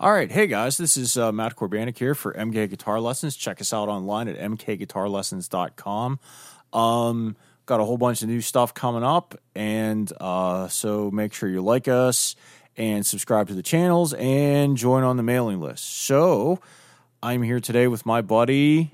All 0.00 0.10
right. 0.10 0.32
Hey, 0.32 0.46
guys, 0.46 0.78
this 0.78 0.96
is 0.96 1.18
uh, 1.18 1.30
Matt 1.30 1.56
Korbanik 1.56 1.98
here 1.98 2.14
for 2.14 2.32
MK 2.32 2.70
Guitar 2.70 3.00
Lessons. 3.00 3.36
Check 3.36 3.60
us 3.60 3.70
out 3.74 3.90
online 3.90 4.28
at 4.28 4.38
mkguitarlessons.com. 4.38 6.18
Um, 6.72 7.36
got 7.66 7.80
a 7.80 7.84
whole 7.84 7.98
bunch 7.98 8.22
of 8.22 8.30
new 8.30 8.40
stuff 8.40 8.72
coming 8.72 9.04
up. 9.04 9.38
And 9.54 10.10
uh, 10.18 10.68
so 10.68 11.10
make 11.10 11.34
sure 11.34 11.50
you 11.50 11.60
like 11.60 11.86
us 11.86 12.34
and 12.78 13.04
subscribe 13.04 13.48
to 13.48 13.54
the 13.54 13.62
channels 13.62 14.14
and 14.14 14.74
join 14.74 15.02
on 15.02 15.18
the 15.18 15.22
mailing 15.22 15.60
list. 15.60 15.84
So 15.84 16.60
I'm 17.22 17.42
here 17.42 17.60
today 17.60 17.86
with 17.86 18.06
my 18.06 18.22
buddy. 18.22 18.88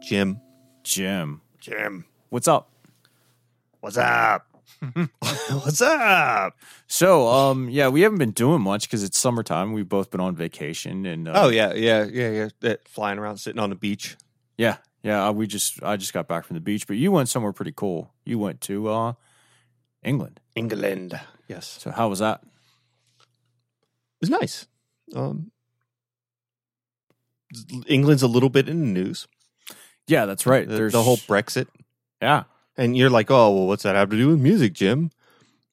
Jim. 0.00 0.40
Jim. 0.82 1.42
Jim. 1.60 2.06
What's 2.30 2.48
up? 2.48 2.73
What's 3.84 3.98
up? 3.98 4.46
What's 5.50 5.82
up? 5.82 6.56
So, 6.86 7.28
um, 7.28 7.68
yeah, 7.68 7.88
we 7.88 8.00
haven't 8.00 8.16
been 8.16 8.30
doing 8.30 8.62
much 8.62 8.84
because 8.88 9.02
it's 9.02 9.18
summertime. 9.18 9.74
We've 9.74 9.86
both 9.86 10.10
been 10.10 10.22
on 10.22 10.34
vacation, 10.34 11.04
and 11.04 11.28
uh, 11.28 11.32
Oh 11.34 11.48
yeah, 11.50 11.74
yeah, 11.74 12.04
yeah, 12.10 12.30
yeah. 12.30 12.48
That 12.60 12.88
flying 12.88 13.18
around, 13.18 13.36
sitting 13.36 13.60
on 13.60 13.68
the 13.68 13.76
beach. 13.76 14.16
yeah, 14.56 14.78
yeah. 15.02 15.28
We 15.32 15.46
just, 15.46 15.82
I 15.82 15.98
just 15.98 16.14
got 16.14 16.28
back 16.28 16.46
from 16.46 16.54
the 16.54 16.62
beach, 16.62 16.86
but 16.86 16.96
you 16.96 17.12
went 17.12 17.28
somewhere 17.28 17.52
pretty 17.52 17.72
cool. 17.76 18.10
You 18.24 18.38
went 18.38 18.62
to 18.62 18.88
uh, 18.88 19.12
England. 20.02 20.40
England. 20.54 21.20
Yes, 21.46 21.66
So, 21.78 21.90
how 21.90 22.08
was 22.08 22.20
that? 22.20 22.40
it 23.20 23.20
was 24.22 24.30
nice. 24.30 24.66
Um, 25.14 25.50
England's 27.86 28.22
a 28.22 28.28
little 28.28 28.48
bit 28.48 28.66
in 28.66 28.80
the 28.80 28.86
news. 29.02 29.28
Yeah, 30.06 30.24
that's 30.24 30.46
right. 30.46 30.66
The, 30.66 30.74
There's 30.74 30.92
the 30.94 31.02
whole 31.02 31.18
Brexit, 31.18 31.66
yeah, 32.22 32.44
and 32.76 32.96
you're 32.96 33.10
like, 33.10 33.30
oh, 33.30 33.54
well, 33.54 33.66
what's 33.66 33.82
that 33.84 33.94
have 33.96 34.10
to 34.10 34.16
do 34.16 34.28
with 34.28 34.40
music, 34.40 34.72
Jim? 34.72 35.10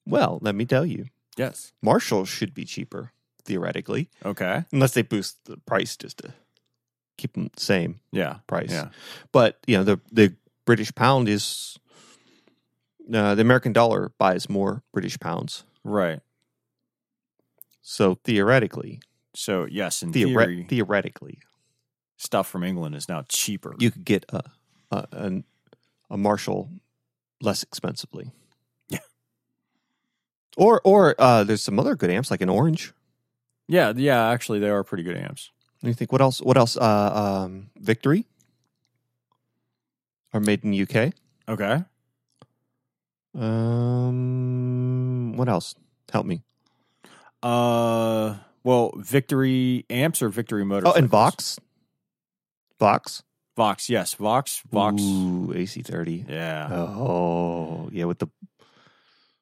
Well, 0.06 0.38
let 0.40 0.54
me 0.54 0.64
tell 0.66 0.84
you, 0.86 1.06
yes, 1.36 1.72
Marshall 1.82 2.24
should 2.24 2.54
be 2.54 2.64
cheaper 2.64 3.12
theoretically, 3.44 4.08
okay, 4.24 4.64
unless 4.72 4.94
they 4.94 5.02
boost 5.02 5.38
the 5.44 5.56
price 5.58 5.96
just 5.96 6.18
to 6.18 6.34
keep 7.18 7.34
them 7.34 7.50
the 7.54 7.60
same 7.62 8.00
yeah, 8.10 8.38
price. 8.46 8.70
yeah, 8.70 8.88
but 9.32 9.58
you 9.66 9.76
know 9.76 9.84
the 9.84 10.00
the 10.10 10.34
British 10.64 10.92
pound 10.94 11.28
is 11.28 11.78
uh, 13.12 13.34
the 13.34 13.42
American 13.42 13.72
dollar 13.72 14.12
buys 14.18 14.48
more 14.48 14.82
British 14.92 15.18
pounds. 15.18 15.64
right. 15.84 16.20
So 17.84 18.14
theoretically, 18.24 19.00
So, 19.34 19.66
yes, 19.68 20.02
in 20.02 20.12
theore- 20.12 20.44
theory, 20.44 20.66
theoretically, 20.68 21.38
stuff 22.16 22.48
from 22.48 22.62
England 22.62 22.94
is 22.94 23.08
now 23.08 23.24
cheaper. 23.28 23.74
you 23.78 23.90
could 23.90 24.04
get 24.04 24.24
a 24.28 24.42
a, 24.92 25.06
an, 25.12 25.44
a 26.10 26.16
Marshall 26.16 26.70
less 27.42 27.62
expensively. 27.62 28.30
Yeah. 28.88 28.98
Or 30.56 30.80
or 30.84 31.14
uh, 31.18 31.44
there's 31.44 31.62
some 31.62 31.78
other 31.78 31.96
good 31.96 32.10
amps 32.10 32.30
like 32.30 32.40
an 32.40 32.48
Orange. 32.48 32.92
yeah, 33.68 33.92
yeah. 33.96 34.28
Actually, 34.28 34.60
they 34.60 34.70
are 34.70 34.84
pretty 34.84 35.02
good 35.02 35.16
amps. 35.16 35.50
Let 35.82 35.88
me 35.88 35.94
think. 35.94 36.12
What 36.12 36.20
else? 36.20 36.40
What 36.40 36.56
else? 36.56 36.76
Uh, 36.76 37.42
um, 37.44 37.70
Victory 37.76 38.26
are 40.32 40.40
made 40.40 40.64
in 40.64 40.70
the 40.70 40.82
UK. 40.82 41.12
Okay. 41.48 41.84
Um, 43.34 45.36
what 45.36 45.48
else? 45.48 45.74
Help 46.12 46.26
me. 46.26 46.42
Uh, 47.42 48.36
well, 48.62 48.92
Victory 48.96 49.84
amps 49.90 50.22
or 50.22 50.28
Victory 50.28 50.64
motor. 50.64 50.88
Oh, 50.88 50.92
and 50.92 51.08
Vox. 51.08 51.58
Vox. 52.78 53.22
Vox, 53.56 53.88
yes, 53.90 54.14
Vox, 54.14 54.62
Vox. 54.70 55.02
Ooh, 55.02 55.52
AC30. 55.54 56.28
Yeah, 56.28 56.68
Oh, 56.72 57.88
yeah, 57.92 58.04
with 58.06 58.18
the 58.18 58.28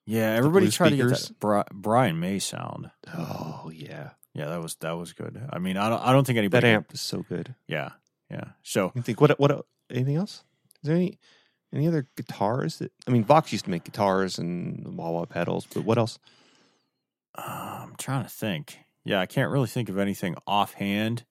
yeah. 0.06 0.32
Everybody 0.34 0.66
blue 0.66 0.72
tried 0.72 0.88
to 0.90 0.94
speakers. 0.96 1.28
get 1.28 1.28
that 1.28 1.38
Bri- 1.40 1.62
Brian 1.80 2.18
May 2.18 2.38
sound. 2.40 2.90
oh 3.14 3.70
yeah, 3.72 4.10
Yeah, 4.34 4.46
that 4.46 4.60
was 4.60 4.74
that 4.80 4.92
was 4.96 5.12
good. 5.12 5.40
I 5.52 5.58
mean, 5.58 5.76
I 5.76 5.88
don't 5.88 6.02
I 6.02 6.12
don't 6.12 6.26
think 6.26 6.38
anybody 6.38 6.66
that 6.66 6.74
amp 6.74 6.92
is 6.94 7.00
so 7.00 7.22
good. 7.28 7.54
Yeah, 7.68 7.90
yeah. 8.30 8.48
So 8.62 8.92
You 8.94 9.02
think 9.02 9.20
what? 9.20 9.38
What? 9.38 9.64
Anything 9.90 10.16
else? 10.16 10.42
Is 10.82 10.88
there 10.88 10.96
any 10.96 11.18
any 11.72 11.86
other 11.86 12.08
guitars 12.16 12.78
that? 12.78 12.90
I 13.06 13.10
mean, 13.12 13.22
Vox 13.24 13.52
used 13.52 13.66
to 13.66 13.70
make 13.70 13.84
guitars 13.84 14.38
and 14.38 14.96
wah 14.96 15.10
wah 15.10 15.24
pedals, 15.26 15.66
but 15.72 15.84
what 15.84 15.98
else? 15.98 16.18
uh, 17.38 17.80
I'm 17.84 17.94
trying 17.96 18.24
to 18.24 18.30
think. 18.30 18.78
Yeah, 19.04 19.20
I 19.20 19.26
can't 19.26 19.50
really 19.50 19.68
think 19.68 19.88
of 19.88 19.98
anything 19.98 20.34
offhand 20.46 21.24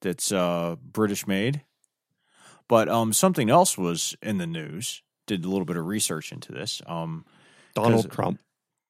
that's 0.00 0.32
uh, 0.32 0.76
British 0.82 1.26
made. 1.26 1.62
But 2.72 2.88
um, 2.88 3.12
something 3.12 3.50
else 3.50 3.76
was 3.76 4.16
in 4.22 4.38
the 4.38 4.46
news. 4.46 5.02
Did 5.26 5.44
a 5.44 5.48
little 5.48 5.66
bit 5.66 5.76
of 5.76 5.84
research 5.84 6.32
into 6.32 6.52
this. 6.52 6.80
Um, 6.86 7.26
Donald 7.74 8.10
Trump, 8.10 8.40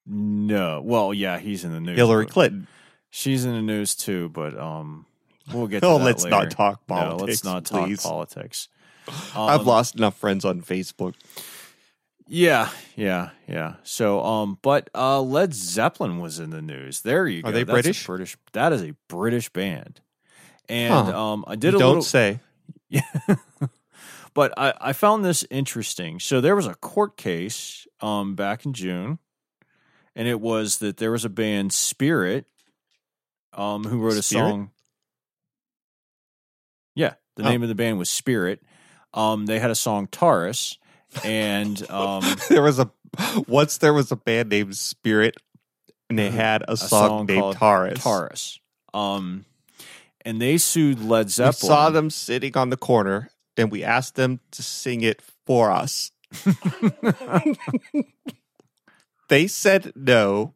no, 0.05 0.79
well, 0.81 1.13
yeah, 1.13 1.37
he's 1.37 1.65
in 1.65 1.73
the 1.73 1.81
news. 1.81 1.97
Hillary 1.97 2.25
Clinton. 2.25 2.67
She's 3.09 3.43
in 3.43 3.51
the 3.51 3.61
news 3.61 3.93
too, 3.93 4.29
but 4.29 4.57
um, 4.57 5.05
we'll 5.53 5.67
get. 5.67 5.81
To 5.81 5.87
Oh, 5.87 5.97
let's 5.97 6.23
later. 6.23 6.33
not 6.37 6.51
talk 6.51 6.81
No, 6.87 6.95
politics. 6.95 7.27
let's 7.27 7.43
not 7.43 7.65
talk 7.65 7.87
please. 7.87 8.01
politics. 8.03 8.69
I've 9.35 9.59
Um, 9.59 9.65
lost 9.65 9.95
enough 9.97 10.15
friends 10.17 10.45
on 10.45 10.61
Facebook. 10.61 11.15
Yeah, 12.25 12.69
yeah, 12.95 13.31
yeah. 13.49 13.75
So, 13.83 14.23
um, 14.23 14.59
but 14.61 14.89
uh, 14.95 15.21
Led 15.21 15.53
Zeppelin 15.53 16.19
was 16.19 16.39
in 16.39 16.51
the 16.51 16.61
news. 16.61 17.01
There 17.01 17.27
you 17.27 17.41
go. 17.41 17.49
Are 17.49 17.51
they 17.51 17.63
That's 17.63 17.73
British? 17.73 18.05
British. 18.07 18.37
That 18.53 18.71
is 18.71 18.81
a 18.81 18.95
British 19.09 19.49
band. 19.49 19.99
And 20.69 20.93
Huh. 20.93 21.21
um, 21.33 21.43
I 21.47 21.55
did 21.57 21.73
You 21.73 21.79
a 21.79 21.79
don't 21.81 21.89
little. 21.89 22.01
say. 22.03 22.39
Yeah. 22.93 23.35
but 24.35 24.53
I, 24.57 24.73
I 24.79 24.93
found 24.93 25.25
this 25.25 25.45
interesting. 25.49 26.19
So 26.19 26.41
there 26.41 26.55
was 26.55 26.67
a 26.67 26.75
court 26.75 27.17
case 27.17 27.87
um 28.01 28.35
back 28.35 28.65
in 28.65 28.73
June, 28.73 29.17
and 30.15 30.27
it 30.27 30.39
was 30.39 30.77
that 30.77 30.97
there 30.97 31.11
was 31.11 31.25
a 31.25 31.29
band 31.29 31.73
Spirit, 31.73 32.45
um, 33.53 33.83
who 33.83 33.99
wrote 33.99 34.17
a 34.17 34.21
Spirit? 34.21 34.49
song. 34.51 34.71
Yeah, 36.95 37.15
the 37.35 37.43
Oh. 37.43 37.49
name 37.49 37.63
of 37.63 37.69
the 37.69 37.75
band 37.75 37.97
was 37.97 38.09
Spirit. 38.09 38.61
Um, 39.13 39.47
they 39.47 39.59
had 39.59 39.71
a 39.71 39.75
song 39.75 40.07
Taurus, 40.07 40.77
and 41.23 41.89
um, 41.89 42.23
there 42.49 42.61
was 42.61 42.77
a 42.79 42.91
once 43.47 43.77
there 43.79 43.93
was 43.93 44.11
a 44.11 44.15
band 44.15 44.49
named 44.49 44.77
Spirit, 44.77 45.37
and 46.09 46.19
they 46.19 46.29
had 46.29 46.63
a, 46.67 46.77
song, 46.77 47.09
song 47.09 47.25
named 47.25 47.39
called 47.39 47.55
Taurus. 47.57 48.03
Taurus. 48.03 48.59
Um, 48.93 49.45
and 50.25 50.41
they 50.41 50.57
sued 50.57 51.01
Led 51.03 51.29
Zeppelin. 51.29 51.55
We 51.61 51.67
saw 51.67 51.89
them 51.89 52.09
sitting 52.09 52.55
on 52.57 52.69
the 52.69 52.77
corner, 52.77 53.29
and 53.57 53.71
we 53.71 53.83
asked 53.83 54.15
them 54.15 54.39
to 54.51 54.63
sing 54.63 55.01
it 55.01 55.21
for 55.45 55.71
us. 55.71 56.11
they 59.29 59.47
said 59.47 59.91
no, 59.95 60.53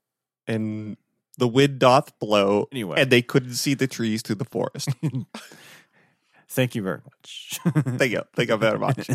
and 0.48 0.98
the 1.38 1.48
wind 1.48 1.80
doth 1.80 2.18
blow, 2.20 2.68
Anyway. 2.72 3.00
and 3.02 3.10
they 3.12 3.22
couldn't 3.22 3.54
see 3.56 3.74
the 3.74 3.88
trees 3.88 4.22
through 4.22 4.36
the 4.36 4.46
forest. 4.46 4.90
Thank 6.50 6.76
you 6.76 6.82
very 6.82 7.02
much. 7.06 7.60
thank 7.98 8.12
you, 8.12 8.24
thank 8.36 8.50
you 8.50 8.58
very 8.58 8.80
much. 8.80 9.10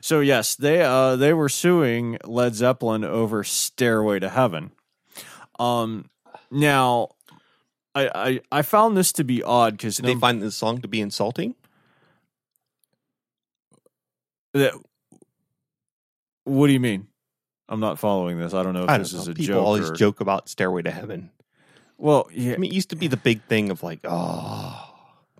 So 0.00 0.20
yes, 0.20 0.54
they 0.54 0.80
uh 0.80 1.16
they 1.16 1.32
were 1.34 1.48
suing 1.48 2.16
Led 2.24 2.54
Zeppelin 2.54 3.04
over 3.04 3.42
Stairway 3.44 4.20
to 4.20 4.28
Heaven. 4.30 4.70
Um 5.58 6.06
now 6.50 7.08
I 7.94 8.10
I, 8.14 8.40
I 8.50 8.62
found 8.62 8.96
this 8.96 9.12
to 9.12 9.24
be 9.24 9.42
odd 9.42 9.74
because 9.76 9.96
Did 9.96 10.06
they 10.06 10.14
find 10.14 10.40
this 10.42 10.56
song 10.56 10.80
to 10.82 10.88
be 10.88 11.00
insulting? 11.00 11.54
that, 14.54 14.74
what 16.44 16.66
do 16.66 16.72
you 16.74 16.80
mean? 16.80 17.06
I'm 17.68 17.80
not 17.80 17.98
following 17.98 18.38
this. 18.38 18.52
I 18.52 18.62
don't 18.62 18.74
know 18.74 18.84
if 18.84 18.90
I 18.90 18.98
this 18.98 19.12
is 19.14 19.26
know. 19.26 19.32
a 19.32 19.34
People 19.34 19.54
joke. 19.56 19.64
always 19.64 19.90
or- 19.90 19.94
joke 19.94 20.20
about 20.20 20.48
Stairway 20.50 20.82
to 20.82 20.90
Heaven. 20.90 21.30
Well, 21.96 22.28
yeah, 22.32 22.52
I 22.54 22.56
mean, 22.58 22.70
it 22.70 22.74
used 22.74 22.90
to 22.90 22.96
be 22.96 23.06
the 23.06 23.16
big 23.16 23.42
thing 23.44 23.70
of 23.70 23.82
like, 23.82 24.00
oh, 24.04 24.90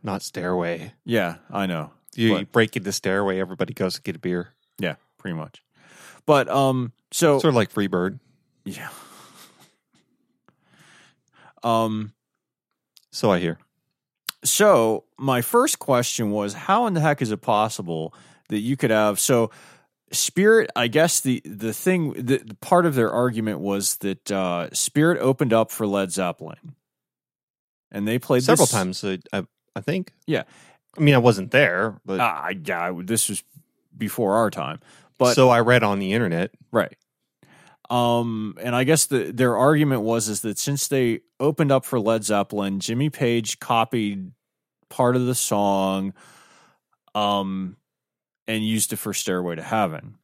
not 0.03 0.23
Stairway. 0.23 0.95
yeah, 1.05 1.37
I 1.51 1.67
know. 1.67 1.91
You, 2.15 2.37
But- 2.37 2.53
break 2.53 2.77
into 2.77 2.91
Stairway, 2.93 3.39
everybody 3.39 3.75
goes 3.75 3.95
to 3.95 4.03
get 4.03 4.17
a 4.17 4.19
beer. 4.19 4.55
Yeah, 4.79 4.95
pretty 5.19 5.37
much. 5.37 5.63
But 6.25 6.49
um, 6.49 6.93
so 7.11 7.39
Sort 7.39 7.51
of 7.51 7.55
like 7.57 7.73
Freebird. 7.73 8.19
yeah. 8.65 8.89
Um. 11.65 12.13
So 13.13 13.31
I 13.31 13.39
hear. 13.39 13.59
So 14.45 15.05
my 15.19 15.41
first 15.43 15.79
question 15.79 16.31
was, 16.33 16.55
how 16.55 16.87
in 16.87 16.95
the 16.95 17.01
heck 17.01 17.23
is 17.23 17.31
it 17.31 17.43
possible 17.43 18.13
that 18.49 18.59
you 18.59 18.77
could 18.77 18.91
have 18.91 19.21
so 19.21 19.51
Spirit? 20.11 20.71
I 20.75 20.89
guess 20.89 21.21
the 21.21 21.41
the 21.45 21.73
thing, 21.73 22.13
the, 22.15 22.39
the 22.39 22.57
part 22.61 22.85
of 22.87 22.95
their 22.95 23.11
argument 23.13 23.61
was 23.61 23.97
that 23.99 24.31
uh, 24.33 24.69
Spirit 24.73 25.21
opened 25.21 25.53
up 25.53 25.71
for 25.71 25.87
Led 25.87 26.11
Zeppelin, 26.11 26.75
and 27.91 28.07
they 28.09 28.19
played 28.19 28.43
several 28.43 28.67
this- 28.67 28.73
times. 28.73 29.05
uh, 29.05 29.17
I, 29.33 29.47
I 29.77 29.81
think. 29.81 30.13
Yeah. 30.27 30.43
I 30.99 31.01
mean, 31.01 31.15
I 31.15 31.19
wasn't 31.19 31.53
there, 31.53 31.99
but 32.05 32.21
Ah, 32.21 32.51
yeah, 32.65 32.93
this 33.03 33.29
was 33.31 33.43
before 33.97 34.35
our 34.37 34.51
time, 34.51 34.81
but 35.19 35.35
so 35.35 35.49
I 35.49 35.61
read 35.61 35.83
on 35.83 35.99
the 36.01 36.13
internet. 36.13 36.51
Right. 36.71 36.97
Um, 37.93 38.57
and 38.59 38.75
I 38.75 38.85
guess 38.85 39.05
the 39.05 39.33
their 39.33 39.55
argument 39.55 40.01
was 40.01 40.27
is 40.29 40.41
that 40.41 40.59
since 40.59 40.89
they 40.89 41.21
opened 41.39 41.71
up 41.71 41.85
for 41.85 42.01
Led 42.01 42.25
Zeppelin, 42.25 42.81
Jimmy 42.81 43.11
Page 43.11 43.59
copied 43.59 44.33
part 44.89 45.15
of 45.15 45.27
the 45.27 45.35
song, 45.35 46.15
um, 47.15 47.77
and 48.49 48.67
used 48.67 48.95
it 48.95 48.97
for 48.97 49.13
Stairway 49.13 49.57
to 49.57 49.63
Heaven. 49.63 50.15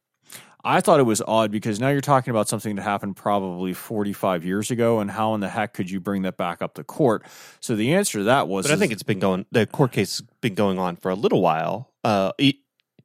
I 0.63 0.81
thought 0.81 0.99
it 0.99 1.03
was 1.03 1.21
odd 1.21 1.51
because 1.51 1.79
now 1.79 1.89
you're 1.89 2.01
talking 2.01 2.31
about 2.31 2.49
something 2.49 2.75
that 2.75 2.81
happened 2.81 3.15
probably 3.15 3.73
45 3.73 4.43
years 4.43 4.71
ago, 4.71 4.99
and 4.99 5.11
how 5.11 5.35
in 5.35 5.39
the 5.39 5.47
heck 5.47 5.73
could 5.73 5.91
you 5.91 5.99
bring 5.99 6.23
that 6.23 6.37
back 6.37 6.63
up 6.63 6.73
to 6.73 6.83
court? 6.83 7.23
So 7.59 7.75
the 7.75 7.93
answer 7.93 8.17
to 8.17 8.23
that 8.25 8.47
was, 8.47 8.65
But 8.65 8.73
I 8.73 8.77
think 8.77 8.91
it's 8.91 9.03
been 9.03 9.19
going. 9.19 9.45
The 9.51 9.67
court 9.67 9.91
case 9.91 10.17
has 10.17 10.27
been 10.41 10.55
going 10.55 10.79
on 10.79 10.95
for 10.95 11.11
a 11.11 11.15
little 11.15 11.41
while. 11.41 11.93
Uh, 12.03 12.31
e- 12.39 12.59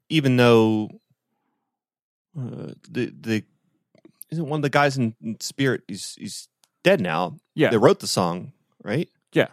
even 0.09 0.37
though 0.37 0.89
uh, 2.37 2.73
the 2.91 3.13
the 3.21 3.45
isn't 4.35 4.49
one 4.49 4.59
of 4.59 4.63
the 4.63 4.71
guys 4.71 4.97
in, 4.97 5.15
in 5.23 5.39
Spirit. 5.41 5.83
He's 5.89 6.15
he's 6.19 6.49
dead 6.83 7.01
now. 7.01 7.37
Yeah. 7.55 7.71
they 7.71 7.77
wrote 7.79 8.01
the 8.01 8.07
song, 8.07 8.53
right? 8.83 9.09
Yeah, 9.33 9.49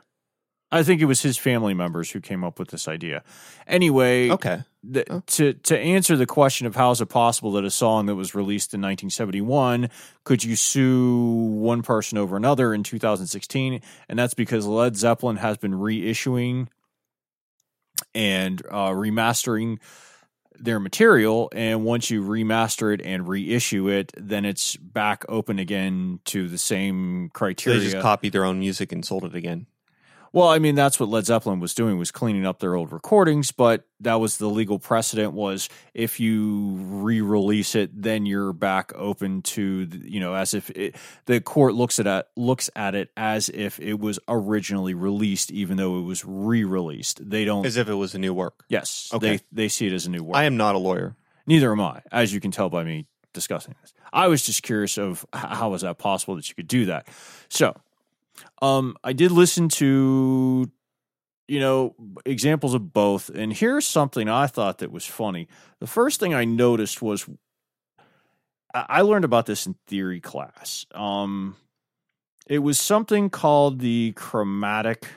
I 0.71 0.83
think 0.83 1.01
it 1.01 1.05
was 1.05 1.21
his 1.21 1.37
family 1.37 1.73
members 1.73 2.11
who 2.11 2.19
came 2.19 2.43
up 2.43 2.59
with 2.59 2.69
this 2.69 2.87
idea. 2.87 3.23
Anyway, 3.67 4.29
Okay, 4.29 4.61
the, 4.83 5.05
Oh. 5.11 5.23
to 5.27 5.53
to 5.53 5.77
answer 5.79 6.15
the 6.17 6.25
question 6.25 6.67
of 6.67 6.75
how 6.75 6.91
is 6.91 6.99
it 7.01 7.07
possible 7.07 7.51
that 7.53 7.63
a 7.65 7.71
song 7.71 8.05
that 8.07 8.15
was 8.15 8.35
released 8.35 8.73
in 8.73 8.81
1971 8.81 9.89
could 10.23 10.43
you 10.43 10.55
sue 10.55 11.15
one 11.61 11.81
person 11.83 12.17
over 12.17 12.35
another 12.35 12.73
in 12.73 12.83
2016 12.83 13.81
and 14.09 14.19
that's 14.19 14.33
because 14.33 14.65
led 14.65 14.97
zeppelin 14.97 15.37
has 15.37 15.57
been 15.57 15.73
reissuing 15.73 16.67
and 18.13 18.61
uh, 18.69 18.89
remastering 18.89 19.77
their 20.63 20.79
material 20.79 21.49
and 21.53 21.83
once 21.83 22.09
you 22.09 22.23
remaster 22.23 22.93
it 22.93 23.01
and 23.01 23.27
reissue 23.27 23.87
it 23.89 24.11
then 24.17 24.45
it's 24.45 24.75
back 24.77 25.25
open 25.27 25.59
again 25.59 26.19
to 26.25 26.47
the 26.47 26.57
same 26.57 27.29
criteria 27.33 27.79
they 27.79 27.85
just 27.85 28.01
copied 28.01 28.33
their 28.33 28.45
own 28.45 28.59
music 28.59 28.91
and 28.91 29.05
sold 29.05 29.23
it 29.23 29.35
again. 29.35 29.65
Well, 30.33 30.47
I 30.47 30.59
mean, 30.59 30.75
that's 30.75 30.99
what 30.99 31.09
Led 31.09 31.25
Zeppelin 31.25 31.59
was 31.59 31.73
doing 31.73 31.97
was 31.97 32.11
cleaning 32.11 32.45
up 32.45 32.59
their 32.59 32.75
old 32.75 32.91
recordings, 32.91 33.51
but 33.51 33.85
that 33.99 34.15
was 34.15 34.37
the 34.37 34.47
legal 34.47 34.79
precedent 34.79 35.33
was 35.33 35.67
if 35.93 36.19
you 36.19 36.75
re-release 36.79 37.75
it, 37.75 37.89
then 38.01 38.25
you're 38.25 38.53
back 38.53 38.91
open 38.95 39.41
to, 39.41 39.85
the- 39.85 40.09
you 40.09 40.19
know, 40.19 40.33
as 40.33 40.53
if 40.53 40.69
it, 40.71 40.95
the 41.25 41.41
court 41.41 41.73
looks 41.73 41.99
at 41.99 42.07
it, 42.07 42.25
looks 42.35 42.69
at 42.75 42.95
it 42.95 43.09
as 43.17 43.49
if 43.49 43.79
it 43.79 43.99
was 43.99 44.19
originally 44.27 44.93
released, 44.93 45.51
even 45.51 45.77
though 45.77 45.99
it 45.99 46.03
was 46.03 46.23
re-released. 46.25 47.29
They 47.29 47.45
don't. 47.45 47.65
As 47.65 47.77
if 47.77 47.89
it 47.89 47.93
was 47.95 48.15
a 48.15 48.19
new 48.19 48.33
work. 48.33 48.63
yes, 48.69 49.09
Okay. 49.13 49.37
they 49.37 49.43
they 49.51 49.67
see 49.67 49.87
it 49.87 49.93
as 49.93 50.05
a 50.05 50.09
new 50.09 50.23
work. 50.23 50.37
I 50.37 50.45
am 50.45 50.57
not 50.57 50.75
a 50.75 50.77
lawyer. 50.79 51.15
Neither 51.47 51.71
am 51.71 51.81
I, 51.81 52.01
as 52.11 52.33
you 52.33 52.39
can 52.39 52.51
tell 52.51 52.69
by 52.69 52.83
me 52.83 53.07
discussing 53.33 53.75
this. 53.81 53.93
I 54.13 54.27
was 54.27 54.43
just 54.45 54.61
curious 54.63 54.97
of 54.97 55.25
how 55.33 55.69
was 55.71 55.81
that 55.81 55.97
possible 55.97 56.35
that 56.35 56.47
you 56.49 56.55
could 56.55 56.67
do 56.67 56.85
that. 56.85 57.07
So, 57.49 57.75
um, 58.61 58.95
I 59.03 59.13
did 59.13 59.31
listen 59.31 59.69
to, 59.69 60.69
you 61.47 61.59
know, 61.59 61.95
examples 62.25 62.73
of 62.73 62.93
both, 62.93 63.29
and 63.29 63.51
here's 63.53 63.85
something 63.85 64.29
I 64.29 64.47
thought 64.47 64.79
that 64.79 64.91
was 64.91 65.05
funny. 65.05 65.47
The 65.79 65.87
first 65.87 66.19
thing 66.19 66.33
I 66.33 66.45
noticed 66.45 67.01
was 67.01 67.27
I 68.73 69.01
learned 69.01 69.25
about 69.25 69.45
this 69.47 69.65
in 69.65 69.75
theory 69.87 70.21
class. 70.21 70.85
Um, 70.95 71.57
it 72.47 72.59
was 72.59 72.79
something 72.79 73.29
called 73.29 73.79
the 73.79 74.13
chromatic 74.15 75.07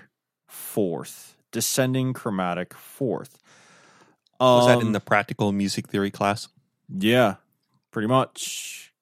fourth, 0.49 1.37
descending 1.53 2.13
chromatic 2.13 2.75
fourth. 2.75 3.39
Was 4.41 4.67
that 4.67 4.81
in 4.81 4.89
Um, 4.89 4.93
the 4.93 5.01
practical 5.01 5.53
music 5.53 5.89
theory 5.89 6.11
class? 6.11 6.49
yeah, 6.89 7.37
pretty 7.93 8.09
much. 8.09 8.93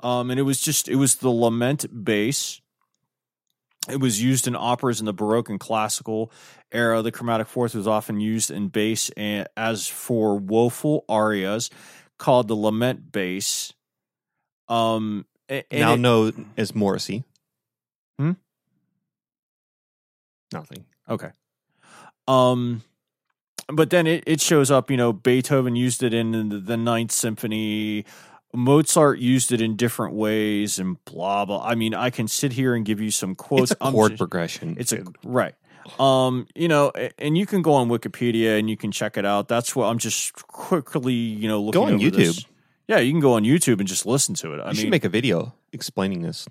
Um, 0.00 0.30
and 0.30 0.38
it 0.38 0.42
was 0.42 0.60
just 0.60 0.88
it 0.88 0.96
was 0.96 1.14
the 1.16 1.30
lament 1.30 2.04
bass. 2.04 2.60
It 3.88 4.00
was 4.00 4.22
used 4.22 4.46
in 4.46 4.56
operas 4.56 5.00
in 5.00 5.06
the 5.06 5.12
Baroque 5.12 5.50
and 5.50 5.60
classical 5.60 6.32
era. 6.72 7.02
The 7.02 7.12
chromatic 7.12 7.46
fourth 7.46 7.74
was 7.74 7.86
often 7.86 8.18
used 8.20 8.50
in 8.50 8.68
bass 8.68 9.10
and 9.10 9.46
as 9.56 9.86
for 9.86 10.36
woeful 10.38 11.04
arias, 11.08 11.68
called 12.18 12.48
the 12.48 12.54
lament 12.54 13.12
bass. 13.12 13.72
Um, 14.68 15.26
and 15.48 15.64
now 15.72 15.92
it- 15.94 15.98
known 15.98 16.50
as 16.56 16.74
Morrissey. 16.74 17.24
Hmm? 18.18 18.32
Nothing. 20.52 20.84
Okay. 21.08 21.30
Um, 22.26 22.82
but 23.68 23.90
then 23.90 24.06
it, 24.06 24.24
it 24.26 24.40
shows 24.40 24.70
up, 24.70 24.90
you 24.90 24.96
know, 24.96 25.12
Beethoven 25.12 25.76
used 25.76 26.02
it 26.02 26.14
in 26.14 26.48
the, 26.48 26.58
the 26.58 26.76
Ninth 26.76 27.12
Symphony. 27.12 28.04
Mozart 28.54 29.18
used 29.18 29.52
it 29.52 29.60
in 29.60 29.76
different 29.76 30.14
ways 30.14 30.78
and 30.78 31.02
blah, 31.04 31.44
blah. 31.44 31.62
I 31.66 31.74
mean, 31.74 31.94
I 31.94 32.10
can 32.10 32.28
sit 32.28 32.52
here 32.52 32.74
and 32.74 32.84
give 32.84 33.00
you 33.00 33.10
some 33.10 33.34
quotes. 33.34 33.72
It's 33.72 33.80
a 33.80 33.90
chord 33.90 34.12
just- 34.12 34.18
progression. 34.18 34.76
It's 34.78 34.92
a, 34.92 35.04
right. 35.24 35.54
Um, 35.98 36.46
you 36.54 36.66
know, 36.68 36.92
and 37.18 37.36
you 37.36 37.44
can 37.44 37.60
go 37.60 37.74
on 37.74 37.88
Wikipedia 37.90 38.58
and 38.58 38.70
you 38.70 38.76
can 38.76 38.90
check 38.90 39.18
it 39.18 39.26
out. 39.26 39.48
That's 39.48 39.76
what 39.76 39.86
I'm 39.86 39.98
just 39.98 40.32
quickly, 40.46 41.12
you 41.12 41.46
know, 41.46 41.60
looking 41.60 41.80
Go 41.82 41.86
on 41.86 41.98
YouTube. 42.00 42.12
this. 42.16 42.46
Yeah, 42.88 42.98
you 43.00 43.12
can 43.12 43.20
go 43.20 43.34
on 43.34 43.44
YouTube 43.44 43.80
and 43.80 43.86
just 43.88 44.06
listen 44.06 44.34
to 44.36 44.54
it. 44.54 44.60
I 44.60 44.64
I 44.64 44.66
mean, 44.68 44.74
should 44.76 44.90
make 44.90 45.04
a 45.04 45.08
video 45.10 45.52
explaining 45.72 46.22
this. 46.22 46.46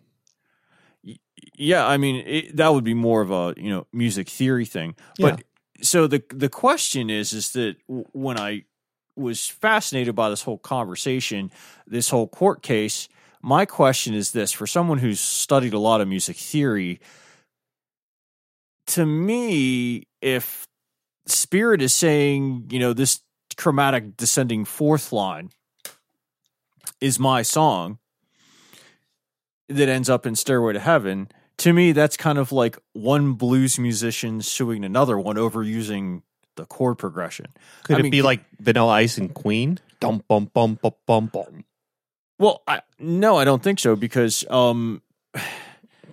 yeah 1.56 1.86
i 1.86 1.98
mean 1.98 2.24
it, 2.26 2.56
that 2.58 2.70
would 2.74 2.84
be 2.84 2.94
more 2.94 3.22
of 3.22 3.32
a 3.32 3.54
you 3.58 3.70
know 3.70 3.86
music 3.94 4.28
theory 4.30 4.66
thing 4.66 4.96
but 5.20 5.44
so 5.82 6.08
the 6.08 6.24
the 6.30 6.50
question 6.50 7.10
is 7.10 7.34
is 7.34 7.52
that 7.52 7.76
when 8.14 8.38
i 8.40 8.64
was 9.16 9.48
fascinated 9.48 10.16
by 10.16 10.30
this 10.30 10.44
whole 10.44 10.58
conversation 10.58 11.52
this 11.88 12.10
whole 12.10 12.28
court 12.28 12.62
case 12.62 13.08
my 13.42 13.66
question 13.66 14.14
is 14.14 14.32
this 14.32 14.52
for 14.52 14.66
someone 14.66 14.98
who's 14.98 15.20
studied 15.20 15.74
a 15.74 15.80
lot 15.80 16.02
of 16.02 16.08
music 16.08 16.36
theory 16.36 17.00
to 18.88 19.06
me 19.06 20.08
if 20.22 20.68
spirit 21.26 21.82
is 21.82 21.94
saying 21.94 22.68
you 22.72 22.80
know 22.80 22.94
this 22.94 23.22
chromatic 23.56 24.18
descending 24.18 24.66
fourth 24.66 25.12
line 25.12 25.50
is 27.00 27.20
my 27.20 27.42
song 27.42 28.00
that 29.70 29.90
ends 29.90 30.10
up 30.10 30.26
in 30.26 30.36
Stairway 30.36 30.74
to 30.74 30.80
Heaven. 30.80 31.30
To 31.58 31.74
me, 31.74 31.92
that's 31.92 32.18
kind 32.18 32.38
of 32.38 32.52
like 32.52 32.78
one 32.94 33.34
blues 33.34 33.80
musician 33.80 34.42
suing 34.42 34.84
another 34.84 35.20
one 35.20 35.38
over 35.38 35.64
using 35.64 36.24
the 36.56 36.66
chord 36.66 36.98
progression. 36.98 37.48
Could 37.84 37.98
I 37.98 38.00
it 38.00 38.04
mean, 38.04 38.12
be 38.12 38.22
like 38.22 38.44
Vanilla 38.60 38.94
Ice 38.94 39.18
and 39.18 39.34
Queen? 39.34 39.80
Dum 40.00 40.24
bum 40.28 40.50
bum 40.54 40.78
bum 40.82 40.94
bum 41.06 41.28
bum 41.28 41.64
Well, 42.40 42.62
I, 42.68 42.82
no, 43.00 43.38
I 43.38 43.46
don't 43.46 43.64
think 43.64 43.80
so 43.80 43.96
because, 43.96 44.46
um, 44.50 45.02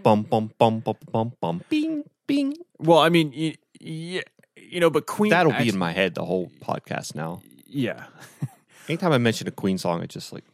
bum 0.02 0.22
bum 0.22 0.52
bum 0.58 0.80
bum 0.80 0.96
bum 1.12 1.32
bum. 1.40 1.62
Bing 1.68 2.04
bing. 2.26 2.54
well, 2.78 2.98
I 2.98 3.08
mean, 3.08 3.32
y- 3.36 3.56
yeah, 3.80 4.22
you 4.56 4.80
know, 4.80 4.90
but 4.90 5.06
Queen. 5.06 5.30
That'll 5.30 5.52
be 5.52 5.68
in 5.68 5.78
my 5.78 5.92
head 5.92 6.14
the 6.14 6.24
whole 6.24 6.50
podcast 6.62 7.14
now. 7.14 7.42
Yeah. 7.66 8.04
Anytime 8.88 9.12
I 9.12 9.18
mention 9.18 9.46
a 9.48 9.52
Queen 9.52 9.78
song, 9.78 10.02
it's 10.02 10.14
just 10.14 10.32
like 10.32 10.44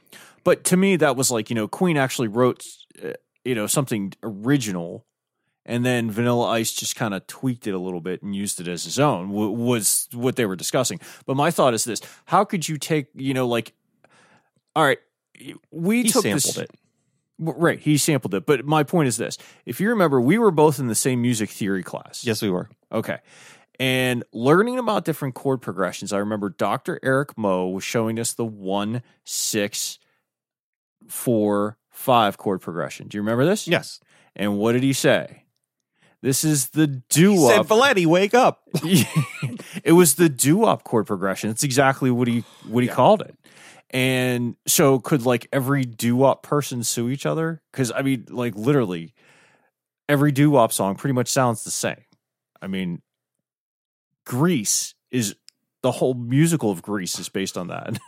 But 0.45 0.65
to 0.65 0.77
me, 0.77 0.97
that 0.97 1.17
was 1.17 1.31
like, 1.31 1.49
you 1.51 1.57
know, 1.57 1.69
Queen 1.69 1.97
actually 1.97 2.29
wrote, 2.29 2.63
uh, 3.03 3.13
you 3.45 3.55
know, 3.55 3.67
something 3.67 4.13
original. 4.23 5.05
And 5.67 5.85
then 5.85 6.11
Vanilla 6.11 6.47
Ice 6.47 6.73
just 6.73 6.95
kind 6.95 7.13
of 7.13 7.27
tweaked 7.27 7.67
it 7.67 7.75
a 7.75 7.79
little 7.79 8.01
bit 8.01 8.23
and 8.23 8.35
used 8.35 8.61
it 8.61 8.69
as 8.69 8.85
his 8.85 8.99
own, 9.01 9.29
w- 9.29 9.51
was 9.51 10.09
what 10.13 10.37
they 10.37 10.47
were 10.47 10.57
discussing. 10.57 11.01
But 11.27 11.37
my 11.37 11.51
thought 11.51 11.75
is 11.75 11.85
this 11.85 12.01
how 12.27 12.45
could 12.45 12.69
you 12.69 12.79
take, 12.79 13.09
you 13.15 13.35
know, 13.35 13.49
like, 13.49 13.75
all 14.75 14.85
right, 14.85 14.99
we 15.71 16.05
he 16.05 16.09
took 16.11 16.23
sampled 16.23 16.43
this, 16.43 16.59
it. 16.59 16.71
Right, 17.39 17.79
he 17.79 17.99
sampled 17.99 18.33
it. 18.35 18.47
But 18.47 18.65
my 18.65 18.85
point 18.85 19.09
is 19.09 19.17
this: 19.17 19.37
if 19.67 19.81
you 19.81 19.91
remember, 19.91 20.21
we 20.21 20.39
were 20.39 20.53
both 20.53 20.79
in 20.79 20.87
the 20.87 20.95
same 20.95 21.21
music 21.21 21.51
theory 21.51 21.83
class. 21.83 22.25
Yes, 22.25 22.41
we 22.41 22.49
were. 22.49 22.71
Okay. 22.91 23.19
And 23.79 24.25
learning 24.33 24.79
about 24.79 25.05
different 25.05 25.35
chord 25.35 25.61
progressions, 25.61 26.13
I 26.13 26.19
remember 26.19 26.49
Dr. 26.49 26.99
Eric 27.03 27.37
Moe 27.37 27.69
was 27.69 27.85
showing 27.85 28.19
us 28.19 28.33
the 28.33 28.45
one, 28.45 29.03
six, 29.25 29.99
four, 31.09 31.77
five 31.91 32.39
chord 32.39 32.63
progression. 32.63 33.09
Do 33.09 33.19
you 33.19 33.23
remember 33.23 33.45
this? 33.45 33.69
Yes. 33.69 34.01
And 34.35 34.57
what 34.57 34.73
did 34.73 34.83
he 34.83 34.95
say? 34.95 35.43
This 36.23 36.45
is 36.45 36.69
the 36.69 36.87
He 36.87 37.03
doo 37.09 37.49
said. 37.49 37.63
Valetti, 37.63 38.07
wake 38.07 38.35
up. 38.35 38.63
it 39.85 39.93
was 39.95 40.15
the 40.15 40.29
doo 40.29 40.59
wop 40.59 40.85
chord 40.85 41.07
progression. 41.07 41.51
It's 41.51 41.63
exactly 41.63 42.11
what 42.11 42.29
he 42.29 42.45
what 42.67 42.83
he 42.83 42.89
called 42.89 43.23
it. 43.23 43.37
And 43.91 44.57
so, 44.67 44.99
could 44.99 45.25
like 45.25 45.49
every 45.53 45.85
doo 45.85 46.17
wop 46.17 46.43
person 46.43 46.83
sue 46.83 47.09
each 47.09 47.27
other? 47.27 47.63
Because 47.71 47.93
I 47.93 48.03
mean, 48.03 48.27
like 48.29 48.57
literally, 48.57 49.15
every 50.09 50.33
do 50.33 50.51
wop 50.51 50.73
song 50.73 50.97
pretty 50.97 51.15
much 51.15 51.29
sounds 51.29 51.65
the 51.65 51.71
same. 51.71 52.05
I 52.61 52.67
mean, 52.67 53.03
Grease 54.25 54.95
is 55.11 55.37
the 55.83 55.93
whole 55.93 56.15
musical 56.15 56.71
of 56.71 56.83
Grease 56.83 57.19
is 57.19 57.29
based 57.29 57.57
on 57.57 57.69
that. 57.69 57.99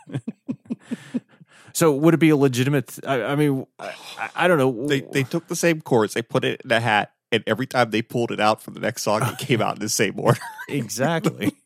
so, 1.73 1.93
would 1.93 2.13
it 2.13 2.19
be 2.19 2.29
a 2.29 2.35
legitimate? 2.35 2.99
I, 3.07 3.23
I 3.23 3.35
mean, 3.35 3.65
I, 3.79 3.93
I 4.35 4.47
don't 4.47 4.57
know. 4.57 4.87
They 4.87 5.01
they 5.01 5.23
took 5.23 5.47
the 5.47 5.55
same 5.55 5.79
chords, 5.79 6.13
they 6.13 6.21
put 6.21 6.43
it 6.43 6.61
in 6.65 6.71
a 6.71 6.81
hat, 6.81 7.13
and 7.31 7.43
every 7.47 7.67
time 7.67 7.91
they 7.91 8.01
pulled 8.01 8.31
it 8.31 8.39
out 8.39 8.61
for 8.61 8.71
the 8.71 8.79
next 8.79 9.03
song, 9.03 9.21
it 9.23 9.37
came 9.39 9.61
out 9.61 9.75
in 9.75 9.79
the 9.79 9.89
same 9.89 10.19
order. 10.19 10.39
exactly. 10.67 11.53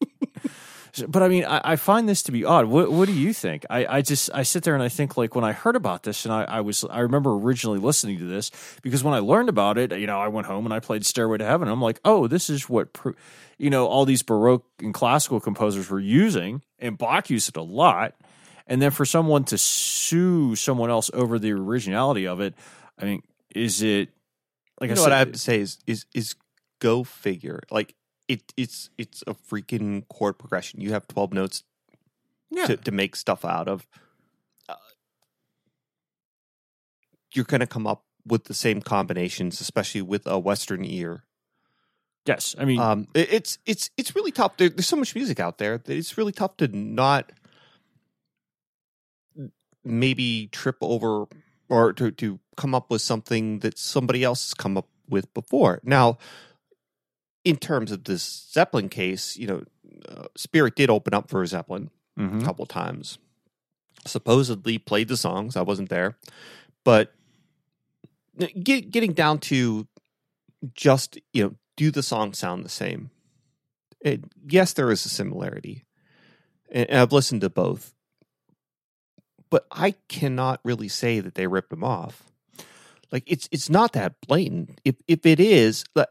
But 1.08 1.24
I 1.24 1.28
mean, 1.28 1.44
I, 1.44 1.60
I 1.64 1.76
find 1.76 2.08
this 2.08 2.22
to 2.22 2.32
be 2.32 2.46
odd. 2.46 2.68
What, 2.68 2.92
what 2.92 3.08
do 3.08 3.14
you 3.14 3.34
think? 3.34 3.66
I, 3.68 3.98
I 3.98 4.02
just 4.04 4.30
I 4.32 4.44
sit 4.44 4.62
there 4.64 4.76
and 4.76 4.84
I 4.84 4.90
think 4.90 5.18
like 5.18 5.34
when 5.34 5.44
I 5.44 5.52
heard 5.52 5.76
about 5.76 6.04
this, 6.04 6.24
and 6.24 6.32
I, 6.32 6.44
I 6.44 6.62
was 6.62 6.84
I 6.84 7.00
remember 7.00 7.34
originally 7.34 7.80
listening 7.80 8.20
to 8.20 8.26
this 8.26 8.52
because 8.84 9.04
when 9.04 9.16
I 9.16 9.18
learned 9.18 9.50
about 9.50 9.80
it, 9.80 9.92
you 9.92 10.06
know, 10.06 10.20
I 10.20 10.28
went 10.28 10.46
home 10.46 10.66
and 10.66 10.74
I 10.74 10.80
played 10.80 11.04
Stairway 11.04 11.40
to 11.40 11.46
Heaven. 11.46 11.68
I'm 11.68 11.82
like, 11.82 12.00
oh, 12.06 12.28
this 12.28 12.48
is 12.48 12.70
what 12.70 12.90
you 13.58 13.72
know 13.72 13.88
all 13.88 14.06
these 14.06 14.22
Baroque 14.22 14.66
and 14.82 14.94
classical 14.94 15.40
composers 15.40 15.90
were 15.90 16.00
using, 16.00 16.62
and 16.78 16.96
Bach 16.96 17.28
used 17.28 17.50
it 17.50 17.58
a 17.58 17.64
lot. 17.64 18.14
and 18.68 18.80
then 18.80 18.92
for 18.92 19.04
someone 19.04 19.46
to 19.46 19.58
sue 19.58 20.56
someone 20.56 20.92
else 20.92 21.10
over 21.12 21.40
the 21.40 21.54
originality 21.54 22.28
of 22.28 22.40
it, 22.40 22.54
I 23.00 23.06
mean, 23.06 23.24
is 23.56 23.82
it 23.82 24.10
like 24.82 24.90
you 24.90 24.94
I 24.94 24.96
know 24.96 25.02
said? 25.02 25.10
what 25.10 25.14
I 25.14 25.20
have 25.20 25.32
to 25.32 25.40
say 25.40 25.60
is 25.60 25.80
is 25.88 26.06
is 26.14 26.36
go 26.80 27.04
figure. 27.04 27.62
Like 27.72 27.96
it 28.28 28.54
it's 28.58 28.90
it's 28.98 29.24
a 29.28 29.34
freaking 29.34 30.08
chord 30.10 30.38
progression. 30.40 30.82
You 30.82 30.92
have 30.94 31.08
twelve 31.08 31.34
notes 31.34 31.64
yeah, 32.50 32.66
to, 32.68 32.78
to 32.78 32.92
make 32.92 33.16
stuff 33.16 33.44
out 33.46 33.68
of. 33.68 33.88
Uh, 34.70 34.76
you're 37.34 37.46
going 37.46 37.62
to 37.62 37.68
come 37.68 37.88
up 37.88 38.04
with 38.26 38.46
the 38.46 38.54
same 38.54 38.82
combinations, 38.82 39.60
especially 39.60 40.02
with 40.02 40.26
a 40.28 40.40
Western 40.40 40.86
ear. 40.86 41.24
yes. 42.26 42.56
I 42.58 42.66
mean, 42.66 42.80
Um, 42.80 43.08
it- 43.14 43.34
it's 43.34 43.58
it's 43.66 43.90
it's 43.98 44.16
really 44.16 44.32
tough. 44.32 44.58
There, 44.58 44.70
there's 44.70 44.88
so 44.88 44.96
much 44.96 45.14
music 45.16 45.40
out 45.40 45.58
there 45.58 45.78
that 45.78 45.90
it's 45.98 46.18
really 46.18 46.32
tough 46.32 46.56
to 46.58 46.68
not 46.70 47.32
maybe 49.84 50.48
trip 50.48 50.78
over 50.82 51.26
or 51.74 51.92
to 51.92 52.12
to 52.12 52.40
come 52.56 52.76
up 52.76 52.92
with 52.92 53.02
something 53.02 53.60
that 53.60 53.80
somebody 53.80 54.24
else 54.24 54.46
has 54.46 54.54
come 54.54 54.78
up 54.78 54.88
with 55.10 55.34
before. 55.34 55.80
Now, 55.84 56.20
in 57.44 57.58
terms 57.58 57.92
of 57.92 58.04
this 58.04 58.48
Zeppelin 58.54 58.90
case, 58.90 59.36
you 59.36 59.48
know, 59.48 59.64
uh, 60.08 60.28
Spirit 60.38 60.76
did 60.76 60.92
open 60.92 61.16
up 61.16 61.30
for 61.30 61.44
Zeppelin 61.48 61.90
mhm. 62.18 62.42
a 62.42 62.46
couple 62.46 62.66
times. 62.68 63.18
Supposedly 64.06 64.78
played 64.78 65.08
the 65.08 65.18
songs. 65.18 65.56
I 65.56 65.62
wasn't 65.62 65.90
there, 65.90 66.18
but 66.84 67.14
get, 68.62 68.92
getting 68.92 69.14
down 69.14 69.40
to 69.40 69.88
just 70.76 71.18
you 71.32 71.44
know, 71.44 71.56
do 71.76 71.90
the 71.90 72.04
songs 72.04 72.38
sound 72.38 72.64
the 72.64 72.70
same? 72.70 73.10
It, 74.02 74.26
yes, 74.46 74.74
there 74.74 74.92
is 74.92 75.06
a 75.06 75.10
similarity, 75.10 75.86
and, 76.70 76.90
and 76.90 77.00
I've 77.00 77.14
listened 77.14 77.42
to 77.42 77.50
both, 77.50 77.94
but 79.54 79.68
I 79.72 79.92
cannot 80.08 80.62
really 80.64 80.88
say 80.88 81.20
that 81.20 81.36
they 81.36 81.46
ripped 81.46 81.70
them 81.70 81.84
off. 81.84 82.24
Like 83.12 83.24
it's 83.28 83.48
it's 83.52 83.70
not 83.70 83.94
that 83.94 84.16
blatant. 84.28 84.82
If 84.84 84.96
if 85.08 85.28
it 85.28 85.40
is, 85.40 85.86
like, 85.94 86.08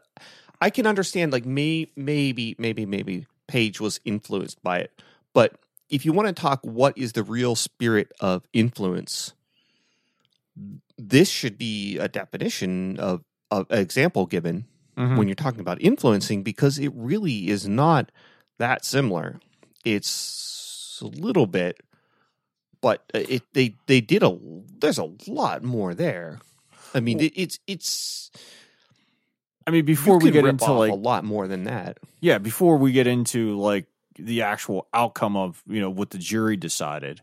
I 0.61 0.69
can 0.69 0.87
understand. 0.87 1.33
Like 1.33 1.45
may 1.45 1.87
maybe 1.97 2.55
maybe 2.57 2.85
maybe 2.85 3.27
Page 3.47 3.81
was 3.81 3.99
influenced 4.05 4.63
by 4.63 4.77
it, 4.79 5.01
but 5.33 5.59
if 5.89 6.05
you 6.05 6.13
want 6.13 6.29
to 6.29 6.33
talk 6.41 6.61
what 6.63 6.97
is 6.97 7.11
the 7.11 7.23
real 7.23 7.55
spirit 7.55 8.13
of 8.21 8.47
influence, 8.53 9.33
this 10.97 11.29
should 11.29 11.57
be 11.57 11.97
a 11.97 12.07
definition 12.07 12.97
of, 12.97 13.25
of 13.51 13.69
an 13.69 13.79
example 13.79 14.25
given 14.25 14.63
Mhm. 14.97 15.17
when 15.17 15.27
you're 15.27 15.35
talking 15.35 15.59
about 15.59 15.81
influencing 15.81 16.43
because 16.43 16.79
it 16.79 16.93
really 16.95 17.49
is 17.49 17.67
not 17.67 18.09
that 18.57 18.85
similar. 18.85 19.41
It's 19.83 20.99
a 21.01 21.07
little 21.07 21.47
bit, 21.47 21.81
but 22.83 23.01
uh, 23.15 23.19
it 23.27 23.41
they 23.53 23.73
they 23.87 24.01
did 24.01 24.21
a 24.21 24.37
there's 24.79 24.99
a 24.99 25.09
lot 25.25 25.63
more 25.63 25.95
there. 25.95 26.39
I 26.93 26.99
mean, 26.99 27.19
it, 27.21 27.31
it's 27.33 27.59
it's 27.65 28.29
I 29.65 29.71
mean, 29.71 29.85
before 29.85 30.19
we 30.19 30.29
get 30.29 30.45
into 30.45 30.71
like 30.73 30.91
a 30.91 30.95
lot 30.95 31.23
more 31.23 31.47
than 31.47 31.63
that. 31.63 31.97
yeah, 32.19 32.37
before 32.37 32.77
we 32.77 32.91
get 32.91 33.07
into 33.07 33.57
like 33.57 33.85
the 34.19 34.43
actual 34.43 34.87
outcome 34.93 35.37
of 35.37 35.63
you 35.65 35.79
know 35.79 35.89
what 35.89 36.09
the 36.09 36.17
jury 36.17 36.57
decided, 36.57 37.21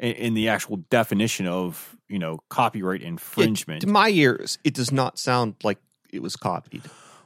in, 0.00 0.12
in 0.14 0.34
the 0.34 0.48
actual 0.48 0.78
definition 0.90 1.46
of 1.46 1.96
you 2.08 2.18
know 2.18 2.40
copyright 2.48 3.02
infringement. 3.02 3.82
to 3.82 3.86
my 3.86 4.08
ears, 4.08 4.58
it 4.64 4.74
does 4.74 4.90
not 4.90 5.16
sound 5.16 5.54
like 5.62 5.78
it 6.12 6.20
was 6.20 6.34
copied. 6.34 6.82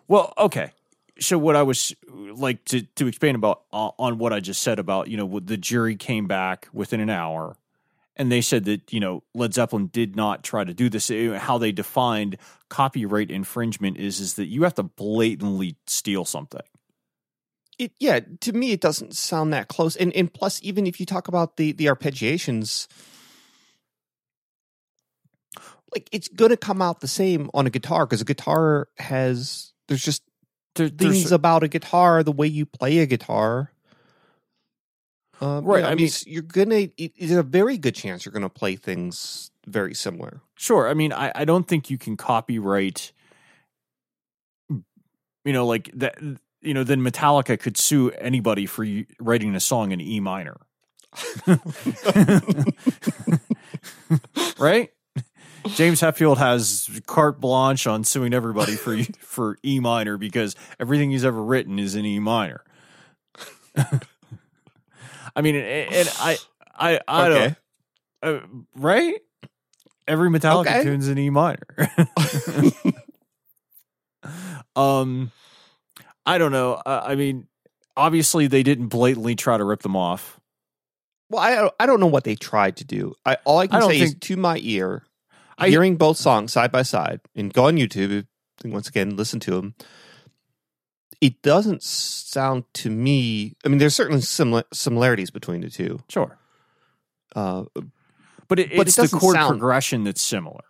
Well, 0.09 0.35
okay. 0.37 0.73
So 1.19 1.39
what 1.39 1.57
I 1.57 1.63
was 1.63 1.95
like 2.13 2.65
to 2.67 2.83
to 2.97 3.07
expand 3.07 3.37
about 3.37 3.63
uh, 3.73 3.91
on 3.99 4.19
what 4.19 4.33
I 4.33 4.41
just 4.41 4.63
said 4.63 4.79
about 4.79 5.09
you 5.09 5.17
know 5.17 5.41
the 5.41 5.57
jury 5.57 5.97
came 5.97 6.27
back 6.27 6.69
within 6.73 7.01
an 7.01 7.11
hour, 7.11 7.57
and 8.17 8.31
they 8.31 8.41
said 8.43 8.65
that 8.67 8.93
you 8.93 9.01
know 9.01 9.23
Led 9.35 9.55
Zeppelin 9.55 9.87
did 9.89 10.17
not 10.17 10.45
try 10.45 10.65
to 10.65 10.75
do 10.75 10.89
this. 10.91 11.11
How 11.39 11.59
they 11.59 11.73
defined 11.73 12.37
copyright 12.69 13.31
infringement 13.31 13.97
is 13.97 14.21
is 14.21 14.35
that 14.35 14.47
you 14.47 14.65
have 14.65 14.75
to 14.75 14.83
blatantly 14.83 15.77
steal 15.87 16.25
something. 16.25 16.63
it 17.79 17.93
yeah 17.99 18.21
to 18.41 18.53
me 18.53 18.73
it 18.73 18.81
doesn't 18.81 19.15
sound 19.15 19.53
that 19.53 19.69
close 19.69 19.97
and 19.97 20.13
and 20.15 20.33
plus 20.33 20.61
even 20.63 20.87
if 20.87 20.99
you 21.01 21.07
talk 21.07 21.29
about 21.29 21.57
the 21.57 21.73
the 21.73 21.87
arpeggiations 21.87 22.87
like 25.95 26.09
it's 26.13 26.29
going 26.29 26.51
to 26.51 26.57
come 26.57 26.83
out 26.83 27.01
the 27.01 27.09
same 27.09 27.51
on 27.55 27.67
a 27.67 27.71
guitar 27.71 28.07
because 28.07 28.21
a 28.21 28.25
guitar 28.25 28.89
has 28.99 29.73
there's 29.89 30.03
just 30.03 30.23
There, 30.77 30.89
things 30.89 31.33
about 31.33 31.63
a 31.63 31.69
guitar 31.69 32.23
the 32.23 32.33
way 32.33 32.47
you 32.47 32.65
play 32.67 32.99
a 32.99 33.07
guitar 33.07 33.73
um, 35.41 35.65
Right, 35.67 35.81
yeah, 35.81 35.89
I 35.89 35.93
I, 35.93 35.95
mean- 35.97 36.05
mean, 36.05 36.13
you're 36.27 36.43
gonna. 36.43 36.89
It, 36.97 37.13
it's 37.17 37.33
a 37.33 37.43
very 37.43 37.77
good 37.77 37.95
chance 37.95 38.25
you're 38.25 38.33
gonna 38.33 38.49
play 38.49 38.77
things 38.77 39.51
very 39.67 39.93
similar. 39.95 40.41
sure. 40.57 40.89
I 40.89 40.95
mean, 40.95 41.13
I, 41.13 41.31
I 41.35 41.45
don't 41.45 41.69
think 41.69 41.91
you 41.91 41.99
can 41.99 42.17
copyright. 42.17 43.13
You 44.71 45.53
know, 45.53 45.67
like 45.67 45.91
that. 45.95 46.17
You 46.63 46.73
know, 46.75 46.85
then 46.85 47.01
Metallica 47.03 47.59
could 47.61 47.77
sue 47.77 48.11
anybody 48.13 48.65
for 48.67 48.85
writing 49.21 49.55
a 49.55 49.61
song 49.61 49.93
in 49.93 50.01
E 50.01 50.21
minor. 50.21 50.57
right? 54.59 54.91
James 55.75 56.01
Hetfield 56.01 56.39
has 56.39 56.89
carte 57.07 57.41
blanche 57.41 57.87
on 57.87 58.05
suing 58.05 58.33
everybody 58.35 58.77
for 58.77 58.97
for 59.21 59.59
E 59.65 59.81
minor 59.81 60.17
because 60.17 60.55
everything 60.81 61.11
he's 61.11 61.25
ever 61.25 61.43
written 61.43 61.79
is 61.79 61.95
in 61.95 62.05
E 62.05 62.19
minor. 62.19 62.63
I 65.37 65.43
mean, 65.43 65.55
and, 65.57 65.67
and 65.93 66.09
I, 66.19 66.39
I, 66.75 67.01
I 67.07 67.29
Okay. 67.29 67.57
don't, 68.23 68.43
uh, 68.45 68.47
right? 68.77 69.15
Every 70.09 70.31
Metallica 70.31 70.61
Okay. 70.61 70.83
tune's 70.83 71.09
in 71.09 71.19
E 71.19 71.31
minor. 71.31 71.67
um, 74.77 75.31
I 76.25 76.39
don't 76.39 76.53
know. 76.53 76.75
Uh, 76.75 77.03
I 77.05 77.15
mean, 77.17 77.47
obviously 77.97 78.47
they 78.47 78.63
didn't 78.63 78.89
blatantly 78.89 79.35
try 79.37 79.57
to 79.59 79.65
rip 79.65 79.83
them 79.83 79.97
off. 79.97 80.41
Well, 81.29 81.43
I 81.43 81.55
don't- 81.57 81.75
I 81.81 81.87
don't 81.87 81.99
know 82.01 82.07
what 82.07 82.25
they 82.25 82.37
tried 82.37 82.77
to 82.79 82.85
do. 82.85 83.15
I 83.25 83.37
all 83.45 83.59
I 83.59 83.67
can 83.67 83.83
I 83.83 83.89
say 83.89 84.01
is 84.01 84.15
to 84.15 84.37
my 84.37 84.59
ear, 84.63 85.03
I- 85.59 85.69
hearing 85.69 85.97
both 85.97 86.17
songs 86.17 86.53
side 86.53 86.71
by 86.73 86.83
side, 86.83 87.21
and 87.35 87.53
go 87.53 87.67
on 87.67 87.77
YouTube 87.77 88.27
and 88.65 88.73
once 88.73 88.89
again 88.89 89.17
listen 89.17 89.41
to 89.41 89.51
them. 89.53 89.75
It 91.21 91.41
doesn't 91.43 91.83
sound 91.83 92.65
to 92.75 92.91
me. 92.91 93.55
I 93.65 93.69
mean, 93.69 93.79
there's 93.79 93.95
certainly 93.97 94.21
similar 94.21 94.65
similarities 94.73 95.31
between 95.31 95.63
the 95.63 95.71
two, 95.71 95.99
Sure. 96.11 96.37
uh, 97.35 97.65
But, 97.75 97.85
it, 97.85 97.89
But 98.49 98.59
it 98.59 98.71
it's 98.89 98.97
the 98.97 99.03
doesn't 99.03 99.19
chord 99.19 99.35
sound- 99.35 99.49
progression 99.59 100.05
that's 100.05 100.21
similar. 100.21 100.61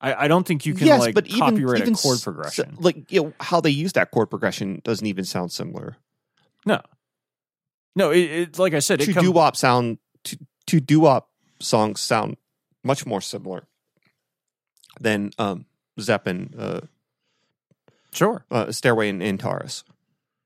I, 0.00 0.24
I 0.24 0.28
don't 0.28 0.46
think 0.46 0.64
you 0.66 0.74
can 0.74 0.86
yes, 0.86 1.00
like 1.00 1.14
but 1.14 1.26
even 1.26 1.40
copyright 1.40 1.80
even 1.80 1.94
a 1.94 1.96
chord 1.96 2.20
progression. 2.22 2.76
like 2.78 3.10
you 3.10 3.22
know, 3.24 3.32
how 3.40 3.60
they 3.60 3.70
use 3.70 3.94
that 3.94 4.10
chord 4.10 4.28
progression 4.30 4.80
doesn't 4.84 5.06
even 5.06 5.24
sound 5.24 5.50
similar. 5.50 5.96
no, 6.66 6.80
no. 7.96 8.10
It, 8.10 8.18
it 8.30 8.58
like 8.58 8.74
I 8.74 8.80
said, 8.80 9.00
it 9.00 9.06
Two 9.06 9.14
come, 9.14 9.24
doo 9.24 9.32
wop 9.32 9.56
sound 9.56 9.98
two, 10.22 10.36
two 10.66 10.80
doo 10.80 11.00
wop 11.00 11.30
songs 11.58 12.00
sound 12.00 12.36
much 12.82 13.06
more 13.06 13.20
similar 13.22 13.66
than 15.00 15.30
um, 15.38 15.66
Zeppelin, 16.00 16.54
uh, 16.58 16.80
sure. 18.12 18.44
uh, 18.50 18.72
Stairway, 18.72 19.08
and, 19.08 19.22
and 19.22 19.38
Taurus. 19.40 19.84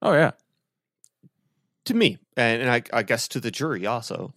Oh 0.03 0.13
yeah, 0.13 0.33
to 1.87 1.95
me, 1.95 2.19
and, 2.37 2.63
and 2.63 2.71
I, 2.71 2.83
I 2.93 3.03
guess 3.03 3.29
to 3.29 3.41
the 3.41 3.51
jury 3.51 3.87
also. 3.87 4.33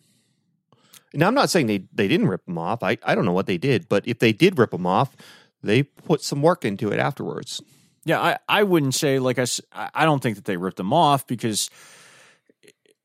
Now, 1.14 1.28
I'm 1.28 1.34
not 1.34 1.50
saying 1.50 1.68
they, 1.68 1.84
they 1.94 2.08
didn't 2.08 2.28
rip 2.28 2.46
them 2.46 2.58
off. 2.58 2.84
I, 2.84 2.98
I 3.04 3.16
don't 3.16 3.26
know 3.26 3.34
what 3.34 3.46
they 3.46 3.58
did, 3.58 3.90
but 3.90 4.08
if 4.08 4.20
they 4.20 4.32
did 4.32 4.58
rip 4.58 4.72
them 4.72 4.88
off, 4.88 5.14
they 5.62 5.84
put 5.84 6.22
some 6.22 6.42
work 6.42 6.64
into 6.64 6.90
it 6.92 7.00
afterwards. 7.00 7.62
yeah. 8.06 8.20
I 8.22 8.38
I 8.48 8.64
wouldn't 8.64 8.96
say 8.96 9.20
like 9.20 9.38
I 9.38 9.46
I 9.94 10.06
don't 10.06 10.24
think 10.24 10.38
that 10.38 10.46
they 10.46 10.58
ripped 10.58 10.78
them 10.78 10.94
off 10.94 11.28
because 11.28 11.70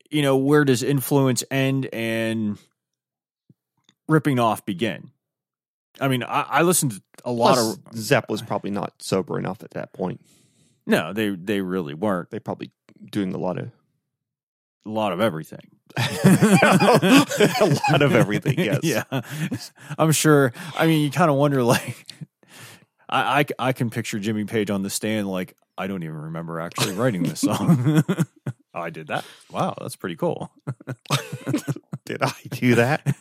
you 0.09 0.21
know 0.21 0.37
where 0.37 0.63
does 0.63 0.83
influence 0.83 1.43
end 1.51 1.87
and 1.91 2.57
ripping 4.07 4.39
off 4.39 4.65
begin? 4.65 5.11
I 5.99 6.07
mean, 6.07 6.23
I, 6.23 6.41
I 6.41 6.61
listened 6.63 6.91
to 6.93 7.01
a 7.25 7.31
lot 7.31 7.55
Plus, 7.55 7.77
of 7.77 7.97
Zepp 7.97 8.29
was 8.29 8.41
probably 8.41 8.71
not 8.71 8.93
sober 8.99 9.37
enough 9.39 9.63
at 9.63 9.71
that 9.71 9.93
point. 9.93 10.21
no, 10.85 11.13
they 11.13 11.29
they 11.29 11.61
really 11.61 11.93
weren't. 11.93 12.29
They 12.31 12.39
probably 12.39 12.71
doing 13.11 13.33
a 13.33 13.37
lot 13.37 13.57
of 13.57 13.71
A 14.85 14.89
lot 14.89 15.11
of 15.13 15.19
everything. 15.19 15.61
a 15.97 17.79
lot 17.91 18.01
of 18.01 18.13
everything. 18.13 18.59
Yes. 18.59 18.79
yeah, 18.83 19.03
I'm 19.97 20.11
sure. 20.11 20.53
I 20.77 20.85
mean, 20.85 21.01
you 21.03 21.09
kind 21.11 21.29
of 21.31 21.37
wonder, 21.37 21.63
like, 21.63 22.05
I, 23.09 23.39
I 23.39 23.45
I 23.69 23.73
can 23.73 23.89
picture 23.89 24.19
Jimmy 24.19 24.43
Page 24.45 24.69
on 24.69 24.83
the 24.83 24.89
stand, 24.89 25.27
like, 25.29 25.55
I 25.77 25.87
don't 25.87 26.03
even 26.03 26.15
remember 26.17 26.59
actually 26.59 26.93
writing 26.93 27.23
this 27.23 27.39
song. 27.41 28.03
oh, 28.73 28.81
I 28.81 28.89
did 28.89 29.07
that. 29.07 29.23
Wow, 29.51 29.75
that's 29.79 29.95
pretty 29.95 30.15
cool. 30.17 30.51
Did 32.05 32.21
I 32.21 32.33
do 32.51 32.75
that? 32.75 33.15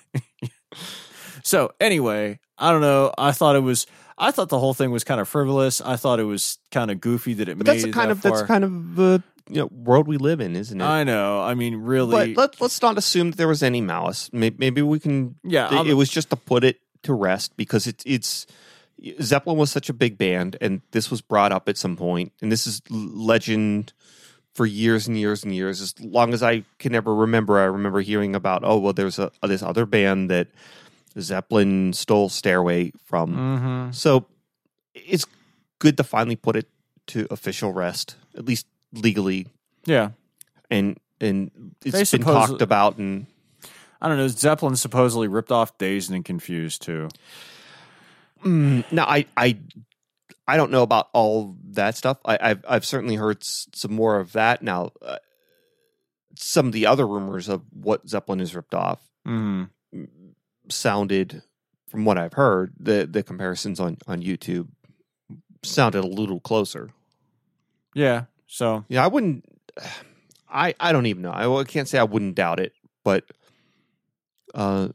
So 1.42 1.72
anyway, 1.80 2.40
I 2.58 2.72
don't 2.72 2.80
know. 2.80 3.12
I 3.16 3.32
thought 3.32 3.56
it 3.56 3.60
was. 3.60 3.86
I 4.18 4.30
thought 4.30 4.48
the 4.48 4.58
whole 4.58 4.72
thing 4.74 4.90
was 4.90 5.04
kind 5.04 5.20
of 5.20 5.28
frivolous. 5.28 5.80
I 5.80 5.96
thought 5.96 6.20
it 6.20 6.24
was 6.24 6.58
kind 6.70 6.90
of 6.90 7.00
goofy 7.00 7.34
that 7.34 7.48
it 7.48 7.58
But 7.58 7.66
made 7.66 7.74
that's 7.74 7.84
it 7.84 7.92
kind 7.92 8.10
that 8.10 8.16
of 8.16 8.22
that's 8.22 8.42
kind 8.42 8.64
of 8.64 8.96
the 8.96 9.22
you 9.48 9.56
know 9.56 9.66
world 9.66 10.08
we 10.08 10.16
live 10.16 10.40
in, 10.40 10.56
isn't 10.56 10.80
it? 10.80 10.84
I 10.84 11.04
know. 11.04 11.40
I 11.42 11.54
mean, 11.54 11.76
really. 11.76 12.34
but 12.34 12.40
let, 12.52 12.60
let's 12.60 12.80
not 12.80 12.96
assume 12.98 13.32
that 13.32 13.36
there 13.36 13.48
was 13.48 13.62
any 13.62 13.80
malice. 13.80 14.30
Maybe, 14.32 14.56
maybe 14.58 14.82
we 14.82 14.98
can. 14.98 15.36
yeah, 15.44 15.80
it, 15.80 15.88
it 15.88 15.94
was 15.94 16.08
just 16.08 16.30
to 16.30 16.36
put 16.36 16.64
it 16.64 16.80
to 17.02 17.12
rest 17.12 17.56
because 17.56 17.86
it's 17.86 18.02
it's 18.06 18.46
Zeppelin 19.22 19.58
was 19.58 19.70
such 19.70 19.88
a 19.88 19.92
big 19.92 20.16
band, 20.18 20.56
and 20.60 20.80
this 20.92 21.10
was 21.10 21.20
brought 21.20 21.52
up 21.52 21.68
at 21.68 21.76
some 21.76 21.96
point, 21.96 22.32
and 22.40 22.50
this 22.50 22.66
is 22.66 22.80
legend 22.90 23.92
for 24.54 24.64
years 24.64 25.06
and 25.06 25.18
years 25.18 25.44
and 25.44 25.54
years. 25.54 25.80
As 25.82 25.94
long 26.00 26.32
as 26.32 26.42
I 26.42 26.64
can 26.78 26.94
ever 26.94 27.14
remember, 27.14 27.58
I 27.58 27.64
remember 27.64 28.00
hearing 28.00 28.34
about 28.34 28.62
oh 28.64 28.78
well, 28.78 28.92
there's 28.92 29.18
a 29.18 29.30
this 29.42 29.62
other 29.62 29.86
band 29.86 30.30
that 30.30 30.48
Zeppelin 31.20 31.92
stole 31.92 32.28
Stairway 32.28 32.92
from. 33.04 33.34
Mhm. 33.34 33.94
So 33.94 34.26
it's 34.94 35.26
good 35.78 35.96
to 35.98 36.04
finally 36.04 36.36
put 36.36 36.56
it 36.56 36.68
to 37.08 37.26
official 37.30 37.72
rest, 37.72 38.16
at 38.36 38.44
least 38.44 38.66
legally, 38.92 39.46
yeah. 39.84 40.10
and 40.70 40.98
and 41.20 41.50
it's 41.84 41.92
They 41.92 41.98
been 42.00 42.06
suppose- 42.06 42.48
talked 42.48 42.62
about 42.62 42.98
and. 42.98 43.26
I 43.98 44.08
don't 44.08 44.18
know. 44.18 44.28
Zeppelin 44.28 44.76
supposedly 44.76 45.26
ripped 45.26 45.50
off 45.50 45.78
Dazed 45.78 46.10
and 46.10 46.22
Confused 46.22 46.82
too. 46.82 47.08
Mm, 48.44 48.84
now, 48.92 49.06
I, 49.06 49.24
I, 49.38 49.56
I 50.46 50.58
don't 50.58 50.70
know 50.70 50.82
about 50.82 51.08
all 51.14 51.56
that 51.70 51.96
stuff. 51.96 52.18
I, 52.24 52.38
I've, 52.40 52.64
I've 52.68 52.84
certainly 52.84 53.16
heard 53.16 53.38
s- 53.42 53.66
some 53.72 53.94
more 53.94 54.18
of 54.20 54.32
that. 54.32 54.60
Now, 54.62 54.90
uh, 55.00 55.16
some 56.36 56.66
of 56.66 56.72
the 56.72 56.86
other 56.86 57.06
rumors 57.06 57.48
of 57.48 57.62
what 57.72 58.06
Zeppelin 58.06 58.40
is 58.40 58.54
ripped 58.54 58.74
off 58.74 59.00
Mm. 59.26 59.70
Sounded, 60.68 61.42
from 61.88 62.04
what 62.04 62.18
I've 62.18 62.32
heard, 62.34 62.72
the 62.78 63.06
the 63.06 63.22
comparisons 63.22 63.80
on 63.80 63.96
on 64.06 64.22
YouTube 64.22 64.68
sounded 65.62 66.04
a 66.04 66.06
little 66.06 66.40
closer. 66.40 66.90
Yeah. 67.94 68.24
So 68.46 68.84
Yeah, 68.88 69.04
I 69.04 69.08
wouldn't. 69.08 69.44
I 70.48 70.74
I 70.78 70.92
don't 70.92 71.06
even 71.06 71.22
know. 71.22 71.30
I, 71.32 71.46
well, 71.48 71.58
I 71.58 71.64
can't 71.64 71.88
say 71.88 71.98
I 71.98 72.04
wouldn't 72.04 72.36
doubt 72.36 72.60
it, 72.60 72.72
but 73.04 73.24
uh, 74.54 74.88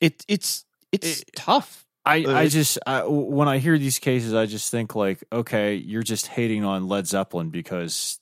it 0.00 0.24
it's 0.28 0.64
it's 0.92 1.20
It- 1.20 1.30
tough. 1.36 1.84
I, 2.06 2.24
Uh, 2.24 2.32
I 2.32 2.48
just 2.48 2.78
I, 2.86 3.04
when 3.04 3.48
I 3.48 3.58
hear 3.58 3.76
these 3.78 3.98
cases, 3.98 4.32
I 4.32 4.46
just 4.46 4.70
think 4.70 4.94
like, 4.94 5.22
okay, 5.30 5.74
you're 5.74 6.02
just 6.02 6.26
hating 6.28 6.64
on 6.64 6.88
Led 6.88 7.06
Zeppelin 7.06 7.50
because 7.50 8.18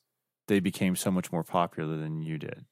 they 0.49 0.59
became 0.59 0.97
so 0.97 1.13
much 1.13 1.31
more 1.31 1.45
popular 1.45 1.97
than 1.97 2.21
you 2.21 2.37
did. 2.37 2.65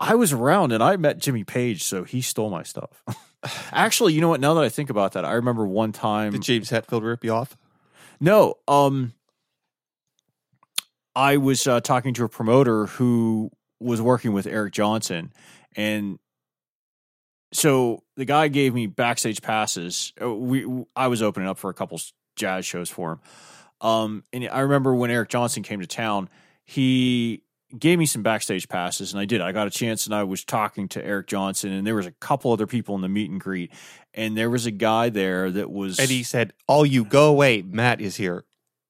I 0.00 0.14
was 0.14 0.32
around 0.32 0.72
and 0.72 0.82
I 0.82 0.96
met 0.96 1.18
Jimmy 1.18 1.44
Page, 1.44 1.82
so 1.84 2.04
he 2.04 2.20
stole 2.20 2.50
my 2.50 2.62
stuff. 2.62 3.02
Actually, 3.72 4.12
you 4.12 4.20
know 4.20 4.28
what? 4.28 4.40
Now 4.40 4.54
that 4.54 4.64
I 4.64 4.68
think 4.68 4.90
about 4.90 5.12
that, 5.12 5.24
I 5.24 5.32
remember 5.32 5.66
one 5.66 5.92
time. 5.92 6.32
Did 6.32 6.42
James 6.42 6.70
Hetfield 6.70 7.02
rip 7.02 7.24
you 7.24 7.32
off? 7.32 7.56
No, 8.20 8.54
um, 8.66 9.12
I 11.14 11.36
was 11.36 11.66
uh, 11.66 11.80
talking 11.80 12.14
to 12.14 12.24
a 12.24 12.28
promoter 12.28 12.86
who 12.86 13.50
was 13.80 14.00
working 14.00 14.32
with 14.32 14.46
Eric 14.46 14.72
Johnson, 14.72 15.32
and 15.76 16.18
so 17.52 18.02
the 18.16 18.24
guy 18.24 18.48
gave 18.48 18.74
me 18.74 18.86
backstage 18.86 19.42
passes. 19.42 20.12
Uh, 20.20 20.32
We 20.34 20.66
I 20.94 21.08
was 21.08 21.22
opening 21.22 21.48
up 21.48 21.58
for 21.58 21.70
a 21.70 21.74
couple 21.74 22.00
jazz 22.36 22.64
shows 22.64 22.88
for 22.90 23.12
him, 23.12 23.20
um, 23.80 24.24
and 24.32 24.48
I 24.48 24.60
remember 24.60 24.94
when 24.94 25.10
Eric 25.10 25.28
Johnson 25.28 25.62
came 25.62 25.80
to 25.80 25.86
town, 25.86 26.28
he 26.64 27.42
gave 27.78 27.98
me 27.98 28.06
some 28.06 28.22
backstage 28.22 28.68
passes, 28.68 29.12
and 29.12 29.20
I 29.20 29.24
did. 29.24 29.40
I 29.40 29.52
got 29.52 29.66
a 29.66 29.70
chance, 29.70 30.06
and 30.06 30.14
I 30.14 30.22
was 30.24 30.44
talking 30.44 30.88
to 30.88 31.04
Eric 31.04 31.26
Johnson, 31.26 31.72
and 31.72 31.86
there 31.86 31.94
was 31.94 32.06
a 32.06 32.12
couple 32.12 32.52
other 32.52 32.66
people 32.66 32.94
in 32.94 33.00
the 33.00 33.08
meet 33.08 33.30
and 33.30 33.40
greet, 33.40 33.72
and 34.14 34.36
there 34.36 34.50
was 34.50 34.66
a 34.66 34.70
guy 34.70 35.08
there 35.08 35.50
that 35.50 35.70
was 35.70 35.98
And 35.98 36.08
he 36.10 36.22
said, 36.22 36.52
"All 36.68 36.84
you 36.86 37.04
go 37.04 37.28
away. 37.28 37.62
Matt 37.62 38.00
is 38.00 38.16
here." 38.16 38.44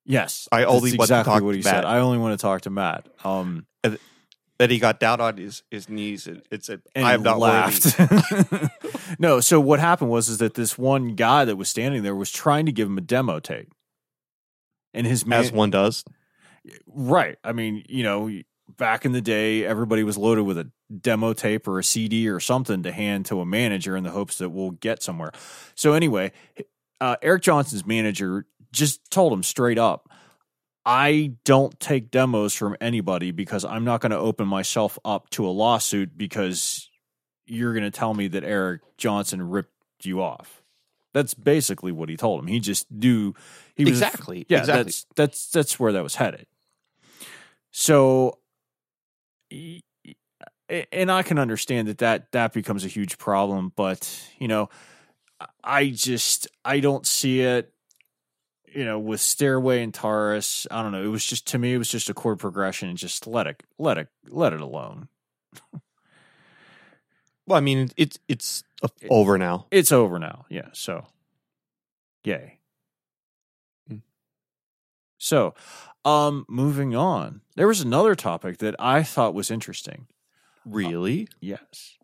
Yes, 0.05 0.49
I 0.53 0.65
only 0.65 0.91
want 0.93 1.09
to 1.09 1.15
exactly 1.15 1.33
talk 1.33 1.43
what 1.43 1.53
to 1.53 1.59
he 1.59 1.65
Matt. 1.65 1.75
said. 1.75 1.85
I 1.85 1.99
only 1.99 2.19
want 2.19 2.39
to 2.39 2.43
talk 2.43 2.61
to 2.63 2.71
Matt. 2.71 3.09
Um, 3.25 3.67
Then 4.59 4.71
he 4.71 4.79
got 4.79 5.01
down 5.01 5.21
on 5.21 5.37
his, 5.37 5.63
his 5.71 5.89
knees 5.91 6.27
and 6.27 6.41
it 6.51 6.65
said, 6.65 6.81
and 6.95 7.05
"I'm 7.05 7.23
not 7.23 7.39
laughed. 7.39 7.95
no, 9.19 9.41
so 9.41 9.61
what 9.61 9.81
happened 9.81 10.11
was 10.11 10.29
is 10.31 10.39
that 10.39 10.55
this 10.55 10.79
one 10.79 11.15
guy 11.15 11.45
that 11.45 11.57
was 11.57 11.69
standing 11.69 12.03
there 12.03 12.15
was 12.15 12.31
trying 12.33 12.65
to 12.67 12.73
give 12.73 12.89
him 12.89 12.97
a 12.97 13.03
demo 13.03 13.39
tape, 13.41 13.71
and 14.95 15.07
his 15.07 15.27
man, 15.27 15.41
As 15.41 15.53
one 15.53 15.71
does. 15.71 16.05
right. 16.87 17.37
I 17.45 17.53
mean, 17.53 17.85
you 17.89 18.03
know, 18.03 18.31
back 18.77 19.05
in 19.05 19.13
the 19.13 19.21
day, 19.21 19.65
everybody 19.65 20.03
was 20.05 20.17
loaded 20.17 20.43
with 20.45 20.59
a 20.59 20.71
demo 21.01 21.33
tape 21.33 21.67
or 21.67 21.79
a 21.79 21.85
CD 21.85 22.29
or 22.29 22.41
something 22.41 22.83
to 22.83 22.93
hand 22.93 23.27
to 23.27 23.41
a 23.41 23.47
manager 23.47 23.97
in 23.97 24.05
the 24.05 24.11
hopes 24.11 24.39
that 24.39 24.51
we'll 24.51 24.73
get 24.73 25.03
somewhere. 25.03 25.33
So 25.75 25.93
anyway, 25.93 26.33
uh, 27.01 27.17
Eric 27.23 27.43
Johnson's 27.43 27.87
manager 27.87 28.47
just 28.73 29.11
told 29.11 29.33
him 29.33 29.43
straight 29.43 29.79
up, 29.79 30.11
I 30.85 31.33
don't 31.45 31.79
take 31.81 32.11
demos 32.11 32.55
from 32.55 32.77
anybody 32.81 33.33
because 33.33 33.65
I'm 33.65 33.85
not 33.85 34.01
going 34.01 34.13
to 34.13 34.19
open 34.19 34.47
myself 34.47 34.99
up 35.05 35.29
to 35.31 35.47
a 35.47 35.51
lawsuit 35.51 36.17
because 36.17 36.89
you're 37.47 37.73
going 37.73 37.85
to 37.85 37.91
tell 37.91 38.15
me 38.15 38.29
that 38.29 38.45
Eric 38.45 38.83
Johnson 38.97 39.43
ripped 39.43 39.73
you 40.03 40.23
off. 40.23 40.63
That's 41.13 41.35
basically 41.35 41.93
what 41.93 42.09
he 42.09 42.17
told 42.17 42.41
him. 42.41 42.47
He 42.47 42.61
just 42.61 42.91
knew 42.91 43.35
he 43.75 43.85
was 43.85 43.95
Exactly. 43.95 44.47
yeah, 44.49 44.61
exactly. 44.61 44.85
that's 44.85 45.07
that's 45.17 45.51
that's 45.51 45.81
where 45.81 45.93
that 45.93 46.03
was 46.03 46.17
headed. 46.17 46.47
So, 47.71 48.39
and 49.51 51.11
I 51.11 51.23
can 51.23 51.39
understand 51.39 51.89
that 51.89 51.99
that 51.99 52.33
that 52.33 52.53
becomes 52.53 52.85
a 52.85 52.89
huge 52.89 53.19
problem, 53.19 53.73
but 53.77 54.09
you 54.39 54.49
know, 54.49 54.69
I 55.63 55.91
just 55.91 56.49
I 56.65 56.81
don't 56.81 57.07
see 57.07 57.41
it. 57.41 57.73
You 58.67 58.85
know, 58.85 58.99
with 58.99 59.23
Stairway 59.23 59.83
and 59.83 59.95
Taurus, 59.95 60.67
I 60.71 60.83
don't 60.83 60.93
know. 60.93 61.03
It 61.03 61.09
was 61.09 61.25
just 61.25 61.47
to 61.49 61.59
me, 61.59 61.73
it 61.73 61.79
was 61.79 61.89
just 61.89 62.11
a 62.11 62.15
chord 62.15 62.39
progression, 62.39 62.89
and 62.89 62.99
just 62.99 63.27
let 63.27 63.47
it 63.47 63.63
let 63.79 63.97
it 63.97 64.09
let 64.29 64.53
it 64.53 64.61
alone. 64.61 65.09
well, 67.47 67.57
I 67.57 67.61
mean, 67.61 67.91
it's 67.97 68.19
it's 68.29 68.65
over 69.09 69.39
now. 69.39 69.67
It's 69.71 69.93
over 69.93 70.19
now. 70.19 70.45
Yeah. 70.51 70.69
So, 70.73 71.07
yay. 72.25 72.59
Hmm. 73.89 73.99
So, 75.17 75.55
um, 76.07 76.47
moving 76.49 76.95
on. 76.95 77.43
There 77.57 77.67
was 77.67 77.81
another 77.83 78.15
topic 78.15 78.59
that 78.59 78.75
I 78.79 79.03
thought 79.03 79.35
was 79.35 79.51
interesting. 79.51 80.07
Really? 80.65 81.29
Yes. 81.41 81.97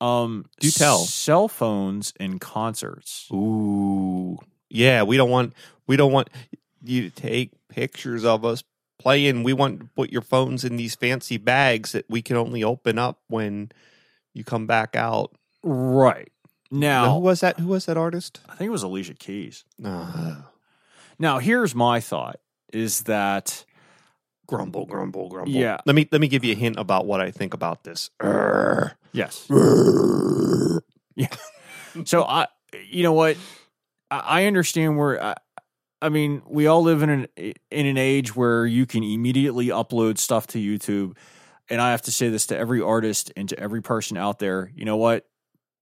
Um, 0.00 0.46
Do 0.60 0.70
tell. 0.70 0.98
Cell 0.98 1.46
phones 1.46 2.12
in 2.18 2.38
concerts. 2.38 3.28
Ooh. 3.32 4.38
Yeah, 4.70 5.02
we 5.02 5.16
don't 5.16 5.30
want 5.30 5.52
we 5.86 5.96
don't 5.96 6.12
want 6.12 6.30
you 6.82 7.08
to 7.08 7.10
take 7.10 7.50
pictures 7.68 8.24
of 8.24 8.44
us 8.44 8.62
playing. 8.98 9.42
We 9.42 9.52
want 9.52 9.80
to 9.80 9.86
put 9.96 10.10
your 10.10 10.22
phones 10.22 10.64
in 10.64 10.76
these 10.76 10.94
fancy 10.94 11.36
bags 11.36 11.92
that 11.92 12.06
we 12.08 12.22
can 12.22 12.36
only 12.36 12.64
open 12.64 12.98
up 12.98 13.18
when 13.28 13.72
you 14.32 14.44
come 14.44 14.66
back 14.66 14.96
out. 14.96 15.32
Right. 15.62 16.30
Now, 16.70 17.04
Now, 17.06 17.14
who 17.14 17.20
was 17.20 17.40
that? 17.40 17.58
Who 17.58 17.68
was 17.68 17.86
that 17.86 17.96
artist? 17.96 18.40
I 18.48 18.54
think 18.54 18.68
it 18.68 18.72
was 18.72 18.82
Alicia 18.84 19.14
Keys. 19.14 19.64
Uh, 19.84 20.36
Now, 21.18 21.38
here's 21.40 21.74
my 21.74 22.00
thought 22.00 22.40
is 22.72 23.02
that 23.02 23.64
grumble, 24.46 24.86
grumble, 24.86 25.28
grumble. 25.28 25.52
Yeah. 25.52 25.78
Let 25.86 25.94
me 25.94 26.08
let 26.10 26.20
me 26.20 26.28
give 26.28 26.44
you 26.44 26.52
a 26.52 26.56
hint 26.56 26.78
about 26.78 27.06
what 27.06 27.20
I 27.20 27.30
think 27.30 27.54
about 27.54 27.84
this. 27.84 28.10
Urgh. 28.20 28.92
yes. 29.12 29.46
Urgh. 29.48 30.80
So 32.04 32.22
I, 32.24 32.46
you 32.88 33.02
know 33.02 33.12
what, 33.12 33.36
I, 34.10 34.18
I 34.18 34.44
understand 34.46 34.96
where. 34.98 35.22
I, 35.22 35.34
I 36.02 36.08
mean, 36.08 36.40
we 36.46 36.66
all 36.66 36.82
live 36.82 37.02
in 37.02 37.10
an 37.10 37.26
in 37.36 37.86
an 37.86 37.98
age 37.98 38.34
where 38.34 38.64
you 38.64 38.86
can 38.86 39.02
immediately 39.02 39.66
upload 39.66 40.16
stuff 40.18 40.46
to 40.48 40.58
YouTube, 40.58 41.16
and 41.68 41.80
I 41.80 41.90
have 41.90 42.02
to 42.02 42.12
say 42.12 42.30
this 42.30 42.46
to 42.46 42.56
every 42.56 42.80
artist 42.80 43.32
and 43.36 43.48
to 43.50 43.58
every 43.58 43.82
person 43.82 44.16
out 44.16 44.38
there. 44.38 44.72
You 44.74 44.86
know 44.86 44.96
what? 44.96 45.26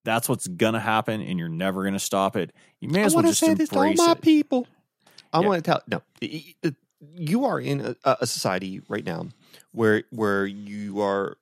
That's 0.05 0.29
what's 0.29 0.48
gonna 0.48 0.81
happen, 0.81 1.20
and 1.20 1.38
you're 1.38 1.48
never 1.48 1.85
gonna 1.85 2.01
stop 2.01 2.35
it. 2.37 2.53
You 2.81 2.88
may 2.88 3.03
I 3.03 3.05
as 3.05 3.14
well 3.14 3.22
just 3.22 3.38
say 3.38 3.55
this 3.55 3.68
to 3.68 3.77
all 3.77 3.83
embrace 3.83 3.98
my 3.98 4.12
it. 4.12 4.20
people. 4.22 4.66
I 5.33 5.41
want 5.41 5.64
to 5.64 5.71
tell 5.71 5.83
no. 5.87 6.03
y- 6.23 6.55
You 7.14 7.45
are 7.45 7.61
in 7.61 7.95
a, 8.05 8.17
a 8.21 8.27
society 8.27 8.81
right 8.88 9.05
now 9.05 9.29
where 9.73 10.03
where 10.11 10.47
you 10.47 11.01
are 11.01 11.37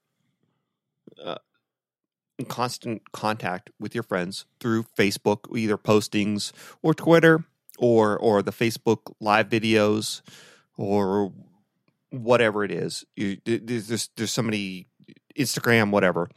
uh, 1.25 1.38
in 2.38 2.44
constant 2.46 3.11
contact 3.12 3.70
with 3.81 3.94
your 3.94 4.03
friends 4.05 4.44
through 4.61 4.85
Facebook, 4.99 5.57
either 5.57 5.79
postings 5.79 6.53
or 6.83 6.92
Twitter 6.94 7.44
or 7.79 8.18
or 8.18 8.42
the 8.42 8.53
Facebook 8.53 9.12
live 9.20 9.49
videos 9.49 10.20
or 10.77 11.33
whatever 12.11 12.64
it 12.64 12.70
is. 12.70 13.05
You, 13.16 13.38
there's 13.44 13.87
there's, 13.88 14.11
there's 14.16 14.33
somebody 14.33 14.88
Instagram, 15.38 15.90
whatever. 15.90 16.29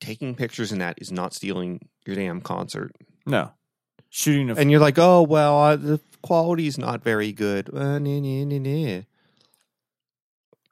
Taking 0.00 0.34
pictures 0.34 0.72
in 0.72 0.78
that 0.78 0.94
is 1.00 1.12
not 1.12 1.34
stealing 1.34 1.80
your 2.06 2.16
damn 2.16 2.40
concert. 2.40 2.92
No, 3.26 3.52
shooting 4.10 4.50
a 4.50 4.54
And 4.54 4.70
you're 4.70 4.80
like, 4.80 4.98
oh 4.98 5.22
well, 5.22 5.58
uh, 5.62 5.76
the 5.76 6.00
quality's 6.22 6.76
not 6.76 7.02
very 7.02 7.32
good. 7.32 7.72
Uh, 7.72 7.98
nah, 7.98 8.20
nah, 8.20 8.44
nah, 8.44 8.58
nah. 8.58 9.02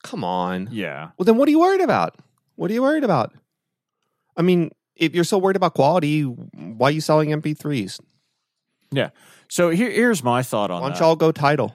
Come 0.05 0.23
on. 0.25 0.69
yeah. 0.71 1.11
Well, 1.17 1.25
then 1.25 1.37
what 1.37 1.49
are 1.49 1.51
you 1.51 1.61
worried 1.61 1.81
about? 1.81 2.17
What 2.57 2.71
are 2.71 2.75
you 2.75 2.83
worried 2.83 3.05
about? 3.05 3.33
I 4.37 4.43
mean, 4.43 4.71
if 4.95 5.15
you're 5.15 5.25
so 5.25 5.39
worried 5.39 5.57
about 5.57 5.75
quality, 5.75 6.23
why 6.23 6.89
are 6.89 6.93
you 6.93 7.01
selling 7.01 7.31
MP3s? 7.31 8.01
Yeah. 8.91 9.11
So 9.49 9.71
here, 9.71 9.91
here's 9.91 10.23
my 10.23 10.43
thought 10.43 10.71
on 10.71 10.83
Why 10.83 10.89
don't 10.89 10.99
that. 10.99 11.05
y'all 11.05 11.17
go 11.17 11.33
title? 11.33 11.75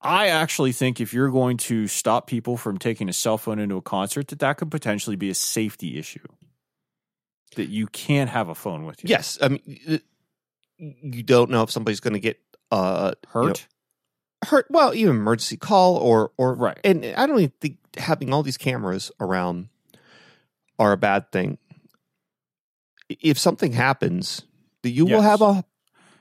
I 0.00 0.28
actually 0.28 0.72
think 0.72 1.00
if 1.00 1.14
you're 1.14 1.30
going 1.30 1.56
to 1.58 1.86
stop 1.86 2.26
people 2.26 2.56
from 2.56 2.78
taking 2.78 3.08
a 3.08 3.12
cell 3.12 3.38
phone 3.38 3.58
into 3.58 3.76
a 3.76 3.82
concert, 3.82 4.28
that 4.28 4.40
that 4.40 4.56
could 4.56 4.70
potentially 4.70 5.16
be 5.16 5.30
a 5.30 5.34
safety 5.34 5.98
issue. 5.98 6.26
That 7.56 7.68
you 7.68 7.86
can't 7.86 8.30
have 8.30 8.48
a 8.48 8.54
phone 8.54 8.84
with 8.84 9.04
you. 9.04 9.08
Yes, 9.08 9.38
I 9.40 9.48
mean 9.48 10.00
you 10.82 11.22
don't 11.22 11.50
know 11.50 11.62
if 11.62 11.70
somebody's 11.70 12.00
going 12.00 12.14
to 12.14 12.20
get 12.20 12.38
uh 12.70 13.12
Hurt. 13.28 13.42
you 13.42 13.48
know, 13.48 14.48
hurt. 14.48 14.66
Well, 14.68 14.94
even 14.94 15.16
emergency 15.16 15.56
call 15.56 15.96
or 15.96 16.32
or 16.36 16.54
Right. 16.54 16.78
And 16.82 17.04
I 17.16 17.26
don't 17.26 17.38
even 17.38 17.52
think 17.60 17.78
having 17.96 18.32
all 18.32 18.42
these 18.42 18.56
cameras 18.58 19.12
around 19.20 19.68
are 20.78 20.92
a 20.92 20.96
bad 20.96 21.30
thing. 21.30 21.58
If 23.08 23.38
something 23.38 23.72
happens, 23.72 24.42
you 24.82 25.04
will 25.06 25.20
have 25.20 25.42
a 25.42 25.64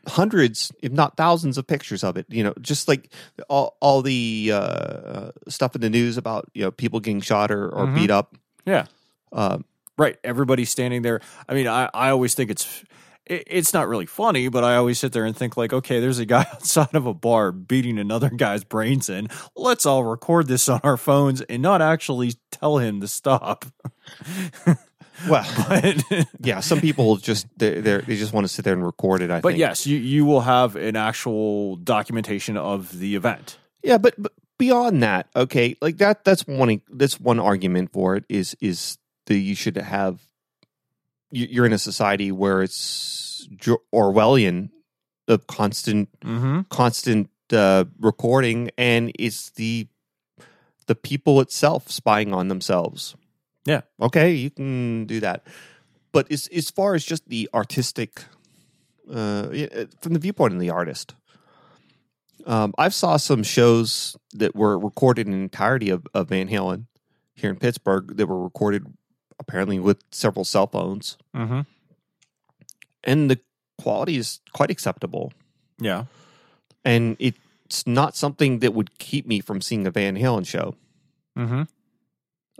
hundreds, 0.07 0.71
if 0.81 0.91
not 0.91 1.15
thousands, 1.15 1.57
of 1.57 1.65
pictures 1.65 2.03
of 2.03 2.17
it. 2.17 2.25
You 2.29 2.43
know, 2.43 2.53
just 2.59 2.87
like 2.87 3.11
all 3.47 3.77
all 3.79 4.01
the 4.01 4.51
uh, 4.53 5.31
stuff 5.47 5.73
in 5.75 5.81
the 5.81 5.89
news 5.89 6.17
about 6.17 6.49
you 6.53 6.63
know 6.63 6.71
people 6.71 6.99
getting 6.99 7.21
shot 7.21 7.49
or, 7.51 7.69
or 7.69 7.87
Mhm. 7.87 7.95
beat 7.95 8.11
up. 8.11 8.35
Yeah. 8.65 8.85
Uh, 9.31 9.59
Right. 9.97 10.17
Everybody's 10.23 10.71
standing 10.71 11.03
there. 11.03 11.21
I 11.47 11.53
mean, 11.53 11.67
I, 11.67 11.87
I 11.93 12.09
always 12.09 12.33
think 12.33 12.49
it's 12.49 12.83
it, 13.31 13.43
it's 13.47 13.73
not 13.73 13.87
really 13.87 14.05
funny, 14.05 14.49
but 14.49 14.63
I 14.63 14.75
always 14.75 14.99
sit 14.99 15.13
there 15.13 15.25
and 15.25 15.35
think 15.35 15.55
like, 15.57 15.73
okay, 15.73 15.99
there's 15.99 16.19
a 16.19 16.25
guy 16.25 16.41
outside 16.53 16.93
of 16.93 17.05
a 17.05 17.13
bar 17.13 17.51
beating 17.51 17.97
another 17.97 18.29
guy's 18.29 18.63
brains 18.63 19.09
in. 19.09 19.29
Let's 19.55 19.85
all 19.85 20.03
record 20.03 20.47
this 20.47 20.67
on 20.67 20.81
our 20.83 20.97
phones 20.97 21.41
and 21.41 21.61
not 21.61 21.81
actually 21.81 22.33
tell 22.51 22.77
him 22.77 23.01
to 23.01 23.07
stop. 23.07 23.65
well, 25.29 25.47
But 25.67 26.03
yeah, 26.41 26.59
some 26.59 26.81
people 26.81 27.17
just 27.17 27.47
they 27.57 27.79
they 27.79 27.97
they 27.99 28.15
just 28.17 28.33
want 28.33 28.45
to 28.45 28.53
sit 28.53 28.65
there 28.65 28.73
and 28.73 28.85
record 28.85 29.21
it. 29.21 29.31
I 29.31 29.39
but 29.39 29.49
think. 29.49 29.59
yes, 29.59 29.87
you 29.87 29.97
you 29.97 30.25
will 30.25 30.41
have 30.41 30.75
an 30.75 30.95
actual 30.95 31.77
documentation 31.77 32.57
of 32.57 32.97
the 32.99 33.15
event. 33.15 33.57
Yeah, 33.83 33.97
but, 33.97 34.13
but 34.17 34.33
beyond 34.59 35.01
that, 35.03 35.27
okay, 35.35 35.75
like 35.81 35.97
that 35.97 36.23
that's 36.23 36.45
one 36.45 36.81
that's 36.89 37.19
one 37.19 37.39
argument 37.39 37.93
for 37.93 38.15
it 38.15 38.25
is 38.29 38.55
is 38.59 38.97
that 39.27 39.37
you 39.37 39.55
should 39.55 39.77
have 39.77 40.21
you're 41.31 41.65
in 41.65 41.73
a 41.73 41.77
society 41.77 42.31
where 42.31 42.61
it's 42.61 43.47
Orwellian 43.93 44.69
of 45.27 45.47
constant 45.47 46.09
Mm-hmm. 46.21 46.61
constant 46.69 47.29
uh, 47.51 47.85
recording 47.99 48.69
and 48.77 49.11
it's 49.17 49.49
the 49.51 49.87
the 50.87 50.95
people 50.95 51.41
itself 51.41 51.89
spying 51.89 52.33
on 52.33 52.47
themselves. 52.47 53.15
Yeah. 53.65 53.81
Okay, 54.01 54.33
you 54.33 54.49
can 54.49 55.05
do 55.05 55.19
that. 55.21 55.45
But 56.11 56.31
as 56.31 56.47
as 56.47 56.69
far 56.69 56.95
as 56.95 57.03
just 57.05 57.27
the 57.29 57.49
artistic 57.53 58.23
uh 59.11 59.47
from 60.01 60.13
the 60.13 60.19
viewpoint 60.19 60.53
of 60.53 60.59
the 60.59 60.69
artist. 60.69 61.15
Um, 62.47 62.73
I've 62.77 62.93
saw 62.93 63.17
some 63.17 63.43
shows 63.43 64.17
that 64.33 64.55
were 64.55 64.79
recorded 64.79 65.27
in 65.27 65.33
entirety 65.33 65.91
of, 65.91 66.07
of 66.13 66.29
Van 66.29 66.47
Halen 66.49 66.85
here 67.35 67.51
in 67.51 67.57
Pittsburgh 67.57 68.17
that 68.17 68.25
were 68.25 68.41
recorded 68.41 68.85
apparently 69.41 69.77
with 69.79 70.01
several 70.11 70.45
cell 70.45 70.67
phones, 70.67 71.17
Mm-hmm. 71.35 71.61
and 73.03 73.29
the 73.29 73.39
quality 73.77 74.15
is 74.15 74.39
quite 74.53 74.71
acceptable. 74.71 75.33
Yeah. 75.79 76.05
And 76.85 77.17
it's 77.19 77.85
not 77.87 78.15
something 78.15 78.59
that 78.59 78.73
would 78.73 78.97
keep 78.99 79.25
me 79.27 79.39
from 79.41 79.59
seeing 79.61 79.85
a 79.87 79.91
Van 79.91 80.15
Halen 80.15 80.45
show. 80.47 80.75
Mm-hmm. 81.37 81.63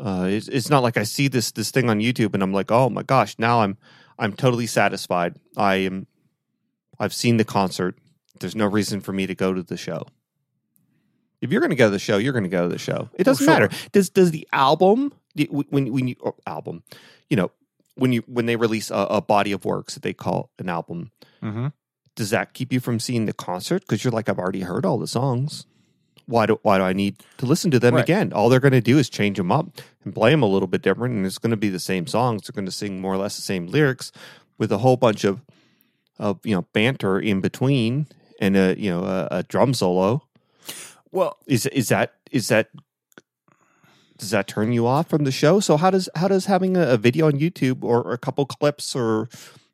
Uh, 0.04 0.26
it's, 0.26 0.48
it's 0.48 0.70
not 0.70 0.82
like 0.84 0.98
I 0.98 1.04
see 1.04 1.28
this 1.28 1.52
this 1.52 1.70
thing 1.72 1.90
on 1.90 2.00
YouTube 2.00 2.34
and 2.34 2.42
I'm 2.42 2.54
like, 2.54 2.72
oh 2.72 2.90
my 2.90 3.04
gosh, 3.04 3.36
now 3.38 3.62
I'm 3.62 3.78
I'm 4.18 4.34
totally 4.34 4.68
satisfied. 4.68 5.36
I 5.56 5.76
am 5.76 6.08
I've 7.00 7.14
seen 7.14 7.38
the 7.38 7.46
concert. 7.46 7.98
There's 8.40 8.56
no 8.56 8.66
reason 8.66 9.02
for 9.02 9.14
me 9.14 9.28
to 9.28 9.36
go 9.36 9.54
to 9.54 9.62
the 9.62 9.78
show. 9.78 10.08
If 11.42 11.52
you're 11.52 11.62
going 11.62 11.72
to 11.72 11.76
go 11.76 11.86
to 11.88 11.92
the 11.92 12.00
show, 12.00 12.18
you're 12.18 12.34
going 12.34 12.44
to 12.44 12.50
go 12.50 12.64
to 12.64 12.70
the 12.70 12.78
show. 12.80 13.10
It 13.16 13.24
doesn't 13.24 13.46
sure. 13.46 13.54
matter. 13.54 13.70
Does 13.92 14.10
does 14.10 14.32
the 14.32 14.48
album 14.54 15.14
when 15.50 15.92
when 15.92 16.08
you 16.08 16.16
album, 16.46 16.84
you 17.30 17.38
know, 17.38 17.52
when 17.96 18.12
you 18.14 18.24
when 18.28 18.46
they 18.46 18.56
release 18.56 18.90
a, 18.92 18.96
a 19.10 19.22
body 19.22 19.52
of 19.52 19.66
works 19.66 19.94
that 19.96 20.04
they 20.04 20.14
call 20.14 20.50
an 20.60 20.70
album, 20.70 21.12
Mm-hmm. 21.44 21.68
does 22.16 22.30
that 22.30 22.54
keep 22.54 22.72
you 22.74 22.80
from 22.80 23.00
seeing 23.00 23.26
the 23.26 23.34
concert? 23.34 23.82
Because 23.82 24.04
you're 24.04 24.12
like, 24.12 24.30
I've 24.30 24.38
already 24.40 24.62
heard 24.62 24.86
all 24.86 24.98
the 25.00 25.08
songs. 25.08 25.66
Why 26.28 26.46
do 26.46 26.60
why 26.62 26.78
do 26.78 26.84
I 26.84 26.94
need 26.94 27.16
to 27.40 27.46
listen 27.46 27.72
to 27.72 27.80
them 27.80 27.96
Right. 27.96 28.04
again? 28.04 28.32
All 28.32 28.48
they're 28.48 28.60
going 28.60 28.72
to 28.74 28.82
do 28.82 28.98
is 29.00 29.10
change 29.10 29.38
them 29.38 29.52
up 29.52 29.82
and 30.04 30.14
play 30.14 30.32
them 30.32 30.44
a 30.44 30.48
little 30.48 30.68
bit 30.68 30.82
different, 30.84 31.16
and 31.16 31.26
it's 31.26 31.40
going 31.40 31.52
to 31.52 31.58
be 31.58 31.70
the 31.70 31.80
same 31.80 32.06
songs. 32.08 32.44
They're 32.48 32.54
going 32.56 32.66
to 32.68 32.72
sing 32.72 33.02
more 33.02 33.14
or 33.14 33.18
less 33.18 33.36
the 33.36 33.42
same 33.42 33.68
lyrics 33.68 34.12
with 34.58 34.72
a 34.72 34.78
whole 34.78 34.98
bunch 34.98 35.24
of 35.24 35.42
of 36.20 36.40
you 36.46 36.54
know 36.56 36.62
banter 36.74 37.20
in 37.20 37.42
between 37.42 38.06
and 38.40 38.56
a 38.56 38.76
you 38.80 38.92
know 38.92 39.04
a, 39.04 39.28
a 39.40 39.44
drum 39.44 39.74
solo. 39.74 40.22
Well, 41.12 41.38
Is 41.48 41.66
is 41.68 41.90
that 41.90 42.14
is 42.32 42.48
that 42.50 42.70
does 44.22 44.30
that 44.30 44.48
turn 44.48 44.72
you 44.72 44.86
off 44.86 45.10
from 45.10 45.24
the 45.24 45.32
show? 45.32 45.60
So 45.60 45.78
how 45.78 45.90
does 45.90 46.08
how 46.16 46.28
does 46.28 46.46
having 46.46 46.78
a, 46.78 46.90
a 46.90 46.98
video 46.98 47.26
on 47.26 47.34
YouTube 47.34 47.84
or 47.84 48.14
a 48.14 48.18
couple 48.18 48.46
clips 48.46 48.96
or 48.96 49.28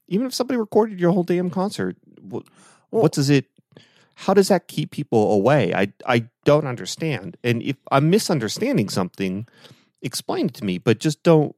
even 0.08 0.26
if 0.26 0.34
somebody 0.34 0.58
recorded 0.58 1.00
your 1.00 1.12
whole 1.12 1.24
damn 1.24 1.50
concert, 1.50 1.98
what, 2.22 2.46
Well- 2.90 3.04
what 3.04 3.12
does 3.12 3.30
it? 3.30 3.46
How 4.22 4.34
does 4.34 4.48
that 4.48 4.68
keep 4.68 4.90
people 4.92 5.32
away? 5.32 5.74
I 5.76 5.94
I 6.06 6.30
don't 6.44 6.66
understand. 6.66 7.38
And 7.44 7.62
if 7.62 7.76
I'm 7.92 8.10
misunderstanding 8.10 8.90
something, 8.90 9.48
explain 10.02 10.48
it 10.48 10.56
to 10.56 10.66
me. 10.66 10.80
But 10.80 11.00
just 11.00 11.22
don't. 11.22 11.56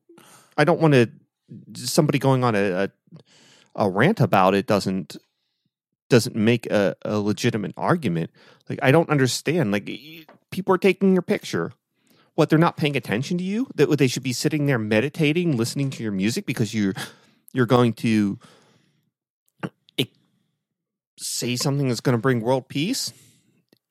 I 0.57 0.65
don't 0.65 0.81
want 0.81 0.93
to. 0.95 1.07
Somebody 1.75 2.19
going 2.19 2.43
on 2.43 2.55
a, 2.55 2.71
a 2.83 2.89
a 3.75 3.89
rant 3.89 4.19
about 4.19 4.55
it 4.55 4.67
doesn't 4.67 5.15
doesn't 6.09 6.35
make 6.35 6.65
a, 6.65 6.95
a 7.05 7.19
legitimate 7.19 7.73
argument. 7.77 8.31
Like 8.67 8.79
I 8.81 8.91
don't 8.91 9.09
understand. 9.09 9.71
Like 9.71 9.89
people 10.51 10.73
are 10.73 10.79
taking 10.79 11.13
your 11.13 11.21
picture. 11.21 11.71
What 12.39 12.47
they're 12.47 12.57
not 12.57 12.77
paying 12.77 12.95
attention 12.95 13.37
to 13.39 13.43
you? 13.43 13.67
That 13.75 13.89
they 13.97 14.07
should 14.07 14.23
be 14.23 14.31
sitting 14.31 14.65
there 14.65 14.79
meditating, 14.79 15.57
listening 15.57 15.89
to 15.89 16.03
your 16.03 16.13
music 16.13 16.45
because 16.45 16.73
you're 16.73 16.93
you're 17.51 17.65
going 17.65 17.91
to 17.95 18.39
say 21.17 21.57
something 21.57 21.89
that's 21.89 21.99
going 21.99 22.17
to 22.17 22.21
bring 22.21 22.39
world 22.39 22.69
peace. 22.69 23.11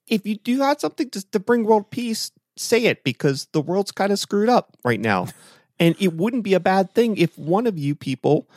If 0.07 0.27
you 0.27 0.37
do 0.37 0.63
have 0.63 0.81
something 0.81 1.11
to, 1.11 1.31
to 1.33 1.39
bring 1.39 1.65
world 1.65 1.91
peace, 1.91 2.33
say 2.57 2.87
it 2.87 3.05
because 3.05 3.49
the 3.53 3.61
world's 3.61 3.93
kind 3.93 4.13
of 4.13 4.19
screwed 4.19 4.49
up 4.49 4.75
right 4.83 5.01
now. 5.01 5.27
And 5.81 5.95
it 6.01 6.15
wouldn't 6.15 6.43
be 6.43 6.55
a 6.55 6.61
bad 6.61 6.93
thing 6.93 7.17
if 7.19 7.39
one 7.39 7.65
of 7.69 7.79
you 7.79 7.95
people 7.95 8.49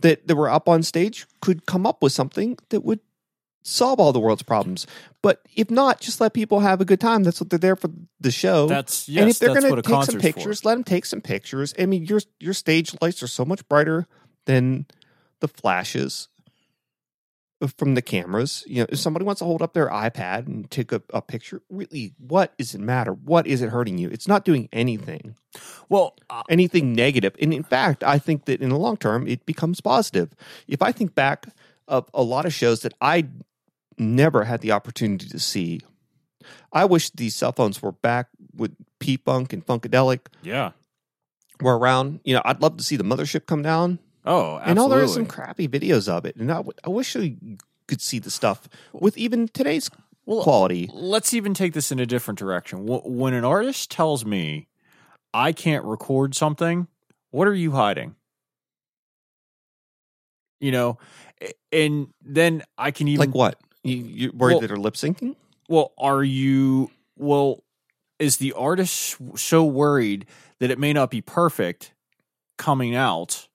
that, 0.00 0.26
that 0.26 0.34
were 0.34 0.50
up 0.50 0.68
on 0.68 0.82
stage 0.82 1.24
could 1.40 1.66
come 1.66 1.86
up 1.86 2.02
with 2.02 2.10
something 2.10 2.58
that 2.70 2.80
would 2.80 2.98
solve 3.64 3.98
all 3.98 4.12
the 4.12 4.20
world's 4.20 4.42
problems. 4.42 4.86
But 5.22 5.40
if 5.56 5.70
not, 5.70 6.00
just 6.00 6.20
let 6.20 6.34
people 6.34 6.60
have 6.60 6.80
a 6.80 6.84
good 6.84 7.00
time. 7.00 7.24
That's 7.24 7.40
what 7.40 7.50
they're 7.50 7.58
there 7.58 7.76
for 7.76 7.90
the 8.20 8.30
show. 8.30 8.66
that's 8.66 9.08
yes. 9.08 9.22
and 9.22 9.30
if 9.30 9.38
they're 9.38 9.60
going 9.60 9.74
to 9.74 9.82
take 9.82 10.04
some 10.04 10.20
pictures, 10.20 10.60
for. 10.60 10.68
let 10.68 10.74
them 10.74 10.84
take 10.84 11.06
some 11.06 11.20
pictures. 11.20 11.74
I 11.78 11.86
mean, 11.86 12.04
your 12.04 12.20
your 12.38 12.54
stage 12.54 12.94
lights 13.00 13.22
are 13.22 13.28
so 13.28 13.44
much 13.44 13.66
brighter 13.68 14.06
than 14.44 14.86
the 15.40 15.48
flashes 15.48 16.28
from 17.78 17.94
the 17.94 18.02
cameras. 18.02 18.64
You 18.66 18.82
know, 18.82 18.86
if 18.90 18.98
somebody 18.98 19.24
wants 19.24 19.38
to 19.38 19.44
hold 19.44 19.62
up 19.62 19.72
their 19.72 19.88
iPad 19.88 20.46
and 20.46 20.70
take 20.70 20.92
a, 20.92 21.02
a 21.12 21.22
picture, 21.22 21.62
really, 21.70 22.12
what 22.18 22.56
does 22.58 22.74
it 22.74 22.80
matter? 22.80 23.12
What 23.12 23.46
is 23.46 23.62
it 23.62 23.70
hurting 23.70 23.98
you? 23.98 24.08
It's 24.10 24.28
not 24.28 24.44
doing 24.44 24.68
anything, 24.72 25.36
Well, 25.88 26.16
uh, 26.28 26.42
anything 26.50 26.92
negative. 26.92 27.34
And 27.40 27.54
in 27.54 27.62
fact, 27.62 28.02
I 28.04 28.18
think 28.18 28.44
that 28.46 28.60
in 28.60 28.70
the 28.70 28.78
long 28.78 28.96
term, 28.96 29.26
it 29.26 29.46
becomes 29.46 29.80
positive. 29.80 30.34
If 30.68 30.82
I 30.82 30.92
think 30.92 31.14
back 31.14 31.46
of 31.88 32.08
a 32.14 32.22
lot 32.22 32.46
of 32.46 32.52
shows 32.52 32.80
that 32.80 32.94
I 33.00 33.28
never 33.98 34.44
had 34.44 34.60
the 34.60 34.72
opportunity 34.72 35.28
to 35.28 35.38
see. 35.38 35.80
I 36.72 36.84
wish 36.84 37.10
these 37.10 37.34
cell 37.34 37.52
phones 37.52 37.80
were 37.80 37.92
back 37.92 38.28
with 38.54 38.74
P 39.00 39.16
Funk 39.16 39.52
and 39.52 39.64
Funkadelic 39.64 40.26
yeah. 40.42 40.72
were 41.60 41.78
around. 41.78 42.20
You 42.24 42.34
know, 42.34 42.42
I'd 42.44 42.60
love 42.60 42.76
to 42.76 42.84
see 42.84 42.96
the 42.96 43.04
mothership 43.04 43.46
come 43.46 43.62
down. 43.62 43.98
Oh, 44.26 44.56
I 44.56 44.72
know 44.72 44.88
there 44.88 45.02
are 45.02 45.08
some 45.08 45.26
crappy 45.26 45.68
videos 45.68 46.08
of 46.08 46.24
it, 46.24 46.36
and 46.36 46.50
I, 46.50 46.56
w- 46.56 46.72
I 46.82 46.88
wish 46.88 47.14
I 47.14 47.36
could 47.86 48.00
see 48.00 48.18
the 48.18 48.30
stuff 48.30 48.68
with 48.92 49.18
even 49.18 49.48
today's 49.48 49.90
Well, 50.24 50.42
quality. 50.42 50.88
Let's 50.92 51.34
even 51.34 51.52
take 51.52 51.74
this 51.74 51.92
in 51.92 52.00
a 52.00 52.06
different 52.06 52.38
direction. 52.38 52.86
When 52.86 53.34
an 53.34 53.44
artist 53.44 53.90
tells 53.90 54.24
me 54.24 54.68
I 55.34 55.52
can't 55.52 55.84
record 55.84 56.34
something, 56.34 56.88
what 57.30 57.46
are 57.46 57.54
you 57.54 57.72
hiding? 57.72 58.16
You 60.60 60.72
know, 60.72 60.98
and 61.70 62.08
then 62.22 62.62
I 62.78 62.90
can 62.90 63.08
even 63.08 63.26
Like 63.26 63.34
what? 63.34 63.58
You, 63.84 63.96
you're 63.96 64.32
worried 64.32 64.54
Well- 64.54 64.60
that 64.62 64.66
they're 64.68 64.76
lip 64.76 64.94
syncing? 64.94 65.36
Well, 65.68 65.92
are 65.96 66.22
you 66.22 66.90
well? 67.16 67.62
Is 68.18 68.36
the 68.36 68.52
artist 68.52 69.16
so 69.36 69.64
worried 69.64 70.26
that 70.60 70.70
it 70.70 70.78
may 70.78 70.92
not 70.92 71.10
be 71.10 71.20
perfect 71.20 71.92
coming 72.58 72.94
out 72.94 73.48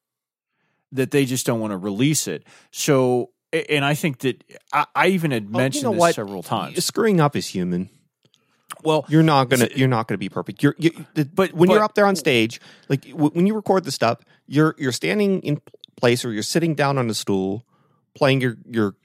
that 0.92 1.12
they 1.12 1.26
just 1.26 1.46
don't 1.46 1.60
want 1.60 1.72
to 1.72 1.78
release 1.78 2.28
it? 2.28 2.44
So, 2.72 3.30
and 3.54 3.86
I 3.86 3.94
think 3.94 4.20
that 4.20 4.44
I, 4.74 4.86
I 4.96 5.08
even 5.08 5.32
had 5.32 5.46
Well, 5.52 5.52
you 5.62 5.64
mentioned 5.64 5.84
know 5.84 5.92
this 5.92 6.00
what? 6.00 6.16
several 6.16 6.44
times. 6.44 6.84
Screwing 6.84 7.22
up 7.22 7.36
is 7.36 7.48
human. 7.48 7.90
Well, 8.84 9.06
You're 9.10 9.24
not 9.24 9.50
gonna. 9.50 9.68
You're 9.76 9.88
not 9.88 10.08
gonna 10.08 10.18
be 10.18 10.30
perfect. 10.30 10.64
You're. 10.64 10.76
You, 10.78 10.92
But- 11.34 11.54
when 11.54 11.70
you're 11.70 11.84
up 11.84 11.94
there 11.96 12.06
on 12.08 12.16
stage, 12.16 12.60
like 12.88 13.08
w- 13.10 13.32
when 13.32 13.46
you 13.46 13.54
record 13.56 13.84
the 13.84 13.92
stuff, 13.92 14.20
you're 14.48 14.74
you're 14.78 14.92
standing 14.92 15.42
in 15.42 15.62
place 15.98 16.24
or 16.26 16.32
you're 16.32 16.44
sitting 16.44 16.76
down 16.76 16.98
on 16.98 17.10
a 17.10 17.14
stool, 17.14 17.66
playing 18.16 18.42
your 18.42 18.58
your 18.70 18.96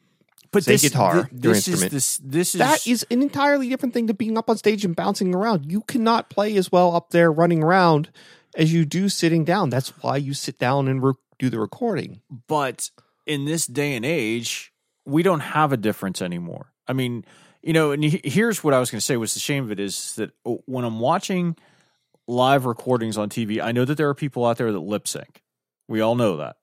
but 0.55 0.65
this, 0.65 0.83
guitar, 0.83 1.15
your 1.15 1.29
this 1.33 1.69
instrument. 1.69 1.93
Is, 1.93 2.19
this 2.19 2.19
this 2.19 2.55
is 2.55 2.59
that 2.59 2.87
is 2.87 3.07
an 3.11 3.23
entirely 3.23 3.69
different 3.69 3.93
thing 3.93 4.07
to 4.07 4.15
being 4.15 4.39
up 4.39 4.49
on 4.49 4.57
stage 4.57 4.85
and 4.85 4.97
bouncing 4.97 5.35
around. 5.35 5.71
You 5.71 5.83
cannot 5.83 6.31
play 6.31 6.57
as 6.57 6.73
well 6.73 6.95
up 6.97 7.11
there 7.11 7.31
running 7.31 7.63
around 7.63 8.11
as 8.57 8.73
you 8.73 8.85
do 8.85 9.09
sitting 9.09 9.45
down. 9.45 9.71
That's 9.71 9.91
why 10.03 10.17
you 10.17 10.33
sit 10.33 10.59
down 10.59 10.89
and 10.89 11.03
re- 11.03 11.15
do 11.39 11.51
the 11.51 11.59
recording. 11.59 12.21
but 12.49 12.91
in 13.27 13.45
this 13.45 13.67
day 13.67 13.97
and 13.97 14.05
age, 14.05 14.73
we 15.07 15.23
don't 15.23 15.41
have 15.41 15.73
a 15.73 15.77
difference 15.77 16.21
anymore. 16.21 16.73
I 16.87 16.93
mean, 16.93 17.25
you 17.63 17.73
know, 17.73 17.93
and 17.93 18.05
here's 18.05 18.63
what 18.63 18.75
I 18.75 18.81
was 18.81 18.91
going 18.91 18.99
to 18.99 19.05
say 19.05 19.17
was 19.17 19.35
the 19.35 19.41
shame 19.41 19.65
of 19.65 19.73
it 19.73 19.81
is 19.81 20.15
that 20.17 20.31
uh, 20.45 20.57
when 20.67 20.85
I'm 20.85 21.01
watching 21.01 21.57
live 22.27 22.67
recordings 22.67 23.17
on 23.17 23.29
TV, 23.29 23.63
I 23.63 23.73
know 23.73 23.85
that 23.85 23.97
there 23.97 24.09
are 24.09 24.15
people 24.15 24.45
out 24.45 24.59
there 24.59 24.71
that 24.71 24.81
lip 24.81 25.09
sync. 25.09 25.43
We 25.89 26.01
all 26.01 26.15
know 26.15 26.37
that. 26.39 26.57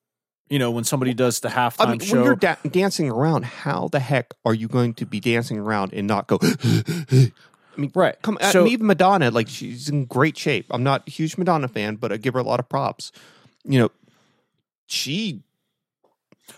You 0.52 0.60
know, 0.60 0.70
when 0.70 0.84
somebody 0.84 1.14
does 1.14 1.40
the 1.40 1.48
halftime 1.48 1.88
I 1.88 1.92
mean, 1.92 2.00
show, 2.02 2.18
when 2.18 2.26
you're 2.26 2.36
da- 2.36 2.58
dancing 2.70 3.10
around, 3.10 3.46
how 3.46 3.88
the 3.88 4.02
heck 4.02 4.34
are 4.44 4.54
you 4.54 4.68
going 4.68 4.94
to 4.96 5.06
be 5.06 5.22
dancing 5.22 5.58
around 5.58 5.94
and 5.94 6.08
not 6.08 6.28
go? 6.28 6.40
I 6.44 7.32
mean, 7.78 7.90
right? 7.96 8.22
come 8.22 8.38
at 8.42 8.52
so, 8.52 8.66
me, 8.66 8.76
Madonna. 8.76 9.32
Like 9.32 9.48
she's 9.48 9.88
in 9.88 10.04
great 10.04 10.38
shape. 10.38 10.66
I'm 10.70 10.84
not 10.84 11.08
a 11.08 11.10
huge 11.10 11.38
Madonna 11.38 11.70
fan, 11.70 11.96
but 11.96 12.12
I 12.12 12.18
give 12.18 12.34
her 12.34 12.42
a 12.42 12.44
lot 12.44 12.60
of 12.60 12.68
props. 12.68 13.14
You 13.64 13.80
know, 13.80 13.92
she. 14.88 15.42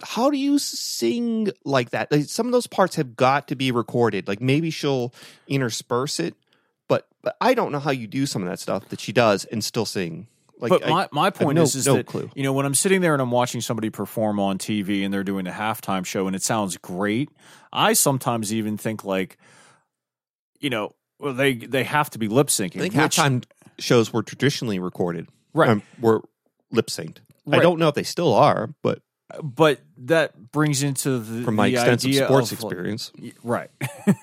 How 0.02 0.32
do 0.32 0.38
you 0.38 0.58
sing 0.58 1.52
like 1.64 1.92
that? 1.92 2.12
Like, 2.12 2.24
some 2.24 2.48
of 2.48 2.52
those 2.52 2.66
parts 2.66 2.96
have 2.96 3.16
got 3.16 3.48
to 3.50 3.56
be 3.56 3.72
recorded. 3.72 4.28
Like 4.28 4.42
maybe 4.42 4.72
she'll 4.72 5.14
intersperse 5.48 6.20
it, 6.20 6.34
but 6.88 7.08
but 7.22 7.38
I 7.40 7.54
don't 7.54 7.72
know 7.72 7.80
how 7.80 7.92
you 7.92 8.08
do 8.08 8.26
some 8.26 8.42
of 8.42 8.50
that 8.50 8.60
stuff 8.60 8.90
that 8.90 9.00
she 9.00 9.12
does 9.12 9.46
and 9.46 9.64
still 9.64 9.86
sing. 9.86 10.26
Like, 10.60 10.70
but 10.70 10.86
I- 10.86 10.89
my, 10.89 11.10
my 11.12 11.30
point 11.30 11.56
no- 11.56 11.63
is, 11.63 11.76
is 11.76 11.88
no 11.88 11.96
that 11.96 12.06
clue. 12.06 12.30
you 12.36 12.44
know 12.44 12.54
when 12.54 12.66
I'm 12.66 12.76
sitting 12.76 13.02
there 13.02 13.13
and 13.13 13.22
I'm 13.22 13.32
watching 13.32 13.60
somebody 13.62 13.89
perform 13.89 14.39
on 14.39 14.58
TV 14.58 15.04
and 15.04 15.13
they're 15.13 15.24
doing 15.24 15.48
a 15.48 15.52
halftime 15.52 16.06
show 16.06 16.28
and 16.28 16.36
it 16.36 16.44
sounds 16.44 16.78
great, 16.78 17.30
I 17.72 17.94
sometimes 17.94 18.54
even 18.54 18.78
think 18.78 19.04
like, 19.04 19.38
you 20.60 20.70
know, 20.70 20.94
well 21.20 21.34
they 21.34 21.56
they 21.56 21.84
have 21.84 22.10
to 22.12 22.20
be 22.20 22.28
lip 22.28 22.48
syncing. 22.48 22.78
I 22.78 22.80
think 22.80 22.94
which- 22.96 23.18
halftime 23.18 23.44
shows 23.80 24.13
were 24.13 24.24
traditionally 24.24 24.80
recorded. 24.80 25.28
Right. 25.54 25.70
um, 25.70 25.84
were 26.00 26.22
lip 26.72 26.88
synced. 26.88 27.18
I 27.52 27.60
don't 27.60 27.78
know 27.80 27.89
if 27.89 27.96
they 27.96 28.04
still 28.04 28.34
are, 28.34 28.70
but 28.82 29.02
but 29.42 29.82
that 29.98 30.52
brings 30.52 30.84
into 30.84 31.20
the 31.20 31.44
from 31.44 31.56
my 31.56 31.70
the 31.70 31.76
extensive 31.76 32.13
sports 32.16 32.52
of, 32.52 32.60
experience, 32.60 33.12
right? 33.44 33.70
because 33.80 34.16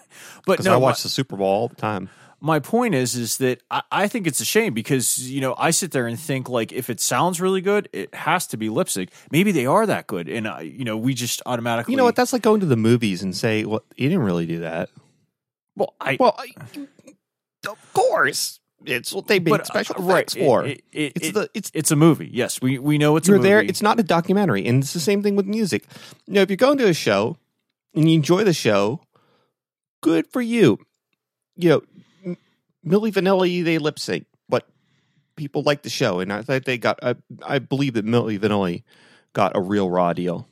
but 0.47 0.66
I 0.66 0.77
watch 0.77 1.01
my, 1.01 1.03
the 1.03 1.09
Super 1.09 1.37
Bowl 1.37 1.47
all 1.47 1.69
the 1.69 1.77
time. 1.77 2.09
My 2.40 2.59
point 2.59 2.94
is, 2.94 3.14
is 3.16 3.38
that 3.38 3.62
I, 3.70 3.83
I 3.92 4.09
think 4.09 4.26
it's 4.26 4.40
a 4.40 4.44
shame 4.44 4.72
because 4.74 5.31
you 5.31 5.40
know 5.40 5.55
I 5.59 5.70
sit 5.70 5.92
there 5.92 6.07
and 6.07 6.18
think 6.18 6.48
like 6.48 6.72
if 6.72 6.88
it 6.90 7.00
sounds 7.00 7.40
really 7.40 7.61
good, 7.61 7.88
it 7.92 8.14
has 8.14 8.46
to 8.48 8.57
be 8.57 8.68
lip 8.68 8.88
sync. 8.88 9.11
Maybe 9.31 9.53
they 9.53 9.66
are 9.66 9.87
that 9.87 10.07
good, 10.07 10.29
and 10.29 10.48
I, 10.48 10.62
you 10.62 10.85
know 10.85 10.96
we 10.96 11.14
just 11.14 11.42
automatically. 11.46 11.92
You 11.92 11.98
know 11.98 12.05
what? 12.05 12.16
That's 12.16 12.33
like 12.33 12.42
going 12.42 12.61
to 12.61 12.66
the 12.66 12.76
movies 12.76 13.22
and 13.22 13.37
say, 13.37 13.64
"Well, 13.64 13.83
you 13.96 14.09
didn't 14.09 14.24
really 14.24 14.46
do 14.46 14.61
that." 14.61 14.88
well, 15.76 15.94
I 16.00 16.16
Well, 16.18 16.35
I, 16.38 16.48
of 17.68 17.92
course, 17.92 18.61
it's 18.85 19.12
what 19.12 19.26
they 19.26 19.38
made 19.38 19.50
but, 19.50 19.61
uh, 19.62 19.64
special 19.64 19.96
right, 19.96 20.18
effects 20.18 20.35
for. 20.35 20.64
It, 20.64 20.83
it, 20.92 21.12
it's 21.16 21.29
it- 21.29 21.35
the 21.35 21.50
it's 21.55 21.70
it's 21.74 21.90
a 21.90 21.96
movie. 21.96 22.31
Yes, 22.33 22.61
we 22.62 22.79
we 22.79 22.98
know 22.98 23.16
it's 23.16 23.29
you're 23.29 23.37
a 23.37 23.38
movie. 23.38 23.48
there. 23.48 23.61
It's 23.62 23.83
not 23.83 24.00
a 24.00 24.03
documentary, 24.03 24.66
and 24.66 24.83
it's 24.83 24.92
the 24.92 25.00
same 25.00 25.22
thing 25.22 25.37
with 25.37 25.46
music. 25.46 25.85
You 26.26 26.35
know, 26.35 26.42
if 26.42 26.50
you're 26.50 26.57
going 26.57 26.79
to 26.79 26.88
a 26.88 26.94
show 26.94 27.37
and 27.94 28.09
you 28.09 28.14
enjoy 28.16 28.44
the 28.44 28.55
show, 28.55 29.00
good 30.03 30.26
for 30.26 30.40
you. 30.40 30.79
You 31.57 31.68
know, 31.68 31.83
M- 32.85 32.90
Milli 32.93 33.12
Vanilli 33.12 33.64
they 33.64 33.79
lip 33.79 33.99
sync, 33.99 34.27
but 34.49 34.69
people 35.37 35.62
like 35.62 35.83
the 35.83 35.90
show, 35.90 36.21
and 36.21 36.33
I 36.33 36.43
think 36.43 36.64
they 36.64 36.79
got. 36.79 36.99
I, 37.03 37.16
I 37.43 37.59
believe 37.59 37.95
that 37.95 38.07
Milli 38.07 38.38
Vanilli 38.38 38.83
got 39.33 39.57
a 39.57 39.61
real 39.61 39.90
raw 39.90 40.12
deal. 40.12 40.47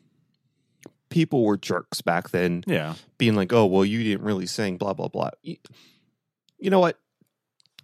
People 1.11 1.45
were 1.45 1.57
jerks 1.57 2.01
back 2.03 2.31
then, 2.31 2.64
yeah. 2.67 2.95
being 3.17 3.35
like, 3.35 3.53
"Oh, 3.53 3.67
well, 3.67 3.85
you 3.85 4.03
didn't 4.03 4.25
really 4.25 4.47
sing," 4.47 4.77
blah 4.77 4.93
blah 4.93 5.09
blah. 5.09 5.31
You, 5.43 5.57
you 6.59 6.71
know 6.71 6.81
what? 6.81 6.99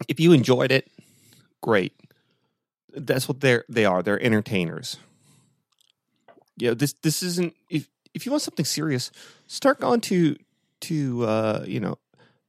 If 0.08 0.20
you 0.20 0.32
enjoyed 0.32 0.72
it, 0.72 0.90
great. 1.60 1.92
That's 2.92 3.28
what 3.28 3.40
they're 3.40 3.64
they 3.68 3.84
are. 3.84 4.02
They're 4.02 4.22
entertainers. 4.22 4.98
You 6.56 6.68
know, 6.68 6.74
this 6.74 6.92
this 7.02 7.22
isn't 7.22 7.54
if 7.70 7.88
if 8.14 8.26
you 8.26 8.32
want 8.32 8.42
something 8.42 8.64
serious, 8.64 9.10
start 9.46 9.80
going 9.80 10.00
to 10.02 10.36
to 10.82 11.24
uh, 11.24 11.64
you 11.66 11.80
know 11.80 11.98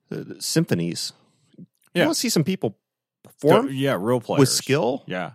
the, 0.10 0.24
the 0.24 0.42
symphonies. 0.42 1.14
You 1.96 2.02
Yeah. 2.02 2.06
want 2.08 2.16
to 2.16 2.20
see 2.20 2.30
some 2.30 2.44
people 2.44 2.72
Go- 2.72 2.78
perform 3.24 3.70
yeah, 3.72 3.98
real 4.00 4.20
players 4.20 4.40
with 4.40 4.50
skill? 4.50 5.04
Yeah. 5.08 5.32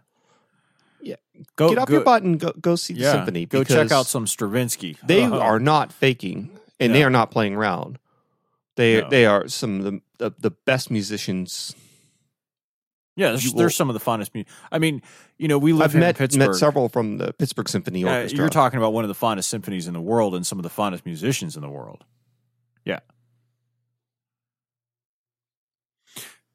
Yeah. 1.01 1.17
Go 1.57 1.71
Get 1.71 1.79
off 1.79 1.89
go, 1.89 1.95
your 1.95 2.05
butt 2.05 2.23
and 2.23 2.39
go 2.39 2.53
go 2.53 2.77
see 2.77 2.95
the 2.95 3.01
Yeah. 3.01 3.13
symphony. 3.13 3.47
Go 3.47 3.65
check 3.65 3.91
out 3.91 4.07
some 4.07 4.27
Stravinsky. 4.27 4.97
They 5.05 5.25
Uh-huh. 5.25 5.39
are 5.39 5.59
not 5.59 5.93
faking, 5.93 6.51
and 6.79 6.95
they 6.95 7.03
are 7.03 7.11
not 7.11 7.31
playing 7.31 7.55
around. 7.55 7.99
They 8.77 9.01
No. 9.01 9.09
they 9.09 9.27
are 9.27 9.49
some 9.49 9.79
of 9.81 9.85
the, 9.85 10.01
the 10.19 10.35
the 10.39 10.51
best 10.51 10.91
musicians. 10.91 11.75
Yeah, 13.17 13.31
there's, 13.31 13.45
you 13.45 13.53
there's 13.53 13.75
some 13.75 13.91
of 13.91 13.95
the 13.95 14.01
finest 14.01 14.33
music. 14.35 14.51
I 14.71 14.79
mean, 14.79 15.03
you 15.37 15.49
know, 15.49 15.59
we 15.59 15.73
live 15.73 15.83
I've 15.87 15.93
here 15.93 16.01
met 16.01 16.09
in 16.11 16.15
Pittsburgh. 16.19 16.49
met 16.51 16.55
several 16.57 16.89
from 16.89 17.19
the 17.19 17.33
Pittsburgh 17.35 17.69
Symphony 17.69 18.05
Uh, 18.05 18.09
Orchestra. 18.09 18.39
you're 18.39 18.49
talking 18.49 18.79
about 18.79 18.93
one 18.93 19.05
of 19.05 19.09
the 19.09 19.15
finest 19.15 19.51
symphonies 19.51 19.87
in 19.89 19.95
the 19.95 20.01
world 20.01 20.35
and 20.35 20.47
some 20.47 20.59
of 20.59 20.63
the 20.63 20.71
finest 20.71 21.05
musicians 21.05 21.57
in 21.57 21.61
the 21.63 21.69
world. 21.69 22.05
Yeah. 22.85 23.01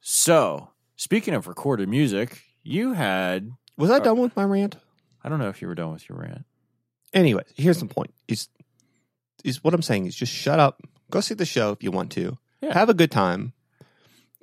So, 0.07 0.69
speaking 0.97 1.33
of 1.33 1.47
recorded 1.47 1.89
music, 1.89 2.43
you 2.61 2.93
had 2.93 3.49
Was 3.75 3.89
I 3.89 3.95
uh, 3.95 3.99
done 4.01 4.19
with 4.19 4.35
my 4.35 4.43
rant? 4.43 4.75
I 5.23 5.29
don't 5.29 5.39
know 5.39 5.49
if 5.49 5.63
you 5.63 5.67
were 5.67 5.73
done 5.73 5.93
with 5.93 6.07
your 6.07 6.19
rant. 6.19 6.45
Anyway, 7.11 7.41
here's 7.55 7.79
the 7.79 7.87
point: 7.87 8.13
is 8.27 8.47
is 9.43 9.63
what 9.63 9.73
I'm 9.73 9.81
saying 9.81 10.05
is 10.05 10.15
just 10.15 10.31
shut 10.31 10.59
up, 10.59 10.79
go 11.09 11.21
see 11.21 11.33
the 11.33 11.43
show 11.43 11.71
if 11.71 11.81
you 11.81 11.89
want 11.89 12.11
to, 12.11 12.37
Yeah. 12.61 12.75
have 12.75 12.87
a 12.87 12.93
good 12.93 13.09
time. 13.09 13.53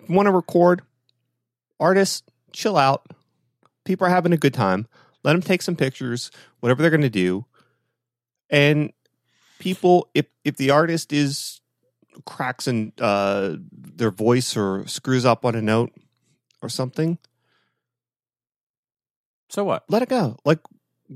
Want 0.08 0.26
to 0.26 0.32
record, 0.32 0.82
artists, 1.78 2.24
chill 2.52 2.76
out. 2.76 3.06
People 3.84 4.08
are 4.08 4.10
having 4.10 4.32
a 4.32 4.36
good 4.36 4.54
time. 4.54 4.88
Let 5.22 5.34
them 5.34 5.42
take 5.42 5.62
some 5.62 5.76
pictures, 5.76 6.32
whatever 6.58 6.82
they're 6.82 6.90
going 6.90 7.02
to 7.02 7.08
do, 7.08 7.46
and 8.50 8.92
people, 9.60 10.08
if 10.12 10.26
if 10.42 10.56
the 10.56 10.70
artist 10.70 11.12
is 11.12 11.60
cracks 12.26 12.66
in 12.68 12.92
uh, 13.00 13.56
their 13.72 14.10
voice 14.10 14.56
or 14.56 14.86
screws 14.86 15.24
up 15.24 15.44
on 15.44 15.54
a 15.54 15.62
note 15.62 15.92
or 16.62 16.68
something, 16.68 17.18
So 19.48 19.64
what? 19.64 19.84
let 19.88 20.02
it 20.02 20.08
go. 20.08 20.36
Like 20.44 20.60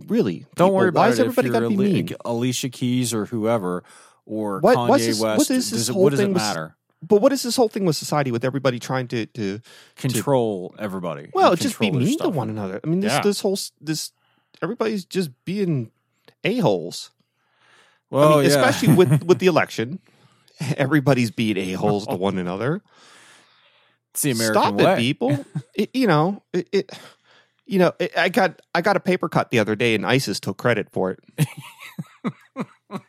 really, 0.07 0.47
Don't 0.57 0.69
people, 0.69 0.75
worry 0.75 0.89
about 0.89 1.01
why 1.01 1.07
it. 1.07 1.11
has 1.11 1.21
everybody 1.21 1.49
got 1.51 1.61
to 1.61 1.69
be 1.71 1.77
mean? 1.77 2.09
Alicia 2.25 2.69
Keys 2.69 3.15
or 3.15 3.27
whoever 3.27 3.83
or 4.27 4.61
What- 4.61 4.77
Kanye 4.77 4.99
this- 4.99 5.21
West. 5.21 5.39
what 5.39 5.51
is 5.51 5.71
this 5.71 5.71
does 5.71 5.89
it, 5.89 5.93
whole 5.93 6.03
what 6.05 6.11
does 6.11 6.21
it 6.21 6.25
thing 6.25 6.33
with- 6.35 6.43
matter? 6.43 6.77
But 7.03 7.21
what 7.21 7.33
is 7.33 7.43
this 7.43 7.57
whole 7.57 7.69
thing 7.69 7.85
with 7.85 7.95
society 7.95 8.33
with 8.33 8.45
everybody 8.45 8.79
trying 8.81 9.07
to 9.09 9.27
to 9.27 9.61
Control 9.97 10.75
everybody. 10.79 11.31
well 11.35 11.55
just 11.55 11.79
be 11.79 11.91
mean 11.91 12.19
to 12.19 12.29
one 12.31 12.49
another? 12.51 12.81
I 12.83 12.87
mean 12.89 13.01
this 13.01 13.13
Yeah. 13.13 13.21
this 13.21 13.41
whole 13.41 13.59
this 13.81 14.13
everybody's 14.63 15.05
just 15.05 15.31
being 15.45 15.93
a 16.43 16.57
holes. 16.59 17.11
Well, 18.11 18.35
I 18.35 18.37
mean, 18.43 18.51
yeah. 18.51 18.57
especially 18.57 18.95
with 18.95 19.23
with 19.25 19.39
the 19.41 19.47
election, 19.47 19.99
everybody's 20.77 21.31
being 21.31 21.57
a 21.57 21.73
holes 21.73 22.07
to 22.07 22.17
one 22.17 22.39
another. 22.39 22.83
it's 24.13 24.23
the 24.23 24.31
American 24.33 24.63
Stop 24.63 24.75
way. 24.75 24.93
it, 24.95 24.99
people! 24.99 25.45
It- 25.75 25.91
you 25.95 26.07
know 26.07 26.43
it. 26.53 26.69
it 26.73 26.91
you 27.69 27.81
know, 27.81 27.93
it, 27.99 28.17
I 28.17 28.29
got 28.29 28.63
I 28.75 28.81
got 28.81 28.97
a 28.97 29.01
paper 29.01 29.29
cut 29.29 29.51
the 29.51 29.59
other 29.59 29.75
day, 29.75 29.97
and 29.97 30.07
ISIS 30.07 30.39
took 30.39 30.57
credit 30.57 30.89
for 30.93 31.11
it. 31.11 31.49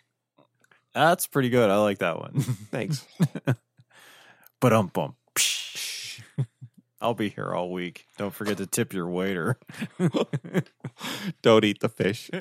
That's 0.96 1.28
pretty 1.28 1.50
good. 1.50 1.70
I 1.70 1.78
like 1.78 2.00
that 2.00 2.20
one. 2.20 2.42
Thanks. 2.72 3.06
But 4.60 4.74
um 4.74 4.88
bum. 4.88 5.16
I'll 7.00 7.14
be 7.14 7.30
here 7.30 7.54
all 7.54 7.72
week. 7.72 8.08
Don't 8.18 8.34
forget 8.34 8.58
to 8.58 8.66
tip 8.66 8.92
your 8.94 9.08
waiter. 9.08 9.60
Don't 11.44 11.64
eat 11.64 11.80
the 11.80 11.90
fish. 11.90 12.32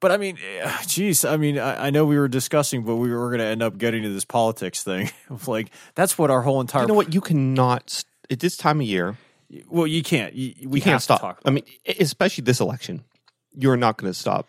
But 0.00 0.12
I 0.12 0.16
mean, 0.16 0.38
eh, 0.60 0.76
geez, 0.86 1.24
I 1.24 1.36
mean, 1.36 1.58
I, 1.58 1.86
I 1.86 1.90
know 1.90 2.04
we 2.04 2.18
were 2.18 2.28
discussing, 2.28 2.82
but 2.84 2.96
we 2.96 3.12
were 3.12 3.28
going 3.30 3.40
to 3.40 3.46
end 3.46 3.62
up 3.62 3.78
getting 3.78 4.02
to 4.02 4.08
this 4.10 4.24
politics 4.24 4.82
thing. 4.82 5.10
Of 5.30 5.48
like, 5.48 5.70
that's 5.94 6.16
what 6.18 6.30
our 6.30 6.42
whole 6.42 6.60
entire. 6.60 6.82
You 6.82 6.88
know 6.88 6.94
what? 6.94 7.12
You 7.14 7.20
cannot 7.20 8.04
at 8.30 8.40
this 8.40 8.56
time 8.56 8.80
of 8.80 8.86
year. 8.86 9.16
Well, 9.68 9.86
you 9.86 10.02
can't. 10.02 10.34
You, 10.34 10.68
we 10.68 10.78
you 10.78 10.82
can't 10.84 11.02
stop. 11.02 11.40
I 11.44 11.50
mean, 11.50 11.64
especially 12.00 12.42
this 12.42 12.60
election, 12.60 13.04
you're 13.54 13.76
not 13.76 13.96
going 13.96 14.12
to 14.12 14.18
stop 14.18 14.46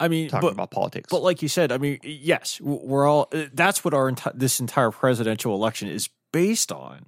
I 0.00 0.08
mean, 0.08 0.30
talking 0.30 0.48
but, 0.48 0.52
about 0.54 0.70
politics. 0.70 1.08
but 1.10 1.22
like 1.22 1.42
you 1.42 1.48
said, 1.48 1.70
I 1.70 1.78
mean, 1.78 1.98
yes, 2.02 2.58
we're 2.60 3.06
all. 3.06 3.28
uh, 3.32 3.44
That's 3.52 3.84
what 3.84 3.92
our 3.92 4.10
enti- 4.10 4.32
this 4.34 4.58
entire 4.58 4.90
presidential 4.90 5.54
election 5.54 5.88
is 5.88 6.08
based 6.32 6.72
on. 6.72 7.06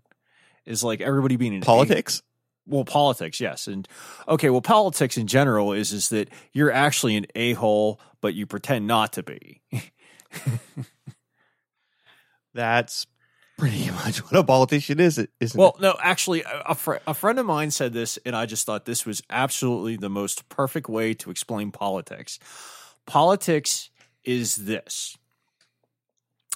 Is 0.67 0.85
like 0.85 1.01
everybody 1.01 1.37
being 1.37 1.55
an 1.55 1.63
politics. 1.63 2.23
Well 2.67 2.85
politics 2.85 3.41
yes 3.41 3.67
and 3.67 3.89
okay 4.29 4.49
well 4.51 4.61
politics 4.61 5.17
in 5.17 5.27
general 5.27 5.73
is 5.73 5.93
is 5.93 6.09
that 6.11 6.29
you're 6.53 6.71
actually 6.71 7.17
an 7.17 7.27
a-hole 7.35 8.01
but 8.23 8.33
you 8.35 8.47
pretend 8.47 8.87
not 8.87 9.13
to 9.15 9.23
be. 9.23 9.61
That's 12.55 13.07
pretty 13.59 13.91
much 13.91 14.19
what 14.19 14.37
a 14.37 14.45
politician 14.45 14.99
is, 15.01 15.19
isn't 15.41 15.59
well 15.59 15.75
it? 15.77 15.83
no 15.83 15.97
actually 16.01 16.43
a, 16.47 16.75
fr- 16.75 16.97
a 17.07 17.13
friend 17.13 17.39
of 17.39 17.45
mine 17.45 17.71
said 17.71 17.93
this 17.93 18.19
and 18.25 18.35
i 18.35 18.47
just 18.47 18.65
thought 18.65 18.87
this 18.87 19.05
was 19.05 19.23
absolutely 19.29 19.97
the 19.97 20.09
most 20.09 20.49
perfect 20.49 20.89
way 20.89 21.13
to 21.15 21.31
explain 21.31 21.71
politics. 21.71 22.39
Politics 23.07 23.91
is 24.25 24.57
this. 24.57 25.19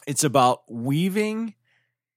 It's 0.07 0.25
about 0.25 0.62
weaving 0.71 1.55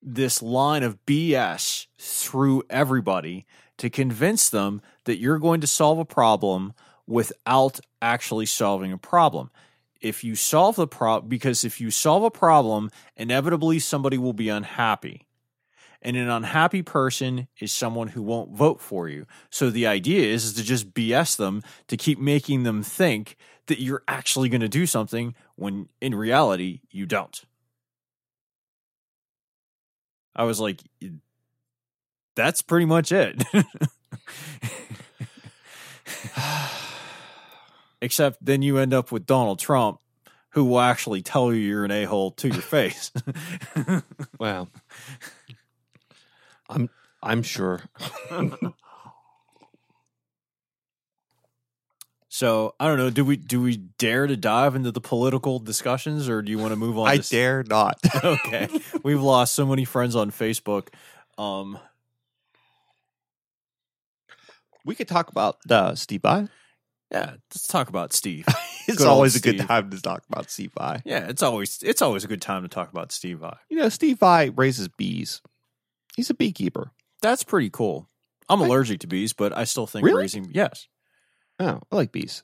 this 0.02 0.41
line 0.41 0.84
of 0.84 1.04
BS 1.06 1.88
through 1.97 2.63
everybody 2.69 3.47
to 3.80 3.89
convince 3.89 4.50
them 4.50 4.82
that 5.06 5.18
you're 5.18 5.39
going 5.39 5.62
to 5.62 5.68
solve 5.68 6.00
a 6.00 6.06
problem 6.06 6.74
without 7.08 7.80
actually 8.02 8.46
solving 8.46 8.92
a 8.92 8.98
problem. 8.98 9.50
If 10.00 10.24
you 10.24 10.36
solve 10.36 10.76
the 10.76 10.88
problem, 10.88 11.28
because 11.28 11.65
if 11.65 11.82
you 11.82 11.89
solve 11.89 12.24
a 12.24 12.32
problem, 12.32 12.92
inevitably 13.18 13.80
somebody 13.80 14.18
will 14.18 14.34
be 14.34 14.48
unhappy. 14.48 15.26
And 16.02 16.15
an 16.15 16.30
unhappy 16.30 16.82
person 16.82 17.48
is 17.60 17.72
someone 17.72 18.10
who 18.10 18.22
won't 18.22 18.56
vote 18.56 18.80
for 18.80 19.10
you. 19.10 19.26
So 19.50 19.70
the 19.70 19.88
idea 19.88 20.34
is, 20.34 20.46
is 20.46 20.54
to 20.54 20.63
just 20.63 20.94
BS 20.94 21.36
them 21.36 21.62
to 21.88 21.98
keep 21.98 22.20
making 22.20 22.63
them 22.63 22.84
think 22.84 23.36
that 23.68 23.82
you're 23.82 24.04
actually 24.08 24.50
going 24.50 24.62
to 24.62 24.70
do 24.70 24.86
something 24.86 25.36
when 25.56 25.89
in 26.00 26.15
reality 26.15 26.82
you 26.89 27.06
don't. 27.06 27.44
I 30.36 30.44
was 30.44 30.60
like, 30.60 30.82
that's 32.36 32.62
pretty 32.62 32.86
much 32.86 33.12
it. 33.12 33.44
Except 38.02 38.38
then 38.44 38.62
you 38.62 38.78
end 38.78 38.94
up 38.94 39.12
with 39.12 39.26
Donald 39.26 39.60
Trump, 39.60 40.00
who 40.52 40.63
will 40.65 40.80
actually 40.80 41.22
tell 41.22 41.54
you 41.54 41.60
you're 41.60 41.86
an 41.86 41.92
a 41.92 42.06
hole 42.06 42.32
to 42.32 42.48
your 42.48 42.62
face. 42.62 43.12
Wow. 44.39 44.70
I'm 46.70 46.89
I'm 47.22 47.44
sure. 47.44 47.82
so 52.30 52.74
I 52.80 52.88
don't 52.88 52.98
know. 52.98 53.10
Do 53.10 53.26
we 53.26 53.36
do 53.36 53.62
we 53.62 53.76
dare 53.78 54.28
to 54.28 54.38
dive 54.38 54.76
into 54.76 54.92
the 54.92 55.02
political 55.02 55.60
discussions, 55.60 56.30
or 56.30 56.42
do 56.42 56.52
you 56.52 56.58
want 56.58 56.72
to 56.72 56.78
move 56.78 56.98
on? 56.98 57.08
I 57.08 57.18
to, 57.18 57.30
dare 57.30 57.63
not. 57.63 57.98
okay, 58.24 58.70
we've 59.04 59.22
lost 59.22 59.54
so 59.56 59.65
many 59.65 59.84
friends 59.84 60.15
on 60.15 60.32
Facebook. 60.32 60.88
Um, 61.38 61.78
we 64.89 64.95
could 64.95 65.08
talk 65.08 65.30
about 65.30 65.58
uh, 65.69 65.93
Steve 65.95 66.21
Vai. 66.23 66.47
yeah, 67.12 67.36
let's 67.54 67.67
talk 67.67 67.89
about 67.89 68.12
Steve. 68.13 68.45
It's 68.89 68.97
Good 68.97 69.06
always 69.08 69.36
a 69.36 69.39
good 69.39 69.58
Steve. 69.58 69.67
time 69.67 69.91
to 69.91 70.02
talk 70.02 70.23
about 70.32 70.49
Steve 70.49 70.71
Vai. 70.75 71.04
yeah, 71.06 71.28
it's 71.30 71.43
always 71.43 71.78
it's 71.84 72.02
always 72.02 72.23
a 72.23 72.28
good 72.28 72.41
time 72.41 72.63
to 72.63 72.67
talk 72.67 72.89
about 72.91 73.12
Steve 73.12 73.38
Vai. 73.38 73.56
You 73.69 73.78
know, 73.78 73.88
Steve 73.89 74.17
Vai 74.17 74.49
raises 74.49 74.88
bees. 74.88 75.43
He's 76.17 76.32
a 76.32 76.34
beekeeper. 76.34 76.89
That's 77.21 77.43
pretty 77.43 77.69
cool. 77.69 78.10
I'm 78.49 78.63
I- 78.63 78.65
allergic 78.65 79.02
to 79.02 79.08
bees, 79.08 79.32
but 79.32 79.56
I 79.56 79.65
still 79.65 79.86
think 79.86 80.06
Really? 80.06 80.21
raising 80.23 80.49
yes. 80.56 80.88
Oh, 81.60 81.82
I 81.91 81.95
like 81.95 82.12
bees. 82.12 82.41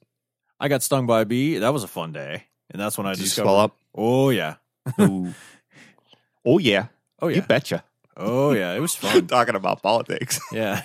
I 0.60 0.68
got 0.68 0.84
stung 0.84 1.08
by 1.08 1.22
a 1.22 1.26
bee. 1.26 1.58
That 1.58 1.74
was 1.74 1.84
a 1.84 1.88
fun 1.88 2.12
day, 2.14 2.44
and 2.70 2.80
that's 2.80 2.96
when 2.96 3.08
I 3.08 3.14
Did 3.14 3.22
you 3.22 3.26
discovered. 3.26 3.46
swell 3.48 3.60
up? 3.60 3.76
Oh 3.96 4.30
yeah, 4.30 4.56
Ooh. 5.02 5.34
oh 6.46 6.60
yeah. 6.60 6.88
oh 7.24 7.28
yeah, 7.30 7.38
You 7.38 7.42
betcha. 7.42 7.84
oh 8.18 8.52
yeah. 8.52 8.74
It 8.76 8.82
was 8.82 8.94
fun. 9.02 9.26
Talking 9.26 9.56
about 9.56 9.82
politics. 9.82 10.40
yeah. 10.52 10.84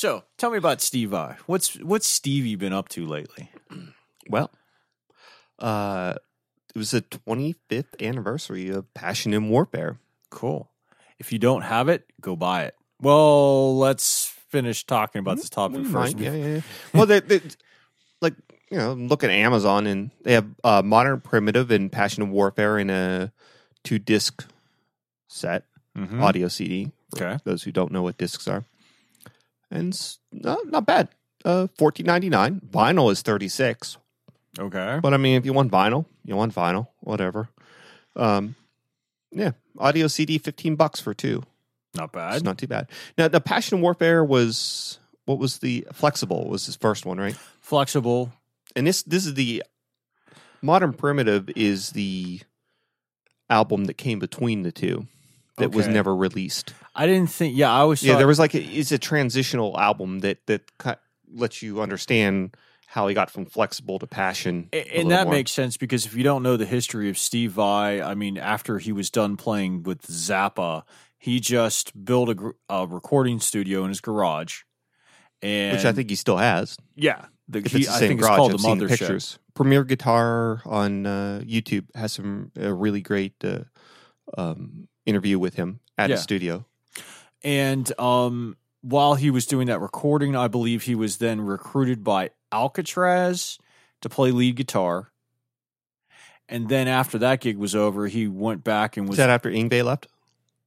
So 0.00 0.24
tell 0.38 0.50
me 0.50 0.56
about 0.56 0.80
Steve 0.80 1.10
Vai. 1.10 1.36
What's 1.46 1.74
what's 1.80 2.06
Stevie 2.06 2.56
been 2.56 2.72
up 2.72 2.88
to 2.90 3.06
lately? 3.06 3.50
Well, 4.28 4.50
uh, 5.58 6.14
it 6.74 6.78
was 6.78 6.92
the 6.92 7.02
25th 7.02 8.00
anniversary 8.00 8.70
of 8.70 8.92
Passion 8.94 9.34
and 9.34 9.50
Warfare. 9.50 9.98
Cool. 10.30 10.70
If 11.18 11.32
you 11.32 11.38
don't 11.38 11.62
have 11.62 11.88
it, 11.90 12.04
go 12.20 12.34
buy 12.34 12.64
it. 12.64 12.74
Well, 13.00 13.76
let's 13.76 14.26
finish 14.48 14.84
talking 14.84 15.20
about 15.20 15.36
this 15.36 15.50
topic 15.50 15.84
first. 15.86 16.18
yeah, 16.18 16.32
yeah. 16.34 16.46
yeah. 16.46 16.60
well, 16.94 17.04
they, 17.06 17.20
they, 17.20 17.40
like 18.22 18.34
you 18.70 18.78
know, 18.78 18.94
look 18.94 19.22
at 19.22 19.30
Amazon 19.30 19.86
and 19.86 20.10
they 20.22 20.32
have 20.32 20.46
uh, 20.64 20.80
Modern 20.82 21.20
Primitive 21.20 21.70
and 21.70 21.92
Passion 21.92 22.22
and 22.22 22.32
Warfare 22.32 22.78
in 22.78 22.88
a 22.88 23.32
two 23.84 23.98
disc 23.98 24.46
set 25.28 25.64
Mhm. 25.98 26.22
audio 26.22 26.48
CD. 26.48 26.92
Okay. 27.16 27.36
those 27.44 27.64
who 27.64 27.72
don't 27.72 27.90
know 27.90 28.02
what 28.02 28.16
discs 28.16 28.46
are, 28.46 28.64
and 29.70 29.88
it's 29.88 30.18
not, 30.32 30.86
bad. 30.86 31.08
Uh, 31.44 31.66
fourteen 31.78 32.06
ninety 32.06 32.28
nine. 32.28 32.60
Vinyl 32.70 33.10
is 33.10 33.22
thirty 33.22 33.48
six. 33.48 33.96
Okay. 34.58 34.98
But 35.02 35.14
I 35.14 35.16
mean, 35.16 35.36
if 35.36 35.46
you 35.46 35.52
want 35.52 35.70
vinyl, 35.70 36.04
you 36.24 36.36
want 36.36 36.54
vinyl, 36.54 36.88
whatever. 37.00 37.48
Um, 38.16 38.56
yeah, 39.32 39.52
audio 39.78 40.06
CD, 40.08 40.38
fifteen 40.38 40.76
bucks 40.76 41.00
for 41.00 41.14
two. 41.14 41.42
Not 41.94 42.04
It's 42.06 42.12
bad. 42.12 42.44
not 42.44 42.58
too 42.58 42.66
bad. 42.66 42.88
Now, 43.16 43.28
the 43.28 43.40
Passion 43.40 43.80
Warfare 43.80 44.24
was 44.24 44.98
what 45.24 45.38
was 45.38 45.58
the 45.58 45.86
Flex-Able 45.92 46.48
was 46.48 46.66
his 46.66 46.76
first 46.76 47.06
one, 47.06 47.18
right? 47.18 47.34
Flex-Able. 47.60 48.32
And 48.76 48.86
this 48.86 49.02
this 49.02 49.24
is 49.26 49.34
the 49.34 49.62
Modern 50.62 50.92
Primitive 50.92 51.48
is 51.56 51.90
the 51.90 52.40
album 53.48 53.84
that 53.86 53.94
came 53.94 54.18
between 54.18 54.62
the 54.62 54.72
two 54.72 55.06
that 55.58 55.72
was 55.72 55.86
never 55.88 56.14
released. 56.14 56.74
I 56.94 57.06
didn't 57.06 57.30
think. 57.30 57.56
Yeah, 57.56 57.70
I 57.72 57.78
always 57.80 58.02
Yeah, 58.02 58.16
there 58.16 58.26
was 58.26 58.38
like 58.38 58.54
a, 58.54 58.62
it's 58.62 58.92
a 58.92 58.98
transitional 58.98 59.78
album 59.78 60.20
that 60.20 60.46
that 60.46 60.62
lets 61.32 61.62
you 61.62 61.80
understand 61.80 62.56
how 62.86 63.06
he 63.06 63.14
got 63.14 63.30
from 63.30 63.46
Flex-Able 63.46 64.00
to 64.00 64.06
Passion, 64.08 64.68
And 64.72 65.12
that 65.12 65.26
more. 65.26 65.34
makes 65.34 65.52
sense 65.52 65.76
because 65.76 66.06
if 66.06 66.14
you 66.16 66.24
don't 66.24 66.42
know 66.42 66.56
the 66.56 66.66
history 66.66 67.08
of 67.08 67.16
Steve 67.16 67.52
Vai, 67.52 68.02
I 68.02 68.14
mean, 68.16 68.36
after 68.36 68.78
he 68.80 68.90
was 68.90 69.10
done 69.10 69.36
playing 69.36 69.84
with 69.84 70.02
Zappa, 70.08 70.82
he 71.16 71.38
just 71.38 72.04
built 72.04 72.30
a, 72.30 72.50
a 72.68 72.86
recording 72.88 73.38
studio 73.38 73.84
in 73.84 73.90
his 73.90 74.00
garage. 74.00 74.62
And 75.40 75.76
which 75.76 75.84
I 75.84 75.92
think 75.92 76.10
he 76.10 76.16
still 76.16 76.36
has. 76.38 76.76
yeah, 76.96 77.26
the, 77.48 77.60
If 77.60 77.70
he- 77.72 77.78
it's 77.78 77.86
the 77.86 77.92
I 77.92 77.98
same 78.00 78.08
think 78.08 78.20
it's 78.20 78.26
garage, 78.28 78.36
called 78.38 78.50
I've 78.54 78.58
the 78.58 78.62
seen 78.64 78.88
pictures. 78.88 79.38
Premier 79.54 79.84
Guitar 79.84 80.60
on 80.66 81.06
uh, 81.06 81.42
YouTube 81.44 81.86
has 81.94 82.12
some 82.12 82.50
a 82.56 82.74
really 82.74 83.00
great 83.02 83.34
uh, 83.44 83.60
um, 84.36 84.88
interview 85.10 85.38
with 85.38 85.54
him 85.54 85.80
at 85.98 86.08
Yeah. 86.08 86.16
his 86.16 86.22
studio. 86.22 86.64
And 87.42 87.92
um, 88.00 88.56
while 88.82 89.14
he 89.16 89.30
was 89.30 89.44
doing 89.46 89.66
that 89.66 89.80
recording, 89.80 90.34
I 90.36 90.48
believe 90.48 90.84
he 90.84 90.94
was 90.94 91.18
then 91.18 91.40
recruited 91.42 92.02
by 92.04 92.30
Alcatrazz 92.52 93.58
to 94.00 94.08
play 94.08 94.30
lead 94.30 94.56
guitar. 94.56 95.10
And 96.48 96.68
then 96.68 96.88
after 96.88 97.18
that 97.18 97.40
gig 97.40 97.56
was 97.58 97.74
over, 97.74 98.08
he 98.08 98.26
went 98.26 98.64
back 98.64 98.96
and 98.96 99.06
Was 99.06 99.10
was 99.12 99.16
that 99.18 99.30
after 99.30 99.50
Yngwie 99.50 99.84
left? 99.84 100.08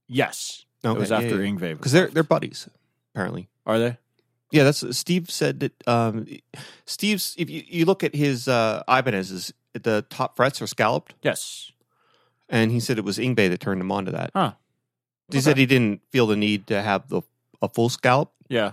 yes, 0.08 0.64
Okay, 0.84 0.94
it 0.96 0.98
was 1.00 1.10
yeah, 1.10 1.16
after 1.16 1.42
yeah. 1.42 1.50
Yngwie. 1.50 1.76
because 1.76 1.92
they're 1.92 2.08
they're 2.08 2.22
buddies 2.22 2.68
apparently. 3.12 3.48
Are 3.66 3.78
they? 3.78 3.98
Yeah, 4.50 4.64
that's 4.64 4.96
Steve 4.96 5.30
said 5.30 5.60
that. 5.60 5.88
Um, 5.88 6.26
Steve's 6.86 7.34
if 7.38 7.50
you, 7.50 7.62
you 7.66 7.84
look 7.86 8.04
at 8.04 8.14
his 8.14 8.46
uh, 8.48 8.82
Ibanez's, 8.88 9.52
the 9.74 10.02
top 10.10 10.36
frets 10.36 10.62
are 10.62 10.66
scalloped, 10.66 11.14
Yes. 11.22 11.72
And 12.54 12.70
he 12.70 12.78
said 12.78 12.98
it 12.98 13.04
was 13.04 13.18
Yngwie 13.18 13.48
that 13.50 13.58
turned 13.60 13.80
him 13.80 13.90
on 13.90 14.04
to 14.04 14.12
that. 14.12 14.30
Huh. 14.32 14.52
He 15.30 15.38
Okay. 15.38 15.40
said 15.42 15.56
he 15.58 15.66
didn't 15.66 16.02
feel 16.12 16.26
the 16.28 16.36
need 16.36 16.66
to 16.68 16.80
have 16.80 17.08
the 17.08 17.22
a 17.60 17.68
full 17.68 17.88
scallop, 17.88 18.30
Yeah. 18.48 18.72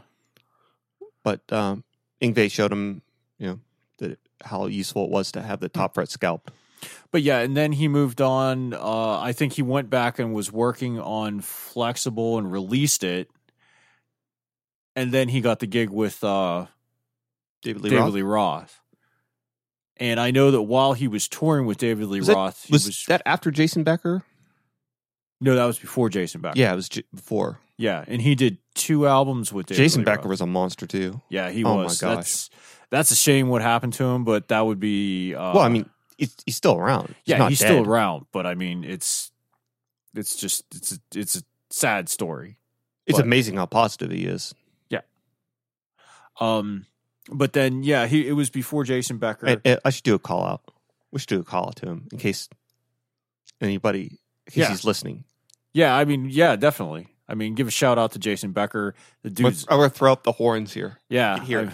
but 1.24 1.42
um, 1.52 1.84
Yngwie 2.22 2.52
showed 2.52 2.72
him, 2.72 3.02
you 3.40 3.48
know, 3.48 3.60
that 3.98 4.20
how 4.44 4.66
useful 4.68 5.06
it 5.06 5.10
was 5.10 5.32
to 5.32 5.42
have 5.42 5.62
the 5.62 5.70
top 5.70 5.94
fret 5.96 6.10
scalped. 6.10 6.52
But 7.12 7.22
yeah, 7.24 7.40
and 7.40 7.56
then 7.58 7.72
he 7.72 7.88
moved 7.88 8.22
on. 8.22 8.74
Uh, 8.74 9.20
I 9.20 9.32
think 9.34 9.54
he 9.54 9.62
went 9.62 9.90
back 9.90 10.20
and 10.20 10.34
was 10.34 10.52
working 10.52 11.00
on 11.00 11.42
Flex-Able 11.42 12.38
and 12.38 12.52
released 12.52 13.04
it. 13.04 13.30
And 14.96 15.12
then 15.14 15.30
he 15.30 15.40
got 15.42 15.60
the 15.60 15.68
gig 15.68 15.90
with 15.90 16.24
uh, 16.24 16.66
David 17.62 17.82
Lee 17.84 17.90
David 17.92 18.02
Roth. 18.04 18.14
Lee 18.14 18.22
Roth. 18.24 18.81
And 20.02 20.20
I 20.20 20.32
know 20.32 20.52
that 20.52 20.64
while 20.64 20.94
he 20.94 21.08
was 21.08 21.28
touring 21.28 21.66
with 21.68 21.78
David 21.78 22.08
Lee 22.08 22.20
Was 22.20 22.28
that- 22.28 22.34
Roth, 22.36 22.66
he 22.66 22.74
Was, 22.74 22.86
was, 22.88 23.06
that 23.08 23.22
after 23.26 23.52
Jason 23.52 23.84
Becker? 23.84 24.24
no, 25.40 25.56
that 25.56 25.66
was 25.66 25.80
before 25.80 26.10
Jason 26.10 26.42
Becker. 26.42 26.58
Yeah, 26.60 26.74
it 26.74 26.76
was 26.76 26.90
j- 26.90 27.04
before. 27.14 27.60
yeah, 27.78 28.04
and 28.08 28.22
he 28.22 28.36
did 28.36 28.58
two 28.76 29.08
albums 29.08 29.54
with 29.54 29.68
David 29.68 29.78
Jason 29.84 30.02
Lee 30.02 30.06
Becker 30.06 30.24
Roth. 30.24 30.30
was 30.30 30.42
a 30.42 30.46
monster 30.48 30.86
too. 30.88 31.22
Yeah, 31.30 31.50
he 31.52 31.64
Oh 31.64 31.78
my 31.78 31.84
was. 31.84 32.02
gosh. 32.02 32.16
That's 32.16 32.50
that's 32.90 33.12
a 33.12 33.16
shame 33.16 33.48
what 33.48 33.62
happened 33.62 33.94
to 33.94 34.04
him, 34.04 34.24
but 34.26 34.48
that 34.50 34.62
would 34.66 34.80
be. 34.80 35.34
Uh, 35.36 35.54
well, 35.54 35.60
I 35.64 35.70
mean, 35.70 35.90
he's, 36.18 36.36
he's 36.46 36.56
still 36.58 36.76
around. 36.76 37.08
He's 37.24 37.36
yeah, 37.38 37.48
he's 37.48 37.60
dead. 37.60 37.68
still 37.68 37.88
around, 37.88 38.26
but 38.34 38.46
I 38.46 38.54
mean, 38.56 38.84
it's 38.84 39.32
it's 40.14 40.36
just 40.36 40.64
it's 40.76 40.92
a, 40.94 40.98
it's 41.20 41.36
a 41.38 41.44
sad 41.70 42.10
story. 42.10 42.58
It's 43.08 43.18
but- 43.20 43.26
amazing 43.26 43.56
how 43.58 43.66
positive 43.68 44.12
he 44.12 44.26
is. 44.26 44.54
Yeah. 44.90 45.02
Um, 46.40 46.86
but 47.32 47.54
then 47.54 47.84
yeah, 47.84 48.08
he 48.08 48.28
it 48.28 48.34
was 48.34 48.50
before 48.50 48.84
Jason 48.84 49.18
Becker. 49.18 49.46
And- 49.48 49.62
and 49.66 49.80
I 49.86 49.90
should 49.90 50.04
do 50.04 50.16
a 50.16 50.20
call 50.20 50.46
out. 50.46 50.62
We 51.12 51.20
should 51.20 51.30
do 51.30 51.40
a 51.40 51.44
call 51.44 51.68
out 51.68 51.76
to 51.78 51.88
him 51.88 52.08
in 52.12 52.18
case 52.18 52.48
anybody, 53.60 54.04
in 54.48 54.52
case 54.52 54.56
Yeah. 54.58 54.70
he's 54.70 54.84
listening. 54.86 55.24
yeah, 55.74 55.96
I 55.96 56.06
mean, 56.06 56.28
yeah, 56.30 56.56
definitely. 56.56 57.08
I 57.28 57.34
mean, 57.34 57.56
give 57.56 57.68
a 57.68 57.72
shout 57.72 57.98
out 57.98 58.12
to 58.14 58.20
Jason 58.20 58.52
Becker. 58.52 58.94
The 59.24 59.30
I'm 59.70 59.78
going 59.78 59.90
to 59.90 59.96
throw 59.96 60.12
up 60.12 60.24
the 60.24 60.34
horns 60.34 60.74
here. 60.74 61.00
yeah. 61.10 61.40
Here. 61.44 61.72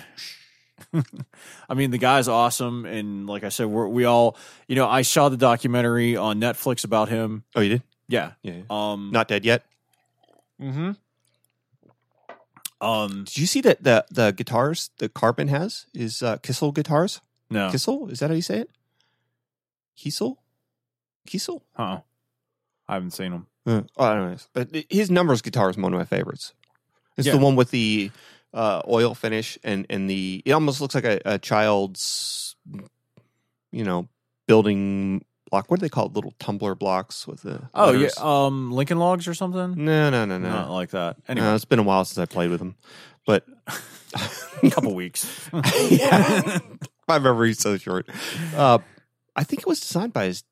I, 0.93 1.03
I 1.70 1.74
mean, 1.74 1.89
the 1.89 1.97
guy's 1.97 2.28
awesome, 2.28 2.86
and 2.86 3.26
like 3.26 3.43
I 3.43 3.49
said, 3.49 3.66
we're, 3.66 3.88
we 3.88 4.05
all, 4.05 4.38
you 4.68 4.76
know, 4.76 4.88
I 4.88 5.01
saw 5.01 5.30
the 5.30 5.38
documentary 5.38 6.16
on 6.16 6.39
Netflix 6.39 6.84
about 6.86 7.10
him. 7.10 7.43
Oh, 7.55 7.62
you 7.62 7.70
did? 7.70 7.84
Yeah. 8.08 8.34
Yeah. 8.43 8.62
Um. 8.70 9.10
Not 9.12 9.28
dead 9.28 9.43
yet. 9.45 9.64
Mm-hmm. 10.62 10.91
Um. 12.82 13.23
Did 13.25 13.38
you 13.38 13.47
see 13.47 13.61
that 13.61 13.84
the 13.84 14.05
the 14.11 14.32
guitars 14.32 14.91
that 14.99 15.13
Carvin 15.13 15.47
has 15.47 15.86
is 15.93 16.21
uh, 16.21 16.38
Kissel 16.38 16.71
guitars? 16.71 17.21
No. 17.49 17.69
Kissel? 17.71 18.09
Is 18.11 18.19
that 18.19 18.30
how 18.30 18.36
you 18.36 18.41
say 18.41 18.59
it? 18.59 18.69
Kiesel? 19.97 20.36
Kiesel? 21.28 21.61
Huh. 21.75 22.01
I 22.88 22.93
haven't 22.93 23.11
seen 23.11 23.32
them. 23.32 23.47
Uh, 23.65 23.82
oh, 23.97 24.11
anyways, 24.11 24.47
but 24.53 24.69
his 24.89 25.09
numbers 25.11 25.41
guitar 25.41 25.69
is 25.69 25.78
one 25.78 25.93
of 25.93 25.97
my 25.97 26.05
favorites. 26.05 26.53
It's 27.17 27.25
Yeah. 27.28 27.34
the 27.34 27.39
one 27.39 27.55
with 27.55 27.71
the 27.71 28.11
uh, 28.53 28.82
oil 28.88 29.13
finish 29.15 29.57
and 29.63 29.86
and 29.89 30.09
the 30.09 30.41
it 30.45 30.51
almost 30.51 30.80
looks 30.82 30.95
like 30.95 31.03
a, 31.03 31.19
a 31.25 31.38
child's, 31.39 32.55
you 33.71 33.84
know, 33.84 34.07
building 34.47 35.25
block. 35.50 35.70
What 35.72 35.80
do 35.80 35.86
they 35.86 35.89
call 35.89 36.06
it? 36.08 36.14
Little 36.14 36.34
tumbler 36.39 36.76
blocks 36.76 37.28
with 37.28 37.41
the. 37.41 37.70
Oh 37.74 37.88
letters. 37.91 38.14
yeah, 38.18 38.45
um, 38.45 38.72
Lincoln 38.72 39.00
Logs 39.00 39.28
or 39.28 39.34
something. 39.34 39.84
No, 39.84 40.10
no, 40.10 40.26
no, 40.26 40.38
no. 40.38 40.50
Not 40.50 40.70
like 40.72 40.89
that. 40.91 41.18
No, 41.18 41.24
Anyway, 41.30 41.56
it's 41.56 41.66
been 41.66 41.80
a 41.80 41.84
while 41.84 42.06
since 42.06 42.18
I 42.18 42.26
played 42.32 42.50
with 42.50 42.60
them, 42.60 42.76
but 43.26 43.45
a 43.66 44.70
couple 44.70 44.93
weeks. 44.95 45.50
yeah, 45.89 46.60
my 47.08 47.20
memory's 47.20 47.60
so 47.60 47.78
short. 47.78 48.08
Uh, 48.56 48.80
I 49.36 49.43
think 49.43 49.62
it 49.62 49.68
was 49.68 49.80
designed 49.80 50.14
by 50.14 50.26
his. 50.26 50.43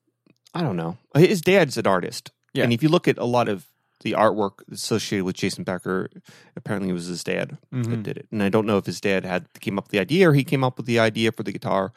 I 0.54 0.62
don't 0.62 0.76
know. 0.76 0.96
His 1.14 1.40
dad's 1.42 1.76
an 1.76 1.86
artist, 1.86 2.30
Yeah. 2.54 2.64
and 2.64 2.72
if 2.72 2.82
you 2.82 2.88
look 2.88 3.06
at 3.08 3.18
a 3.18 3.24
lot 3.26 3.48
of 3.48 3.66
the 4.02 4.12
artwork 4.12 4.60
associated 4.70 5.24
with 5.24 5.36
Jason 5.36 5.64
Becker, 5.64 6.08
apparently 6.54 6.90
it 6.90 6.92
was 6.94 7.06
his 7.06 7.24
dad 7.24 7.56
that 7.72 7.86
Mhm. 7.86 8.02
did 8.02 8.16
it. 8.18 8.28
And 8.30 8.42
I 8.42 8.48
don't 8.50 8.66
know 8.66 8.76
if 8.78 8.86
his 8.86 9.00
dad 9.00 9.24
had 9.24 9.46
came 9.60 9.78
up 9.78 9.84
with 9.86 9.90
the 9.92 9.98
idea 9.98 10.28
or 10.30 10.34
he 10.34 10.44
came 10.44 10.62
up 10.62 10.76
with 10.76 10.86
the 10.86 10.98
idea 10.98 11.32
for 11.32 11.42
the 11.42 11.50
guitar, 11.52 11.92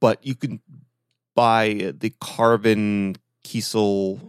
but 0.00 0.18
you 0.26 0.34
can 0.34 0.60
buy 1.40 1.94
the 1.98 2.12
Carvin 2.20 3.16
Kiesel 3.44 4.20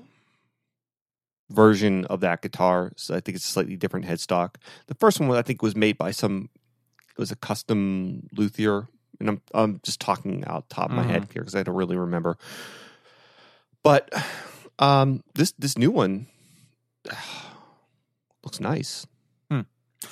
version 1.49 2.05
of 2.05 2.21
that 2.21 2.41
guitar. 2.41 2.93
So 2.95 3.13
I 3.13 3.19
think 3.19 3.35
it's 3.35 3.43
a 3.43 3.49
slightly 3.49 3.75
different 3.75 4.05
headstock. 4.05 4.55
The 4.87 4.95
first 4.95 5.19
one 5.19 5.29
I 5.37 5.41
think 5.41 5.61
was 5.61 5.75
made 5.75 5.97
by 5.97 6.11
some 6.11 6.47
it 7.09 7.19
was 7.19 7.29
a 7.29 7.35
custom 7.35 8.29
luthier, 8.31 8.87
and 9.19 9.27
I'm 9.27 9.41
I'm 9.53 9.81
just 9.83 9.99
talking 9.99 10.45
out 10.47 10.69
top 10.69 10.89
of 10.89 10.95
my 10.95 11.03
head 11.03 11.27
here 11.33 11.41
because 11.41 11.53
I 11.53 11.63
don't 11.63 11.75
really 11.75 11.97
remember. 11.97 12.37
But 13.83 14.09
um, 14.79 15.21
this 15.35 15.51
this 15.59 15.77
new 15.77 15.91
one 15.91 16.27
looks 18.45 18.61
nice. 18.61 19.05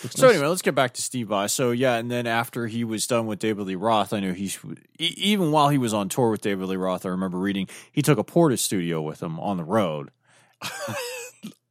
So 0.02 0.28
nice. 0.28 0.36
anyway, 0.36 0.47
let's 0.47 0.62
get 0.62 0.76
back 0.76 0.93
to 0.93 1.02
Steve 1.02 1.28
Vai. 1.28 1.47
So 1.47 1.72
yeah, 1.72 1.95
and 1.95 2.10
then 2.10 2.26
after 2.26 2.68
he 2.68 2.84
was 2.84 3.06
done 3.08 3.26
with 3.28 3.39
David 3.39 3.66
Lee 3.68 3.76
Roth, 3.76 4.14
I 4.14 4.20
know 4.22 4.34
he 4.34 4.52
even 4.97 5.52
while 5.52 5.70
he 5.70 5.78
was 5.78 5.93
on 5.93 6.08
tour 6.10 6.30
with 6.32 6.41
David 6.41 6.68
Lee 6.68 6.76
Roth, 6.78 7.06
I 7.06 7.10
remember 7.10 7.38
reading 7.38 7.68
he 7.91 8.02
took 8.02 8.18
a 8.18 8.24
Porta 8.24 8.58
studio 8.58 9.02
with 9.02 9.22
him 9.22 9.39
on 9.39 9.58
the 9.58 9.64
road. 9.64 10.12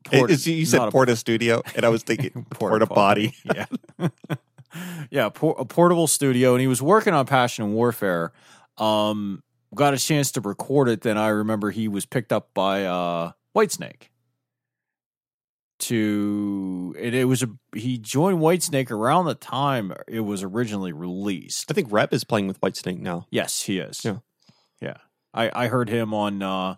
Porta- 0.05 0.33
Is- 0.33 0.47
you 0.47 0.67
said 0.67 0.79
not 0.79 0.89
a- 0.89 0.93
Porta 0.93 1.17
Studio, 1.17 1.63
and 1.75 1.85
I 1.85 1.89
was 1.89 2.03
thinking 2.05 2.47
Porta, 2.51 2.87
Body. 2.87 3.35
yeah, 3.45 3.67
yeah, 5.11 5.29
por- 5.31 5.57
a 5.59 5.65
portable 5.65 6.07
studio, 6.07 6.53
and 6.55 6.61
he 6.61 6.67
was 6.67 6.83
working 6.83 7.15
on 7.15 7.27
Passion 7.27 7.65
and 7.65 7.75
Warfare. 7.75 8.33
Um, 8.77 9.43
got 9.75 9.95
a 9.95 9.99
chance 9.99 10.33
to 10.33 10.41
record 10.41 10.89
it. 10.89 11.01
Then 11.03 11.19
I 11.19 11.29
remember 11.29 11.71
he 11.71 11.89
was 11.89 12.07
picked 12.07 12.33
up 12.33 12.53
by 12.55 12.85
uh, 12.85 13.33
Whitesnake. 13.57 14.09
To 15.81 16.95
it, 16.99 17.15
it 17.15 17.27
was 17.27 17.45
a 17.45 17.51
he 17.73 17.99
joined 17.99 18.39
Whitesnake 18.39 18.91
around 18.91 19.27
the 19.27 19.37
time 19.37 19.93
it 20.09 20.21
was 20.21 20.43
originally 20.43 20.93
released. 20.93 21.71
I 21.71 21.75
think 21.75 21.89
Reb 21.91 22.13
is 22.13 22.25
playing 22.25 22.49
with 22.49 22.61
Whitesnake 22.61 22.99
now. 22.99 23.27
Yes, 23.31 23.63
he 23.63 23.79
is. 23.79 24.05
Yeah. 24.05 24.17
yeah. 24.81 24.97
I 25.33 25.51
I 25.55 25.69
heard 25.69 25.89
him 25.89 26.13
on 26.13 26.43
uh, 26.43 26.75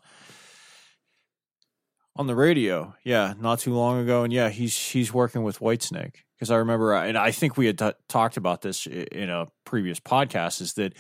on 2.16 2.26
the 2.26 2.34
radio. 2.34 2.94
Yeah, 3.05 3.34
not 3.40 3.61
too 3.61 3.72
long 3.72 4.01
ago, 4.01 4.22
and 4.22 4.32
yeah, 4.32 4.51
he's 4.51 4.76
he's 4.76 5.12
working 5.12 5.42
with 5.42 5.61
Whitesnake 5.61 6.16
because 6.36 6.51
I 6.51 6.57
remember, 6.57 6.94
uh, 6.94 7.05
and 7.05 7.16
I 7.16 7.30
think 7.30 7.57
we 7.57 7.66
had 7.66 7.78
t- 7.78 7.92
talked 8.09 8.36
about 8.36 8.62
this 8.62 8.86
in 8.86 9.30
a 9.30 9.46
previous 9.64 10.01
podcast. 10.01 10.61
Is 10.61 10.74
that 10.74 10.94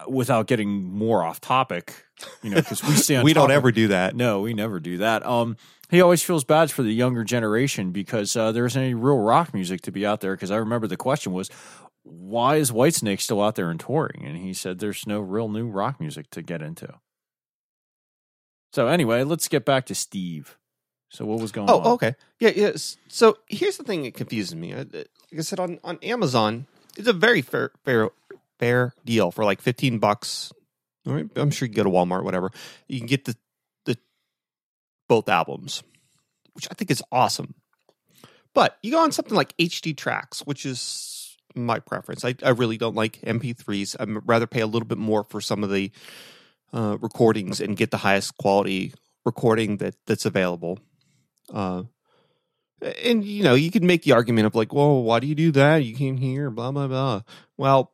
uh, 0.00 0.10
without 0.10 0.46
getting 0.46 0.84
more 0.84 1.22
off 1.22 1.40
topic, 1.40 2.04
you 2.42 2.50
know, 2.50 2.56
because 2.56 2.82
we 2.82 2.94
stay 2.94 3.22
we 3.22 3.32
don't 3.32 3.50
ever 3.50 3.72
do 3.72 3.88
that. 3.88 4.14
no, 4.14 4.40
we 4.40 4.54
never 4.54 4.80
do 4.80 4.98
that. 4.98 5.24
Um, 5.24 5.56
he 5.92 6.00
always 6.00 6.22
feels 6.22 6.42
bad 6.42 6.72
for 6.72 6.82
the 6.82 6.92
younger 6.92 7.22
generation 7.22 7.92
because 7.92 8.34
uh, 8.36 8.50
there 8.50 8.66
isn't 8.66 8.82
any 8.82 8.94
real 8.94 9.18
rock 9.18 9.54
music 9.54 9.82
to 9.82 9.92
be 9.92 10.04
out 10.04 10.20
there. 10.20 10.34
Because 10.34 10.50
I 10.50 10.56
remember 10.56 10.88
the 10.88 10.96
question 10.96 11.32
was, 11.32 11.48
why 12.02 12.56
is 12.56 12.72
Whitesnake 12.72 13.20
still 13.20 13.40
out 13.40 13.54
there 13.54 13.70
and 13.70 13.78
touring? 13.78 14.24
And 14.24 14.36
he 14.36 14.52
said, 14.52 14.80
there's 14.80 15.06
no 15.06 15.20
real 15.20 15.48
new 15.48 15.68
rock 15.68 16.00
music 16.00 16.28
to 16.30 16.42
get 16.42 16.62
into. 16.62 16.94
So 18.72 18.88
anyway, 18.88 19.22
let's 19.22 19.46
get 19.46 19.64
back 19.64 19.86
to 19.86 19.94
Steve. 19.94 20.58
So 21.10 21.26
what 21.26 21.40
was 21.40 21.52
going 21.52 21.68
on? 21.68 21.82
Oh, 21.84 21.92
okay. 21.92 22.14
Yeah, 22.40 22.52
yes. 22.56 22.96
So 23.08 23.36
here's 23.46 23.76
the 23.76 23.84
thing 23.84 24.02
that 24.02 24.14
confuses 24.14 24.56
me. 24.56 24.72
Uh, 24.72 24.86
Like 25.32 25.38
I 25.38 25.42
said, 25.42 25.60
on, 25.60 25.78
on 25.84 25.98
Amazon, 26.02 26.66
it's 26.96 27.08
a 27.08 27.12
very 27.12 27.42
fair 27.42 27.70
fair 27.84 28.10
fair 28.58 28.94
deal 29.04 29.30
for 29.30 29.44
like 29.44 29.60
fifteen 29.60 29.98
bucks. 29.98 30.52
All 31.06 31.14
right, 31.14 31.26
I'm 31.36 31.50
sure 31.50 31.66
you 31.66 31.74
can 31.74 31.84
go 31.84 31.90
to 31.90 31.96
Walmart, 31.96 32.24
whatever. 32.24 32.50
You 32.86 32.98
can 32.98 33.06
get 33.06 33.24
the 33.24 33.36
both 35.12 35.28
albums, 35.28 35.82
which 36.54 36.66
I 36.70 36.74
think 36.74 36.90
is 36.90 37.02
awesome. 37.12 37.52
But 38.54 38.78
you 38.82 38.92
go 38.92 39.02
on 39.02 39.12
something 39.12 39.34
like 39.34 39.54
HD 39.58 39.94
Tracks, 39.94 40.40
which 40.40 40.64
is 40.64 41.36
my 41.54 41.80
preference. 41.80 42.24
I, 42.24 42.34
I 42.42 42.48
really 42.48 42.78
don't 42.78 42.96
like 42.96 43.20
MP3s. 43.20 43.94
I'd 44.00 44.26
rather 44.26 44.46
pay 44.46 44.60
a 44.60 44.66
little 44.66 44.88
bit 44.88 44.96
more 44.96 45.24
for 45.24 45.42
some 45.42 45.62
of 45.62 45.70
the 45.70 45.92
uh, 46.72 46.96
recordings 47.02 47.60
and 47.60 47.76
get 47.76 47.90
the 47.90 47.98
highest 47.98 48.38
quality 48.38 48.94
recording 49.26 49.76
that 49.76 49.96
that's 50.06 50.24
available. 50.24 50.78
Uh, 51.52 51.82
and 53.04 53.22
you 53.22 53.42
know, 53.44 53.52
you 53.52 53.70
can 53.70 53.86
make 53.86 54.04
the 54.04 54.12
argument 54.12 54.46
of 54.46 54.54
like, 54.54 54.72
well, 54.72 55.02
why 55.02 55.20
do 55.20 55.26
you 55.26 55.34
do 55.34 55.52
that? 55.52 55.84
You 55.84 55.94
can't 55.94 56.18
hear, 56.18 56.48
blah 56.48 56.72
blah 56.72 56.88
blah. 56.88 57.20
Well, 57.58 57.92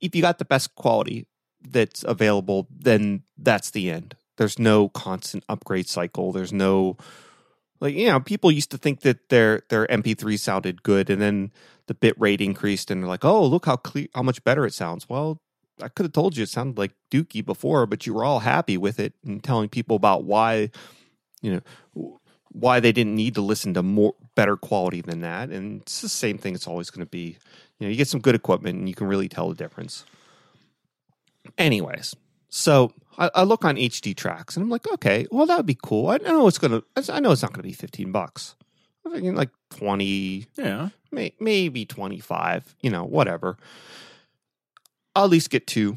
if 0.00 0.16
you 0.16 0.22
got 0.22 0.38
the 0.38 0.46
best 0.46 0.74
quality 0.76 1.26
that's 1.60 2.04
available, 2.04 2.68
then 2.70 3.24
that's 3.36 3.70
the 3.72 3.90
end. 3.90 4.16
There's 4.40 4.58
no 4.58 4.88
constant 4.88 5.44
upgrade 5.50 5.86
cycle. 5.86 6.32
There's 6.32 6.50
no 6.50 6.96
like 7.78 7.94
you 7.94 8.08
know, 8.08 8.20
people 8.20 8.50
used 8.50 8.70
to 8.70 8.78
think 8.78 9.00
that 9.00 9.28
their 9.28 9.64
their 9.68 9.86
MP3 9.86 10.38
sounded 10.38 10.82
good, 10.82 11.10
and 11.10 11.20
then 11.20 11.52
the 11.88 11.94
bit 11.94 12.18
rate 12.18 12.40
increased, 12.40 12.90
and 12.90 13.02
they're 13.02 13.08
like, 13.08 13.22
oh, 13.22 13.44
look 13.44 13.66
how 13.66 13.76
clear, 13.76 14.06
how 14.14 14.22
much 14.22 14.42
better 14.42 14.64
it 14.64 14.72
sounds. 14.72 15.10
Well, 15.10 15.42
I 15.82 15.88
could 15.88 16.06
have 16.06 16.14
told 16.14 16.38
you 16.38 16.44
it 16.44 16.48
sounded 16.48 16.78
like 16.78 16.92
Dookie 17.10 17.44
before, 17.44 17.84
but 17.84 18.06
you 18.06 18.14
were 18.14 18.24
all 18.24 18.40
happy 18.40 18.78
with 18.78 18.98
it 18.98 19.12
and 19.26 19.44
telling 19.44 19.68
people 19.68 19.94
about 19.94 20.24
why, 20.24 20.70
you 21.42 21.60
know, 21.94 22.18
why 22.50 22.80
they 22.80 22.92
didn't 22.92 23.16
need 23.16 23.34
to 23.34 23.42
listen 23.42 23.74
to 23.74 23.82
more 23.82 24.14
better 24.36 24.56
quality 24.56 25.02
than 25.02 25.20
that. 25.20 25.50
And 25.50 25.82
it's 25.82 26.00
the 26.00 26.08
same 26.08 26.38
thing. 26.38 26.54
It's 26.54 26.66
always 26.66 26.88
going 26.88 27.04
to 27.04 27.10
be, 27.10 27.36
you 27.78 27.86
know, 27.86 27.88
you 27.88 27.96
get 27.96 28.08
some 28.08 28.20
good 28.20 28.34
equipment 28.34 28.78
and 28.78 28.88
you 28.88 28.94
can 28.94 29.06
really 29.06 29.28
tell 29.28 29.50
the 29.50 29.54
difference. 29.54 30.06
Anyways, 31.58 32.14
so 32.48 32.92
I, 33.18 33.30
I 33.34 33.42
look 33.42 33.64
on 33.64 33.76
HD 33.76 34.16
tracks 34.16 34.56
and 34.56 34.64
I'm 34.64 34.70
like, 34.70 34.90
okay, 34.92 35.26
well 35.30 35.46
that 35.46 35.56
would 35.56 35.66
be 35.66 35.78
cool. 35.82 36.08
I 36.08 36.18
know 36.18 36.46
it's 36.46 36.58
gonna. 36.58 36.82
I 37.08 37.20
know 37.20 37.32
it's 37.32 37.42
not 37.42 37.52
going 37.52 37.62
to 37.62 37.68
be 37.68 37.72
fifteen 37.72 38.12
bucks. 38.12 38.54
I'm 39.04 39.12
thinking 39.12 39.34
like 39.34 39.50
twenty, 39.70 40.46
yeah. 40.56 40.90
may, 41.10 41.32
maybe 41.40 41.84
25 41.84 42.74
you 42.82 42.90
know 42.90 43.04
whatever 43.04 43.56
i'll 45.16 45.24
at 45.24 45.30
least 45.30 45.50
get 45.50 45.66
two 45.66 45.96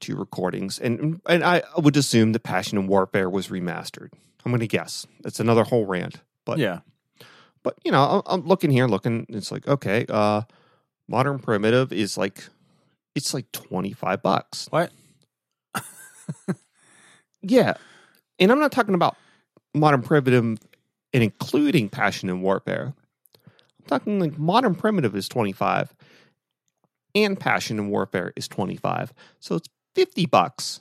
two 0.00 0.16
recordings 0.16 0.78
and 0.78 1.20
and 1.26 1.44
i 1.44 1.62
would 1.76 1.96
assume 1.96 2.32
the 2.32 2.40
passion 2.40 2.78
and 2.78 2.88
warfare 2.88 3.28
was 3.28 3.48
remastered 3.48 4.10
i'm 4.44 4.52
gonna 4.52 4.66
guess 4.66 5.06
it's 5.24 5.40
another 5.40 5.64
whole 5.64 5.84
rant 5.86 6.22
but 6.44 6.58
yeah. 6.58 6.80
but 7.62 7.76
you 7.84 7.92
know 7.92 8.22
I'm, 8.26 8.40
I'm 8.40 8.46
looking 8.46 8.70
here 8.70 8.86
looking 8.86 9.26
it's 9.28 9.52
like 9.52 9.66
okay 9.68 10.06
uh 10.08 10.42
modern 11.06 11.38
primitive 11.38 11.92
is 11.92 12.16
like 12.16 12.44
it's 13.14 13.34
like 13.34 13.50
25 13.52 14.22
bucks 14.22 14.66
What? 14.70 14.90
Yeah. 17.42 17.74
And 18.38 18.52
i'm 18.52 18.60
not 18.60 18.72
talking 18.72 18.94
about 18.94 19.16
modern 19.74 20.02
primitive 20.02 20.44
and 20.44 20.58
including 21.12 21.88
passion 21.88 22.28
and 22.28 22.42
warfare. 22.42 22.92
I'm 23.46 23.86
talking 23.86 24.20
like 24.20 24.38
modern 24.38 24.74
primitive 24.74 25.14
is 25.16 25.28
25 25.28 25.94
and 27.14 27.38
passion 27.38 27.78
and 27.78 27.90
warfare 27.90 28.32
is 28.36 28.46
25 28.48 29.12
so 29.40 29.56
it's 29.56 29.68
50 29.94 30.26
bucks 30.26 30.80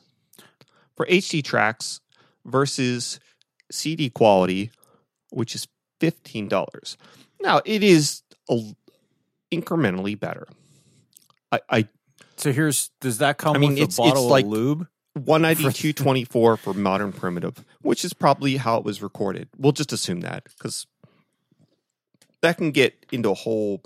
for 0.96 1.06
hd 1.06 1.44
tracks 1.44 2.02
versus 2.46 3.20
cd 3.72 4.10
quality 4.10 4.72
which 5.32 5.56
is 5.56 5.68
$15 6.02 6.98
now 7.42 7.62
it 7.66 7.82
is 7.84 8.24
a, 8.50 8.60
incrementally 9.52 10.20
better. 10.20 10.48
I, 11.52 11.60
I 11.70 11.88
So 12.36 12.52
here's 12.52 12.90
does 13.00 13.20
that 13.20 13.38
come 13.38 13.56
I 13.56 13.60
mean, 13.60 13.70
with 13.72 13.80
it's- 13.80 14.00
a 14.00 14.02
it's 14.04 14.10
bottle 14.12 14.28
like- 14.28 14.44
of 14.46 14.52
lube? 14.52 14.88
192.24 15.26 16.60
for 16.60 16.74
modern 16.74 17.12
primitive, 17.12 17.64
which 17.82 18.06
is 18.06 18.14
probably 18.14 18.58
how 18.58 18.78
it 18.78 18.84
was 18.84 19.02
recorded. 19.02 19.50
We'll 19.58 19.72
just 19.72 19.94
assume 19.94 20.22
that 20.22 20.46
because 20.46 20.88
that 22.42 22.58
can 22.58 22.72
get 22.72 23.06
into 23.12 23.30
a 23.30 23.34
whole 23.34 23.82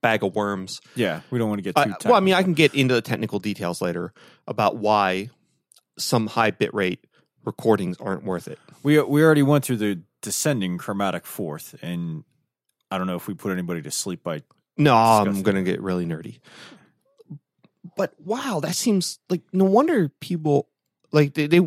bag 0.00 0.22
of 0.22 0.34
worms. 0.34 0.80
Yeah, 0.94 1.20
we 1.30 1.38
don't 1.38 1.48
want 1.48 1.58
to 1.58 1.62
get 1.62 1.76
too. 1.76 1.82
Technical. 1.82 2.10
well, 2.10 2.16
I 2.16 2.20
mean, 2.20 2.34
I 2.34 2.42
can 2.42 2.54
get 2.54 2.74
into 2.74 2.94
the 2.94 3.02
technical 3.02 3.38
details 3.38 3.80
later 3.80 4.12
about 4.46 4.76
why 4.76 5.30
some 5.98 6.26
high 6.26 6.50
bit 6.50 6.72
rate 6.74 7.06
recordings 7.44 7.96
aren't 7.98 8.24
worth 8.24 8.48
it. 8.48 8.58
We 8.82 9.00
we 9.00 9.22
already 9.22 9.42
went 9.42 9.64
through 9.64 9.78
the 9.78 10.00
descending 10.22 10.78
chromatic 10.78 11.26
fourth, 11.26 11.74
and 11.82 12.24
I 12.90 12.98
don't 12.98 13.06
know 13.06 13.16
if 13.16 13.26
we 13.26 13.34
put 13.34 13.52
anybody 13.52 13.82
to 13.82 13.90
sleep 13.90 14.22
by. 14.22 14.42
No, 14.76 14.94
I'm 14.94 15.42
going 15.42 15.56
to 15.56 15.62
get 15.62 15.80
really 15.80 16.04
nerdy. 16.04 16.40
But 17.96 18.14
wow, 18.20 18.60
that 18.62 18.74
seems 18.74 19.18
like 19.30 19.42
no 19.52 19.64
wonder 19.64 20.08
people 20.20 20.68
like 21.12 21.34
they, 21.34 21.46
they 21.46 21.60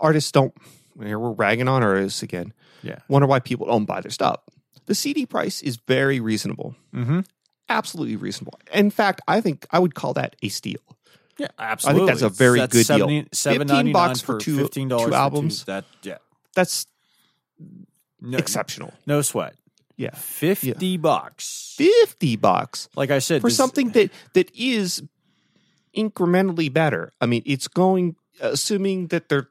artists 0.00 0.30
don't. 0.32 0.54
Here 1.02 1.18
we're 1.18 1.30
ragging 1.32 1.66
on 1.68 1.82
artists 1.82 2.22
again. 2.22 2.52
Yeah. 2.82 2.98
Wonder 3.08 3.26
why 3.26 3.40
people 3.40 3.66
don't 3.66 3.84
buy 3.86 4.00
their 4.00 4.10
stuff. 4.10 4.40
The 4.86 4.94
CD 4.94 5.24
price 5.26 5.62
is 5.62 5.76
very 5.86 6.20
reasonable, 6.20 6.74
Mm-hmm. 6.94 7.20
absolutely 7.68 8.16
reasonable. 8.16 8.58
In 8.72 8.90
fact, 8.90 9.20
I 9.28 9.40
think 9.40 9.66
I 9.70 9.78
would 9.78 9.94
call 9.94 10.12
that 10.14 10.36
a 10.42 10.48
steal. 10.48 10.80
Yeah, 11.38 11.48
absolutely. 11.58 12.02
I 12.02 12.06
think 12.06 12.20
that's 12.20 12.32
a 12.34 12.36
very 12.36 12.58
That's 12.58 12.72
good 12.72 12.86
deal. 12.96 13.08
70 13.08 13.28
15 13.32 13.60
$7.99 13.88 13.92
bucks 13.92 14.20
for 14.20 14.38
two- 14.38 14.58
fifteen 14.58 14.88
dollars 14.88 15.08
two 15.10 15.14
albums. 15.14 15.64
That 15.64 15.84
yeah, 16.02 16.18
That's 16.54 16.86
no, 18.20 18.36
exceptional. 18.38 18.92
no 19.06 19.22
sweat. 19.22 19.54
Yeah, 19.96 20.14
Fifty 20.14 20.96
bucks. 20.96 21.74
fifty 21.76 22.36
bucks 22.36 22.88
Like 22.96 23.10
I 23.10 23.18
said, 23.18 23.42
for 23.42 23.48
this- 23.48 23.56
something 23.56 23.90
that 23.90 24.10
that 24.34 24.50
is 24.54 25.02
incrementally 25.96 26.72
better. 26.72 27.12
I 27.20 27.26
mean, 27.26 27.42
it's 27.46 27.68
going 27.68 28.16
assuming 28.40 29.08
that 29.08 29.28
they're 29.28 29.48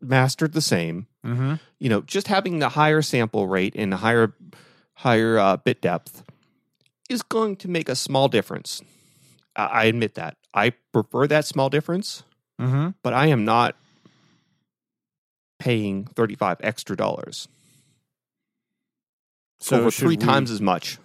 mastered 0.00 0.52
the 0.52 0.60
same. 0.60 1.06
Mhm. 1.24 1.60
You 1.78 1.88
know, 1.88 2.00
just 2.02 2.28
having 2.28 2.58
the 2.58 2.70
higher 2.70 3.02
sample 3.02 3.46
rate 3.48 3.74
and 3.76 3.92
the 3.92 3.98
higher 3.98 4.34
higher 4.94 5.38
uh, 5.38 5.56
bit 5.58 5.80
depth 5.80 6.22
is 7.08 7.22
going 7.22 7.56
to 7.56 7.68
make 7.68 7.88
a 7.88 7.94
small 7.96 8.28
difference. 8.28 8.82
I, 9.56 9.64
I 9.66 9.84
admit 9.84 10.14
that. 10.14 10.36
I 10.54 10.70
prefer 10.92 11.26
that 11.28 11.44
small 11.46 11.68
difference, 11.70 12.22
Mhm. 12.60 12.94
but 13.02 13.12
I 13.14 13.26
am 13.26 13.44
not 13.44 13.76
paying 15.58 16.04
thirty 16.06 16.34
five 16.34 16.56
extra 16.60 16.96
dollars 16.96 17.48
So 19.60 19.78
over 19.80 19.90
three 19.90 20.10
we- 20.10 20.16
times 20.16 20.50
as 20.50 20.60
much, 20.60 20.98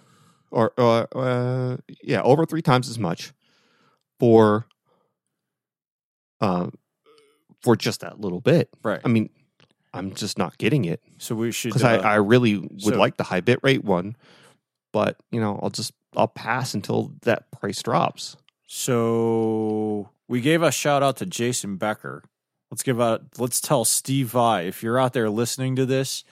or 0.50 0.72
uh, 0.78 1.02
uh, 1.14 1.76
yeah, 2.02 2.22
over 2.22 2.46
three 2.46 2.62
times 2.62 2.88
as 2.88 2.98
much 2.98 3.32
for 4.18 4.66
uh, 6.40 6.68
for 7.62 7.76
just 7.76 8.00
that 8.00 8.20
little 8.20 8.40
bit. 8.40 8.68
Right. 8.82 9.00
I 9.04 9.08
mean, 9.08 9.30
I'm 9.94 10.14
just 10.14 10.36
not 10.38 10.58
getting 10.58 10.84
it 10.84 11.00
So 11.18 11.34
we 11.34 11.52
should. 11.52 11.68
because 11.70 11.84
uh, 11.84 11.88
I, 11.88 11.96
I 11.96 12.14
really 12.16 12.58
would 12.58 12.80
so- 12.82 12.98
like 12.98 13.16
the 13.16 13.24
high 13.24 13.40
bit 13.40 13.60
rate 13.62 13.84
one, 13.84 14.16
but 14.92 15.16
you 15.30 15.40
know, 15.40 15.58
I'll 15.62 15.70
just 15.70 15.92
I'll 16.16 16.28
pass 16.28 16.74
until 16.74 17.12
that 17.22 17.50
price 17.50 17.82
drops. 17.82 18.36
So 18.66 20.10
we 20.28 20.40
gave 20.40 20.62
a 20.62 20.70
shout 20.72 21.02
out 21.02 21.16
to 21.18 21.26
Jason 21.26 21.76
Becker. 21.76 22.22
Let's 22.70 22.82
give 22.82 23.00
out. 23.00 23.22
Let's 23.38 23.60
tell 23.60 23.84
Steve 23.84 24.28
Vai 24.30 24.66
if 24.66 24.82
you're 24.82 24.98
out 24.98 25.12
there 25.12 25.30
listening 25.30 25.76
to 25.76 25.86
this, 25.86 26.24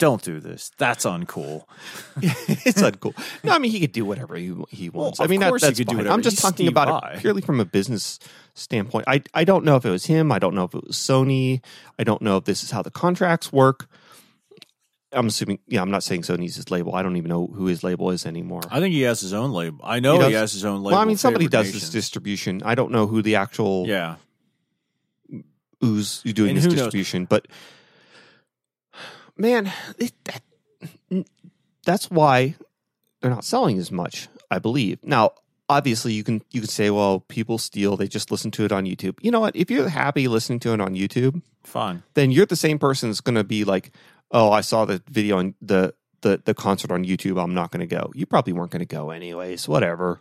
don't 0.00 0.20
do 0.22 0.40
this. 0.40 0.72
That's 0.78 1.04
uncool. 1.04 1.64
it's 2.20 2.82
uncool. 2.82 3.14
No, 3.44 3.52
I 3.52 3.58
mean 3.60 3.70
he 3.70 3.78
could 3.78 3.92
do 3.92 4.04
whatever 4.04 4.34
he 4.34 4.52
he 4.70 4.90
wants. 4.90 5.20
I 5.20 5.24
of 5.24 5.30
mean 5.30 5.38
that, 5.40 5.50
course 5.50 5.62
he 5.62 5.68
that's 5.68 5.78
could 5.78 5.86
do 5.86 5.96
whatever. 5.98 6.12
I'm 6.12 6.22
just 6.22 6.38
He's 6.38 6.42
talking 6.42 6.56
Steve 6.66 6.68
about 6.68 7.02
Vai. 7.02 7.12
it 7.14 7.20
purely 7.20 7.42
from 7.42 7.60
a 7.60 7.64
business 7.64 8.18
standpoint. 8.54 9.04
I 9.06 9.22
I 9.32 9.44
don't 9.44 9.64
know 9.64 9.76
if 9.76 9.84
it 9.84 9.90
was 9.90 10.06
him. 10.06 10.32
I 10.32 10.40
don't 10.40 10.56
know 10.56 10.64
if 10.64 10.74
it 10.74 10.84
was 10.84 10.96
Sony. 10.96 11.62
I 11.98 12.02
don't 12.04 12.20
know 12.22 12.36
if 12.38 12.44
this 12.44 12.64
is 12.64 12.72
how 12.72 12.82
the 12.82 12.90
contracts 12.90 13.52
work. 13.52 13.86
I'm 15.12 15.26
assuming. 15.26 15.58
Yeah, 15.66 15.82
I'm 15.82 15.90
not 15.90 16.02
saying 16.04 16.22
Sony's 16.22 16.54
his 16.56 16.70
label. 16.70 16.94
I 16.94 17.02
don't 17.02 17.16
even 17.16 17.28
know 17.28 17.46
who 17.48 17.66
his 17.66 17.82
label 17.84 18.10
is 18.10 18.24
anymore. 18.26 18.62
I 18.70 18.80
think 18.80 18.92
he 18.94 19.02
has 19.02 19.20
his 19.20 19.32
own 19.32 19.50
label. 19.52 19.80
I 19.84 19.98
know 20.00 20.18
He 20.20 20.26
he, 20.28 20.32
has 20.34 20.52
his 20.52 20.64
own 20.64 20.82
label. 20.82 20.92
well, 20.92 21.00
I 21.00 21.04
mean 21.04 21.16
somebody 21.16 21.48
does 21.48 21.72
this 21.72 21.90
distribution. 21.90 22.62
I 22.64 22.74
don't 22.74 22.90
know 22.92 23.06
who 23.06 23.20
the 23.20 23.34
actual 23.36 23.86
Yeah, 23.88 24.16
who's 25.80 26.22
doing 26.22 26.50
And 26.50 26.58
this 26.58 26.64
who 26.64 26.70
knows? 26.70 26.78
distribution, 26.80 27.24
but 27.24 27.46
man, 29.40 29.72
it, 29.98 30.12
that 30.24 31.24
that's 31.84 32.10
why 32.10 32.54
they're 33.20 33.30
not 33.30 33.44
selling 33.44 33.78
as 33.78 33.90
much. 33.90 34.28
I 34.50 34.58
believe 34.58 34.98
now. 35.02 35.32
Obviously, 35.68 36.12
you 36.14 36.24
can 36.24 36.42
you 36.50 36.62
can 36.62 36.68
say, 36.68 36.90
well, 36.90 37.20
people 37.20 37.56
steal. 37.56 37.96
They 37.96 38.08
just 38.08 38.32
listen 38.32 38.50
to 38.50 38.64
it 38.64 38.72
on 38.72 38.86
YouTube. 38.86 39.16
You 39.22 39.30
know 39.30 39.38
what? 39.38 39.54
If 39.54 39.70
you're 39.70 39.88
happy 39.88 40.26
listening 40.26 40.58
to 40.60 40.72
it 40.72 40.80
on 40.80 40.96
YouTube, 40.96 41.42
fine. 41.62 42.02
then 42.14 42.32
you're 42.32 42.46
the 42.46 42.56
same 42.56 42.80
person 42.80 43.08
that's 43.08 43.20
going 43.20 43.36
to 43.36 43.44
be 43.44 43.62
like, 43.62 43.92
oh, 44.32 44.50
I 44.50 44.62
saw 44.62 44.84
the 44.84 45.00
video 45.08 45.38
on 45.38 45.54
the 45.62 45.94
the 46.22 46.42
the 46.44 46.54
concert 46.54 46.90
on 46.90 47.04
YouTube. 47.04 47.40
I'm 47.40 47.54
not 47.54 47.70
going 47.70 47.86
to 47.86 47.86
go. 47.86 48.10
You 48.16 48.26
probably 48.26 48.52
weren't 48.52 48.72
going 48.72 48.80
to 48.80 48.84
go 48.84 49.10
anyways. 49.10 49.68
Whatever. 49.68 50.20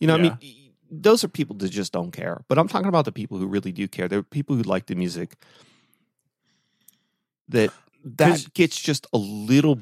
You 0.00 0.08
know, 0.08 0.16
Yeah. 0.16 0.32
I 0.32 0.38
mean, 0.40 0.72
those 0.90 1.22
are 1.22 1.28
people 1.28 1.54
that 1.58 1.68
just 1.68 1.92
don't 1.92 2.10
care. 2.10 2.42
But 2.48 2.58
I'm 2.58 2.66
talking 2.66 2.88
about 2.88 3.04
the 3.04 3.12
people 3.12 3.38
who 3.38 3.46
really 3.46 3.70
do 3.70 3.86
care. 3.86 4.08
They're 4.08 4.24
people 4.24 4.56
who 4.56 4.62
like 4.62 4.86
the 4.86 4.96
music. 4.96 5.36
That 7.48 7.72
that 8.04 8.52
gets 8.54 8.80
just 8.80 9.06
a 9.12 9.18
little 9.18 9.80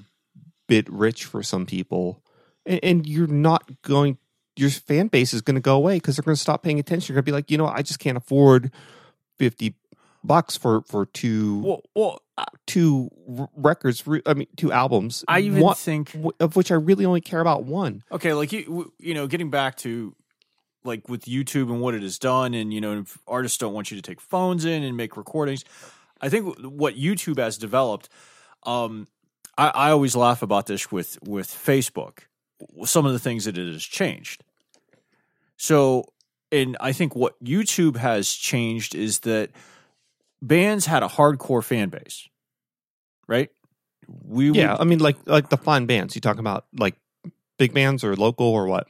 bit 0.66 0.88
rich 0.90 1.24
for 1.24 1.42
some 1.42 1.66
people, 1.66 2.22
and, 2.66 2.80
and 2.82 3.06
you're 3.06 3.26
not 3.26 3.68
going. 3.82 4.18
Your 4.56 4.70
fan 4.70 5.06
base 5.06 5.32
is 5.32 5.40
going 5.40 5.54
to 5.54 5.60
go 5.60 5.76
away 5.76 5.96
because 5.96 6.16
they're 6.16 6.24
going 6.24 6.34
to 6.34 6.40
stop 6.40 6.64
paying 6.64 6.80
attention. 6.80 7.12
You're 7.14 7.22
going 7.22 7.26
to 7.26 7.30
be 7.30 7.36
like, 7.36 7.50
you 7.50 7.56
know, 7.58 7.66
I 7.68 7.82
just 7.82 8.00
can't 8.00 8.16
afford 8.16 8.72
fifty 9.38 9.76
bucks 10.24 10.56
for 10.56 10.82
for 10.82 11.06
two 11.06 11.60
Well, 11.60 11.82
well, 11.94 12.22
two 12.66 13.08
r- 13.38 13.48
records. 13.54 14.04
re- 14.04 14.22
I 14.26 14.34
mean, 14.34 14.48
two 14.56 14.72
albums. 14.72 15.24
I 15.28 15.40
even 15.40 15.62
one, 15.62 15.76
think 15.76 16.10
w- 16.12 16.32
of 16.40 16.56
which 16.56 16.72
I 16.72 16.74
really 16.74 17.04
only 17.04 17.20
care 17.20 17.38
about 17.40 17.64
one. 17.64 18.02
okay, 18.10 18.32
like 18.34 18.50
you, 18.52 18.92
you 18.98 19.14
know, 19.14 19.28
getting 19.28 19.48
back 19.50 19.76
to 19.78 20.16
like 20.82 21.08
with 21.08 21.26
YouTube 21.26 21.70
and 21.70 21.80
what 21.80 21.94
it 21.94 22.02
has 22.02 22.18
done, 22.18 22.52
and 22.54 22.72
you 22.74 22.80
know, 22.80 23.04
artists 23.28 23.58
don't 23.58 23.72
want 23.74 23.92
you 23.92 23.96
to 23.96 24.02
take 24.02 24.20
phones 24.20 24.64
in 24.64 24.82
and 24.82 24.96
make 24.96 25.16
recordings. 25.16 25.64
I 26.20 26.28
think 26.28 26.56
what 26.60 26.96
YouTube 26.96 27.38
has 27.38 27.58
developed. 27.58 28.08
Um, 28.64 29.06
I, 29.56 29.68
I 29.68 29.90
always 29.90 30.16
laugh 30.16 30.42
about 30.42 30.66
this 30.66 30.90
with 30.90 31.18
with 31.22 31.48
Facebook. 31.48 32.20
Some 32.84 33.06
of 33.06 33.12
the 33.12 33.18
things 33.18 33.44
that 33.44 33.56
it 33.56 33.72
has 33.72 33.84
changed. 33.84 34.42
So, 35.56 36.04
and 36.50 36.76
I 36.80 36.92
think 36.92 37.14
what 37.14 37.42
YouTube 37.42 37.96
has 37.96 38.32
changed 38.32 38.94
is 38.94 39.20
that 39.20 39.50
bands 40.42 40.86
had 40.86 41.02
a 41.02 41.08
hardcore 41.08 41.62
fan 41.64 41.88
base, 41.88 42.28
right? 43.26 43.50
We 44.24 44.50
Yeah, 44.50 44.72
would, 44.72 44.80
I 44.80 44.84
mean, 44.84 44.98
like 44.98 45.16
like 45.26 45.50
the 45.50 45.56
fine 45.56 45.86
bands. 45.86 46.14
You 46.14 46.20
talk 46.20 46.38
about 46.38 46.66
like 46.76 46.96
big 47.58 47.74
bands 47.74 48.02
or 48.04 48.16
local 48.16 48.46
or 48.46 48.66
what? 48.66 48.88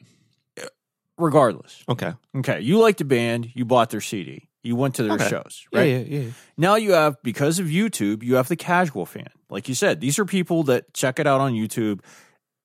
regardless. 1.19 1.83
Okay, 1.89 2.13
Okay, 2.37 2.61
you 2.61 2.79
liked 2.79 3.01
a 3.01 3.05
band, 3.05 3.51
you 3.55 3.65
bought 3.65 3.91
their 3.91 4.01
CD, 4.01 4.48
you 4.69 4.77
went 4.77 4.95
to 4.97 5.03
their 5.03 5.15
Okay. 5.15 5.29
shows, 5.31 5.67
yeah, 5.73 5.79
right? 5.81 5.89
yeah, 5.91 6.19
yeah. 6.21 6.31
Now 6.57 6.75
you 6.77 6.93
have 6.93 7.17
because 7.23 7.59
of 7.59 7.67
YouTube, 7.67 8.23
you 8.23 8.35
have 8.37 8.49
the 8.49 8.57
casual 8.57 9.07
fan. 9.07 9.31
Like 9.49 9.69
you 9.69 9.75
said, 9.75 10.01
these 10.01 10.19
are 10.19 10.27
people 10.27 10.63
that 10.65 10.93
check 10.93 11.19
it 11.19 11.27
out 11.27 11.41
on 11.41 11.55
YouTube. 11.55 12.01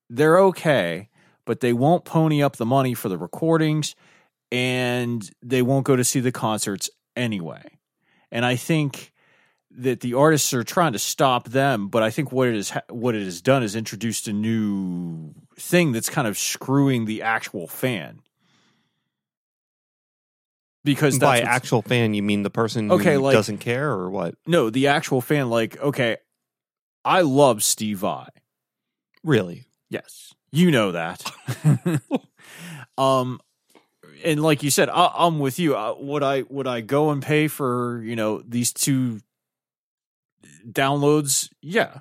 They're 0.10 0.38
okay, 0.52 1.10
but 1.46 1.62
they 1.62 1.72
won't 1.74 2.04
pony 2.06 2.44
up 2.44 2.58
the 2.58 2.66
money 2.66 2.94
for 2.94 3.08
the 3.10 3.18
recordings 3.18 3.96
and 4.52 5.30
they 5.42 5.62
won't 5.62 5.86
go 5.86 5.96
to 5.96 6.04
see 6.04 6.20
the 6.20 6.32
concerts 6.32 6.90
anyway. 7.16 7.64
And 8.32 8.46
I 8.46 8.56
think 8.58 9.12
that 9.72 10.02
the 10.02 10.14
artists 10.14 10.54
are 10.54 10.64
trying 10.64 10.94
to 10.94 11.00
stop 11.00 11.48
them, 11.50 11.88
but 11.88 12.04
I 12.04 12.12
think 12.12 12.32
what 12.32 12.48
it 12.50 12.56
is 12.56 12.72
what 12.90 13.16
it 13.16 13.24
has 13.24 13.42
done 13.42 13.64
is 13.64 13.76
introduced 13.76 14.28
a 14.28 14.34
new 14.34 15.34
thing 15.58 15.94
that's 15.94 16.10
kind 16.10 16.28
of 16.28 16.38
screwing 16.38 17.06
the 17.06 17.22
actual 17.24 17.68
fan. 17.68 18.20
Because 20.84 21.18
By 21.18 21.38
that's 21.40 21.46
what's- 21.48 21.56
actual 21.56 21.82
fan, 21.82 22.14
you 22.14 22.22
mean 22.24 22.44
the 22.44 22.50
person 22.50 22.92
Okay, 22.92 23.14
who 23.14 23.22
like- 23.22 23.34
doesn't 23.34 23.60
care 23.60 23.90
or 23.92 24.10
what? 24.10 24.36
no, 24.46 24.70
the 24.70 24.88
actual 24.88 25.22
fan, 25.22 25.50
like, 25.50 25.80
okay, 25.80 26.18
I 27.06 27.22
love 27.22 27.64
Steve 27.64 28.00
Vai. 28.00 28.28
Really? 29.24 29.66
Yes, 29.90 30.34
you 30.52 30.72
know 30.72 30.92
that. 30.92 31.24
um, 32.98 33.40
and 34.26 34.42
like 34.42 34.64
you 34.64 34.72
said, 34.72 34.90
I, 34.90 35.12
I'm 35.16 35.40
with 35.40 35.60
you. 35.60 35.76
Uh, 35.78 35.96
would 36.00 36.24
I 36.24 36.44
would 36.50 36.68
I 36.68 36.82
go 36.82 37.12
and 37.12 37.22
pay 37.22 37.48
for 37.48 38.02
you 38.04 38.16
know 38.16 38.42
these 38.46 38.74
two 38.74 39.20
downloads? 40.68 41.50
Yeah, 41.62 42.00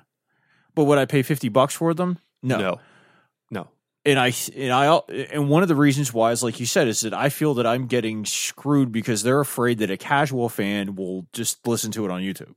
but 0.75 0.85
would 0.85 0.97
I 0.97 1.05
pay 1.05 1.21
fifty 1.21 1.49
bucks 1.49 1.73
for 1.73 1.93
them? 1.93 2.17
No. 2.41 2.57
no, 2.57 2.61
no. 2.71 2.79
And 4.05 4.19
I 4.19 4.33
and 4.55 4.71
I 4.73 4.97
and 5.31 5.49
one 5.49 5.61
of 5.61 5.69
the 5.69 5.75
reasons 5.75 6.13
why 6.13 6.31
is 6.31 6.43
like 6.43 6.59
you 6.59 6.65
said 6.65 6.87
is 6.89 7.01
that 7.01 7.13
I 7.13 7.29
feel 7.29 7.53
that 7.53 7.65
I'm 7.65 7.87
getting 7.87 8.25
screwed 8.25 8.91
because 8.91 9.23
they're 9.23 9.39
afraid 9.39 9.77
that 9.79 9.89
a 9.89 9.95
casual 9.97 10.49
fan 10.49 10.95
will 10.95 11.25
just 11.31 11.65
listen 11.65 11.91
to 11.91 12.03
it 12.03 12.11
on 12.11 12.21
YouTube. 12.21 12.53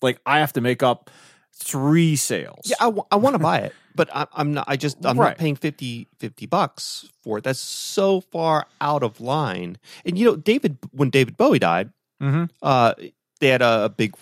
Like 0.00 0.20
I 0.24 0.38
have 0.38 0.52
to 0.52 0.60
make 0.60 0.82
up 0.82 1.10
three 1.54 2.14
sales. 2.16 2.60
Yeah, 2.66 2.76
I, 2.80 2.84
w- 2.84 3.04
I 3.10 3.16
want 3.16 3.34
to 3.34 3.38
buy 3.40 3.58
it, 3.58 3.74
but 3.96 4.08
I, 4.14 4.26
I'm 4.34 4.54
not. 4.54 4.64
I 4.68 4.76
just 4.76 5.04
I'm 5.04 5.18
Right. 5.18 5.30
not 5.30 5.38
paying 5.38 5.56
50, 5.56 6.06
50 6.20 6.46
bucks 6.46 7.08
for 7.22 7.38
it. 7.38 7.44
That's 7.44 7.58
so 7.60 8.20
far 8.20 8.66
out 8.80 9.02
of 9.02 9.20
line. 9.20 9.78
And 10.04 10.16
you 10.16 10.24
know, 10.24 10.36
David, 10.36 10.78
when 10.92 11.10
David 11.10 11.36
Bowie 11.36 11.58
died, 11.58 11.90
Mm-hmm. 12.22 12.44
uh, 12.62 12.94
they 13.40 13.48
had 13.48 13.62
a, 13.62 13.86
a 13.86 13.88
big, 13.88 14.14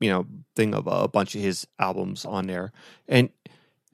you 0.00 0.10
know, 0.10 0.26
thing 0.56 0.74
of 0.74 0.88
a 0.88 1.06
bunch 1.06 1.36
of 1.36 1.40
his 1.40 1.68
albums 1.78 2.24
on 2.24 2.48
there, 2.48 2.72
and 3.06 3.30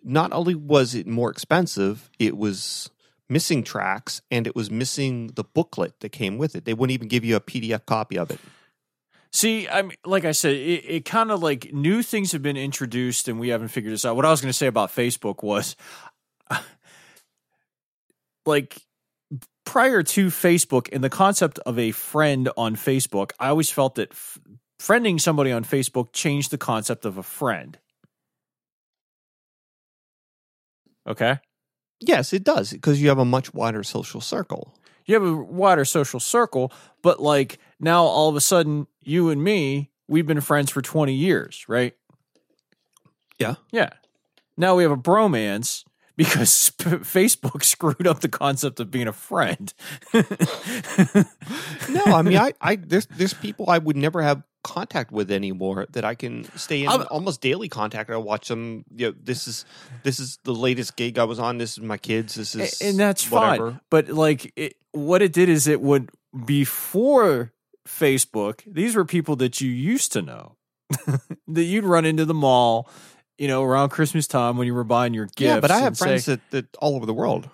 not 0.09 0.33
only 0.33 0.55
was 0.55 0.95
it 0.95 1.07
more 1.07 1.31
expensive, 1.31 2.11
it 2.19 2.37
was 2.37 2.91
missing 3.29 3.63
tracks 3.63 4.23
and 4.31 4.47
it 4.47 4.57
was 4.57 4.71
missing 4.71 5.29
the 5.35 5.45
booklet 5.45 6.01
that 6.01 6.11
came 6.11 6.39
with 6.39 6.57
it. 6.57 6.65
They 6.65 6.75
wouldn't 6.75 6.95
even 6.95 7.09
give 7.09 7.25
you 7.25 7.37
a 7.37 7.41
PDF 7.41 7.85
copy 7.85 8.19
of 8.19 8.31
it. 8.31 8.41
See, 9.31 9.69
I'm 9.69 9.91
like 10.07 10.25
I 10.25 10.33
said, 10.33 10.55
it, 10.55 10.85
it 10.87 11.05
kind 11.05 11.31
of 11.31 11.43
like 11.43 11.73
new 11.73 12.03
things 12.03 12.33
have 12.33 12.43
been 12.43 12.57
introduced 12.57 13.29
and 13.29 13.39
we 13.39 13.51
haven't 13.51 13.69
figured 13.69 13.93
this 13.93 14.07
out. 14.07 14.17
What 14.17 14.25
I 14.25 14.31
was 14.31 14.41
going 14.41 14.51
to 14.51 14.57
say 14.57 14.67
about 14.67 14.91
Facebook 14.91 15.43
was 15.43 15.77
like 18.47 18.81
prior 19.67 20.03
to 20.03 20.29
Facebook 20.29 20.89
and 20.93 21.05
the 21.05 21.11
concept 21.11 21.59
of 21.67 21.79
a 21.79 21.91
friend 21.91 22.49
on 22.57 22.75
Facebook, 22.75 23.33
I 23.39 23.49
always 23.49 23.71
felt 23.71 23.97
that 23.97 24.13
f- 24.13 24.39
friending 24.81 25.21
somebody 25.21 25.53
on 25.53 25.63
Facebook 25.63 26.15
changed 26.15 26.51
the 26.51 26.57
concept 26.57 27.05
of 27.05 27.19
a 27.19 27.23
friend. 27.23 27.79
Okay. 31.09 31.39
Yes, 32.01 32.33
it 32.33 32.45
does 32.45 32.73
because 32.73 33.03
you 33.03 33.09
have 33.09 33.19
a 33.19 33.25
much 33.25 33.53
wider 33.53 33.83
social 33.83 34.21
circle. 34.21 34.75
You 35.07 35.15
have 35.15 35.25
a 35.25 35.35
wider 35.35 35.85
social 35.85 36.21
circle, 36.21 36.73
but 37.03 37.21
like 37.21 37.59
now 37.81 38.05
all 38.05 38.29
of 38.29 38.37
a 38.37 38.41
sudden, 38.41 38.87
you 39.03 39.31
and 39.31 39.43
me, 39.43 39.91
we've 40.07 40.27
been 40.27 40.41
friends 40.41 40.71
for 40.71 40.83
20 40.83 41.15
years, 41.15 41.65
right? 41.67 41.95
Yeah. 43.39 43.55
Yeah. 43.73 43.91
Now 44.57 44.77
we 44.77 44.83
have 44.83 44.93
a 44.93 44.97
bromance 44.97 45.85
because 46.17 46.51
Facebook 46.79 47.65
screwed 47.65 48.07
up 48.07 48.21
the 48.21 48.29
concept 48.29 48.81
of 48.81 48.91
being 48.91 49.09
a 49.09 49.13
friend. 49.13 49.73
No, 51.89 52.05
I 52.05 52.21
mean, 52.23 52.37
I, 52.37 52.53
I 52.61 52.77
there's 52.77 53.07
there's 53.07 53.33
people 53.33 53.71
I 53.71 53.79
would 53.79 53.97
never 53.97 54.21
have 54.21 54.43
contact 54.65 55.13
with 55.13 55.31
anymore 55.31 55.87
that 55.91 56.05
I 56.05 56.15
can 56.15 56.45
stay 56.57 56.83
in 56.83 56.89
I'm- 56.89 57.07
almost 57.11 57.41
daily 57.41 57.69
contact. 57.69 58.11
I 58.11 58.17
watch 58.17 58.49
them. 58.49 58.85
You 58.95 59.09
know, 59.09 59.15
this 59.23 59.47
is 59.49 59.65
this 60.03 60.19
is 60.21 60.39
the 60.45 60.53
latest 60.55 60.97
gig 60.97 61.19
I 61.19 61.25
was 61.25 61.39
on. 61.39 61.59
This 61.59 61.73
is 61.73 61.81
my 61.81 61.97
kids. 61.99 62.35
This 62.35 62.55
is 62.55 62.81
and 62.81 62.99
that's 62.99 63.31
whatever. 63.31 63.71
fine. 63.73 63.81
But 63.91 64.09
like, 64.11 64.53
it, 64.57 64.75
what 64.93 65.23
it 65.23 65.33
did 65.33 65.49
is 65.49 65.67
it 65.69 65.81
would 65.81 66.11
before 66.45 67.53
Facebook. 67.87 68.61
These 68.67 68.95
were 68.97 69.05
people 69.05 69.37
that 69.37 69.61
you 69.61 69.71
used 69.71 70.13
to 70.13 70.23
know 70.23 70.57
that 71.49 71.63
you'd 71.65 71.85
run 71.85 72.05
into 72.05 72.25
the 72.25 72.35
mall, 72.35 72.91
you 73.39 73.49
know, 73.49 73.63
around 73.63 73.91
Christmas 73.91 74.27
time 74.27 74.57
when 74.57 74.67
you 74.67 74.75
were 74.75 74.85
buying 74.85 75.15
your 75.15 75.27
gifts. 75.27 75.41
Yeah, 75.41 75.61
but 75.61 75.71
I 75.71 75.79
have 75.81 75.97
say- 75.97 76.05
friends 76.07 76.27
that, 76.27 76.41
that 76.51 76.77
all 76.79 76.97
over 76.97 77.07
the 77.07 77.15
world. 77.15 77.49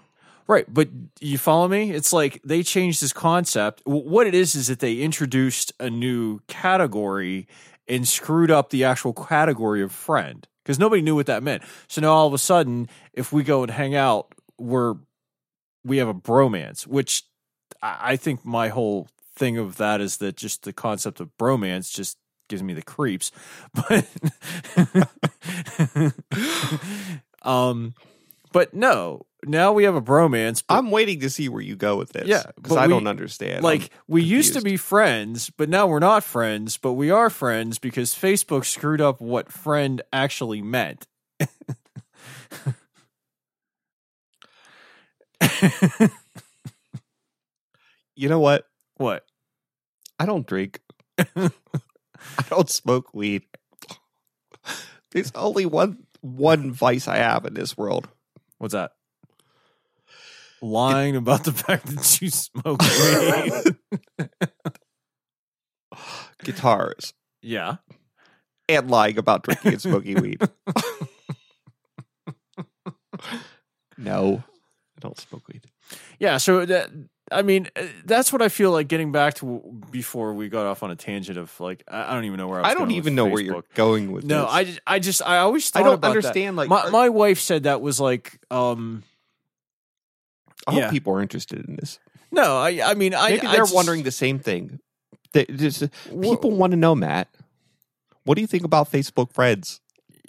Right, 0.47 0.67
but 0.73 0.89
you 1.21 1.39
follow 1.39 1.69
me? 1.69 1.91
It's 1.91 2.13
like 2.13 2.41
they 2.45 2.63
changed 2.63 3.03
this 3.03 3.15
concept. 3.15 3.81
What 3.87 4.27
it 4.27 4.35
is 4.35 4.55
is 4.55 4.67
that 4.67 4.81
they 4.81 4.97
introduced 4.99 5.73
a 5.81 5.89
new 5.89 6.41
category 6.49 7.49
and 7.89 8.07
screwed 8.07 8.51
up 8.51 8.69
the 8.71 8.85
actual 8.85 9.15
category 9.15 9.83
of 9.83 9.91
friend 9.91 10.47
because 10.63 10.79
nobody 10.79 11.01
knew 11.01 11.15
what 11.15 11.27
that 11.27 11.43
meant. 11.43 11.63
So 11.89 12.03
now 12.03 12.13
all 12.13 12.27
of 12.27 12.35
a 12.35 12.39
sudden, 12.39 12.89
if 13.15 13.33
we 13.33 13.43
go 13.43 13.63
and 13.63 13.71
hang 13.71 13.95
out, 13.95 14.35
we're 14.59 14.97
we 15.83 15.97
have 15.99 16.09
a 16.09 16.15
bromance, 16.15 16.87
which 16.87 17.25
I 17.83 18.13
I 18.13 18.17
think 18.17 18.45
my 18.45 18.69
whole 18.69 19.09
thing 19.35 19.57
of 19.57 19.77
that 19.77 20.01
is 20.01 20.19
that 20.19 20.37
just 20.37 20.65
the 20.65 20.73
concept 20.73 21.21
of 21.21 21.31
bromance 21.39 21.91
just 21.93 22.19
gives 22.49 22.63
me 22.63 22.75
the 22.75 22.83
creeps. 22.83 23.33
But 23.89 24.07
um 27.43 27.95
but 28.53 28.73
no, 28.73 29.27
now 29.47 29.73
we 29.73 29.85
have 29.85 29.95
a 29.95 30.03
bromance. 30.03 30.63
But 30.67 30.77
I'm 30.77 30.91
waiting 30.91 31.21
to 31.21 31.31
see 31.31 31.49
where 31.49 31.63
you 31.63 31.77
go 31.77 31.97
with 31.97 32.13
this. 32.13 32.27
Yeah, 32.27 32.45
because 32.57 32.77
I 32.77 32.87
we- 32.87 32.93
don't 32.93 33.07
understand. 33.07 33.63
like 33.65 33.83
I'm 33.83 33.89
we 34.09 34.23
used 34.23 34.55
to 34.55 34.61
be 34.63 34.77
friends, 34.77 35.51
but 35.51 35.69
now 35.69 35.87
we're 35.87 35.99
not 35.99 36.25
friends, 36.25 36.77
but 36.77 36.93
we 36.95 37.11
are 37.11 37.31
friends 37.31 37.79
because 37.79 38.15
Facebook 38.15 38.65
screwed 38.65 39.01
up 39.01 39.21
what 39.21 39.53
friend 39.53 40.03
actually 40.13 40.63
meant. 40.63 41.07
you 48.17 48.29
know 48.29 48.41
what? 48.41 48.67
what? 48.97 49.25
I 50.19 50.27
don't 50.27 50.47
drink. 50.47 50.81
I 51.19 51.51
don't 52.49 52.71
smoke 52.71 53.13
weed. 53.13 53.43
There's 55.11 55.33
only 55.35 55.67
one 55.67 56.07
one 56.21 56.73
vice 56.73 57.07
I 57.07 57.17
have 57.19 57.45
in 57.45 57.55
this 57.55 57.77
world. 57.77 58.09
What's 58.59 58.73
that? 58.73 58.93
Lying 60.65 61.15
about 61.15 61.45
the 61.45 61.53
fact 61.53 61.87
that 61.87 62.23
you 62.23 62.31
smoke 62.31 62.81
weed. 62.81 63.77
Guitars 66.43 67.13
yeah. 67.43 67.77
and 68.69 68.91
lying 68.91 69.19
about 69.19 69.43
drinking 69.45 69.73
and 69.73 69.83
smoking 69.83 70.23
weed. 70.23 70.41
no, 73.99 74.43
I 74.97 75.01
don't 75.01 75.19
smoke 75.19 75.47
weed. 75.49 75.67
Yeah, 76.19 76.39
so 76.39 76.65
that 76.65 76.91
I 77.31 77.43
mean, 77.43 77.69
uh, 77.77 77.85
that's 78.07 78.33
what 78.33 78.41
I 78.41 78.49
feel 78.49 78.71
like 78.71 78.89
getting 78.89 79.13
back 79.13 79.35
to 79.35 79.61
before 79.91 80.33
we 80.33 80.49
got 80.49 80.65
off 80.67 80.83
on 80.83 80.91
a 80.91 80.97
tangent 80.97 81.39
of 81.39 81.59
like 81.61 81.85
I 81.89 82.15
don't 82.15 82.25
even 82.25 82.39
know 82.39 82.49
where 82.49 82.61
I 82.61 82.63
was 82.63 82.71
I 82.71 82.75
don't 82.75 82.85
going 82.85 82.89
with 82.89 82.97
even 82.97 83.15
know 83.15 83.27
where 83.27 83.43
you're 83.43 83.65
going 83.75 84.13
with 84.13 84.25
No, 84.25 84.43
this. 84.45 84.51
I 84.53 84.65
just, 84.65 84.81
I 84.87 84.99
just 84.99 85.23
I 85.23 85.39
always 85.39 85.69
thought 85.69 85.81
I 85.81 85.85
don't 85.85 85.95
about 85.95 86.09
that. 86.09 86.17
understand. 86.17 86.57
Like, 86.57 86.69
my 86.71 86.89
my 86.91 87.11
wife 87.11 87.41
said 87.41 87.65
that 87.65 87.83
was 87.83 88.01
like 88.01 88.39
um 88.51 89.03
I 90.67 90.73
hope 90.73 90.81
yeah. 90.81 90.91
people 90.91 91.13
are 91.15 91.21
interested 91.23 91.65
in 91.67 91.77
this. 91.77 91.99
no, 92.33 92.57
I 92.59 92.81
I 92.85 92.95
mean 92.95 93.15
I 93.15 93.31
Maybe 93.31 93.47
they're 93.47 93.57
just- 93.59 93.75
wondering 93.75 94.03
the 94.03 94.11
same 94.13 94.39
thing. 94.39 94.81
They, 95.33 95.45
just, 95.47 95.83
uh, 95.83 95.89
Wha- 96.11 96.37
people 96.37 96.53
want 96.53 96.71
to 96.71 96.77
know, 96.77 96.95
Matt. 96.95 97.29
What 98.25 98.37
do 98.37 98.41
you 98.41 98.47
think 98.47 98.63
about 98.65 98.91
Facebook 98.91 99.33
Friends? 99.33 99.81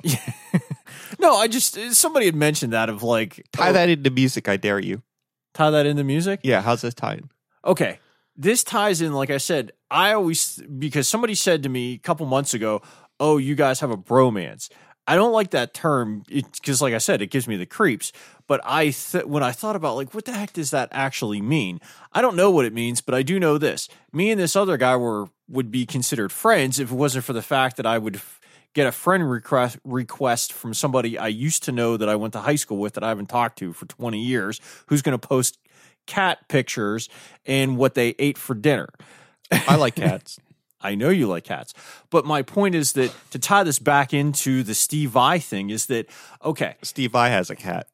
no, 1.19 1.35
I 1.35 1.47
just 1.47 1.77
uh, 1.77 1.93
somebody 1.93 2.25
had 2.25 2.35
mentioned 2.35 2.73
that 2.73 2.89
of 2.89 3.03
like 3.03 3.45
Tie 3.51 3.69
oh, 3.69 3.73
that 3.73 3.89
into 3.89 4.09
music, 4.09 4.47
I 4.49 4.57
dare 4.57 4.79
you. 4.79 5.03
tie 5.53 5.69
that 5.69 5.85
into 5.85 6.03
music. 6.03 6.39
Yeah, 6.43 6.61
how's 6.61 6.81
this 6.81 6.93
tied? 6.93 7.23
Okay. 7.63 7.99
This 8.35 8.63
ties 8.63 9.01
in, 9.01 9.13
like 9.13 9.29
I 9.29 9.37
said, 9.37 9.71
I 9.89 10.11
always, 10.13 10.61
because 10.77 11.07
somebody 11.07 11.35
said 11.35 11.63
to 11.63 11.69
me 11.69 11.93
a 11.93 11.97
couple 11.97 12.25
months 12.25 12.53
ago, 12.53 12.81
oh, 13.19 13.37
you 13.37 13.55
guys 13.55 13.79
have 13.79 13.91
a 13.91 13.97
bromance. 13.97 14.69
I 15.07 15.15
don't 15.15 15.31
like 15.31 15.51
that 15.51 15.73
term 15.73 16.23
because, 16.27 16.81
like 16.81 16.93
I 16.93 16.97
said, 16.97 17.21
it 17.21 17.27
gives 17.27 17.47
me 17.47 17.57
the 17.57 17.65
creeps. 17.65 18.11
But 18.47 18.61
I, 18.63 18.89
th- 18.89 19.25
when 19.25 19.43
I 19.43 19.51
thought 19.51 19.75
about 19.75 19.95
like, 19.95 20.13
what 20.13 20.25
the 20.25 20.33
heck 20.33 20.53
does 20.53 20.71
that 20.71 20.89
actually 20.91 21.41
mean? 21.41 21.79
I 22.11 22.21
don't 22.21 22.35
know 22.35 22.49
what 22.49 22.65
it 22.65 22.73
means, 22.73 23.01
but 23.01 23.13
I 23.13 23.21
do 23.21 23.39
know 23.39 23.57
this: 23.57 23.87
me 24.11 24.31
and 24.31 24.39
this 24.39 24.55
other 24.55 24.77
guy 24.77 24.95
were 24.95 25.27
would 25.47 25.71
be 25.71 25.85
considered 25.85 26.31
friends 26.31 26.79
if 26.79 26.91
it 26.91 26.95
wasn't 26.95 27.23
for 27.25 27.33
the 27.33 27.41
fact 27.41 27.77
that 27.77 27.85
I 27.85 27.97
would 27.99 28.15
f- 28.15 28.39
get 28.73 28.87
a 28.87 28.91
friend 28.91 29.29
request 29.29 29.77
request 29.83 30.51
from 30.53 30.73
somebody 30.73 31.17
I 31.19 31.27
used 31.27 31.63
to 31.63 31.71
know 31.71 31.97
that 31.97 32.09
I 32.09 32.15
went 32.15 32.33
to 32.33 32.39
high 32.39 32.55
school 32.55 32.77
with 32.77 32.93
that 32.93 33.03
I 33.03 33.09
haven't 33.09 33.29
talked 33.29 33.59
to 33.59 33.73
for 33.73 33.85
twenty 33.85 34.21
years, 34.21 34.59
who's 34.87 35.01
going 35.01 35.17
to 35.17 35.27
post 35.27 35.59
cat 36.07 36.47
pictures 36.47 37.09
and 37.45 37.77
what 37.77 37.93
they 37.93 38.15
ate 38.19 38.37
for 38.37 38.55
dinner. 38.55 38.89
I 39.51 39.75
like 39.75 39.95
cats. 39.95 40.39
I 40.81 40.95
know 40.95 41.09
you 41.09 41.27
like 41.27 41.43
cats. 41.43 41.73
But 42.09 42.25
my 42.25 42.41
point 42.41 42.75
is 42.75 42.93
that 42.93 43.13
to 43.31 43.39
tie 43.39 43.63
this 43.63 43.79
back 43.79 44.13
into 44.13 44.63
the 44.63 44.73
Steve 44.73 45.11
Vai 45.11 45.39
thing 45.39 45.69
is 45.69 45.87
that 45.87 46.07
okay, 46.43 46.75
Steve 46.81 47.15
I 47.15 47.29
has 47.29 47.49
a 47.49 47.55
cat, 47.55 47.87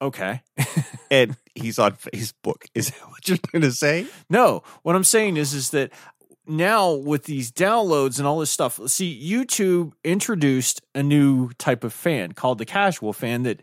okay. 0.00 0.42
and 1.10 1.36
he's 1.54 1.78
on 1.78 1.92
Facebook. 1.92 2.64
Is 2.74 2.90
that 2.90 3.08
what 3.08 3.28
you're 3.28 3.38
going 3.52 3.62
to 3.62 3.72
say? 3.72 4.06
No, 4.28 4.62
what 4.82 4.96
I'm 4.96 5.04
saying 5.04 5.36
is 5.36 5.54
is 5.54 5.70
that 5.70 5.92
now 6.46 6.92
with 6.92 7.24
these 7.24 7.52
downloads 7.52 8.18
and 8.18 8.26
all 8.26 8.38
this 8.38 8.50
stuff, 8.50 8.80
see, 8.88 9.20
YouTube 9.22 9.92
introduced 10.02 10.80
a 10.94 11.02
new 11.02 11.50
type 11.58 11.84
of 11.84 11.92
fan 11.92 12.32
called 12.32 12.58
the 12.58 12.64
casual 12.64 13.12
fan 13.12 13.42
that 13.42 13.60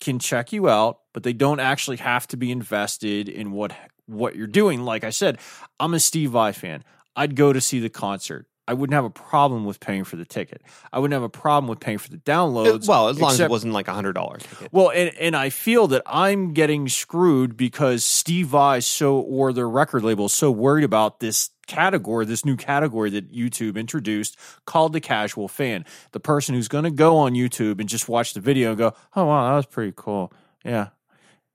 can 0.00 0.18
check 0.18 0.52
you 0.52 0.68
out, 0.68 1.00
but 1.14 1.22
they 1.22 1.32
don't 1.32 1.60
actually 1.60 1.96
have 1.96 2.26
to 2.28 2.36
be 2.36 2.50
invested 2.50 3.28
in 3.28 3.52
what 3.52 3.72
what 4.06 4.36
you're 4.36 4.46
doing. 4.46 4.84
Like 4.84 5.02
I 5.02 5.10
said, 5.10 5.38
I'm 5.80 5.94
a 5.94 6.00
Steve 6.00 6.32
Vai 6.32 6.52
fan. 6.52 6.84
I'd 7.16 7.36
go 7.36 7.52
to 7.52 7.60
see 7.60 7.80
the 7.80 7.90
concert. 7.90 8.46
I 8.66 8.72
wouldn't 8.72 8.94
have 8.94 9.04
a 9.04 9.10
problem 9.10 9.66
with 9.66 9.78
paying 9.78 10.04
for 10.04 10.16
the 10.16 10.24
ticket. 10.24 10.62
I 10.90 10.98
wouldn't 10.98 11.12
have 11.12 11.22
a 11.22 11.28
problem 11.28 11.68
with 11.68 11.80
paying 11.80 11.98
for 11.98 12.08
the 12.08 12.16
downloads. 12.16 12.88
well, 12.88 13.08
as 13.08 13.20
long 13.20 13.32
as 13.32 13.40
it 13.40 13.50
wasn't 13.50 13.74
like 13.74 13.88
a 13.88 13.92
hundred 13.92 14.14
dollars 14.14 14.42
well, 14.72 14.90
and, 14.90 15.14
and 15.20 15.36
I 15.36 15.50
feel 15.50 15.86
that 15.88 16.02
I'm 16.06 16.54
getting 16.54 16.88
screwed 16.88 17.58
because 17.58 18.04
Steve 18.06 18.46
Vai 18.48 18.80
so 18.80 19.18
or 19.18 19.52
their 19.52 19.68
record 19.68 20.02
label 20.02 20.26
is 20.26 20.32
so 20.32 20.50
worried 20.50 20.84
about 20.84 21.20
this 21.20 21.50
category, 21.66 22.24
this 22.24 22.44
new 22.46 22.56
category 22.56 23.10
that 23.10 23.30
YouTube 23.32 23.76
introduced 23.76 24.38
called 24.64 24.94
the 24.94 25.00
casual 25.00 25.46
fan. 25.46 25.84
The 26.12 26.20
person 26.20 26.54
who's 26.54 26.68
going 26.68 26.84
to 26.84 26.90
go 26.90 27.18
on 27.18 27.32
YouTube 27.34 27.80
and 27.80 27.88
just 27.88 28.08
watch 28.08 28.32
the 28.32 28.40
video 28.40 28.70
and 28.70 28.78
go, 28.78 28.94
"Oh 29.14 29.26
wow, 29.26 29.50
that 29.50 29.56
was 29.56 29.66
pretty 29.66 29.92
cool." 29.94 30.32
Yeah. 30.64 30.88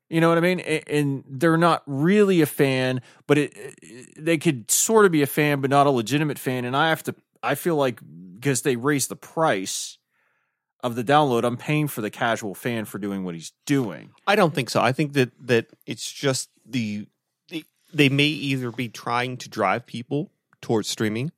You 0.10 0.22
know 0.22 0.30
what 0.30 0.38
I 0.39 0.41
mean? 0.41 0.60
And 0.60 1.24
they're 1.30 1.57
not 1.57 1.84
really 1.86 2.41
a 2.41 2.45
fan, 2.47 3.01
but 3.28 3.38
it, 3.38 4.16
they 4.18 4.38
could 4.39 4.72
sort 4.72 5.05
of 5.05 5.12
be 5.12 5.22
a 5.22 5.28
fan, 5.28 5.62
but 5.62 5.70
not 5.70 5.86
a 5.86 5.91
legitimate 5.91 6.39
fan. 6.39 6.66
And 6.66 6.76
I 6.76 6.89
have 6.89 7.03
to, 7.03 7.16
I 7.43 7.53
feel 7.55 7.76
like 7.76 7.99
because 8.34 8.64
they 8.64 8.76
raise 8.76 9.07
the 9.07 9.16
price 9.16 9.97
of 10.82 10.95
the 10.95 11.03
download, 11.03 11.43
I'm 11.43 11.57
paying 11.57 11.88
for 11.88 12.01
the 12.01 12.10
casual 12.10 12.55
fan 12.55 12.86
for 12.86 12.97
doing 12.97 13.24
what 13.24 13.36
he's 13.36 13.51
doing. 13.68 14.10
I 14.26 14.36
don't 14.36 14.55
think 14.55 14.70
so. 14.72 14.82
I 14.82 14.93
think 14.93 15.14
that 15.14 15.32
that 15.45 15.68
it's 15.86 16.12
just 16.12 16.49
the, 16.66 17.05
the 17.49 17.64
they 17.93 18.10
may 18.10 18.28
either 18.28 18.72
be 18.72 18.89
trying 18.89 19.38
to 19.38 19.49
drive 19.49 19.86
people 19.86 20.32
towards 20.62 20.88
streaming, 20.89 21.32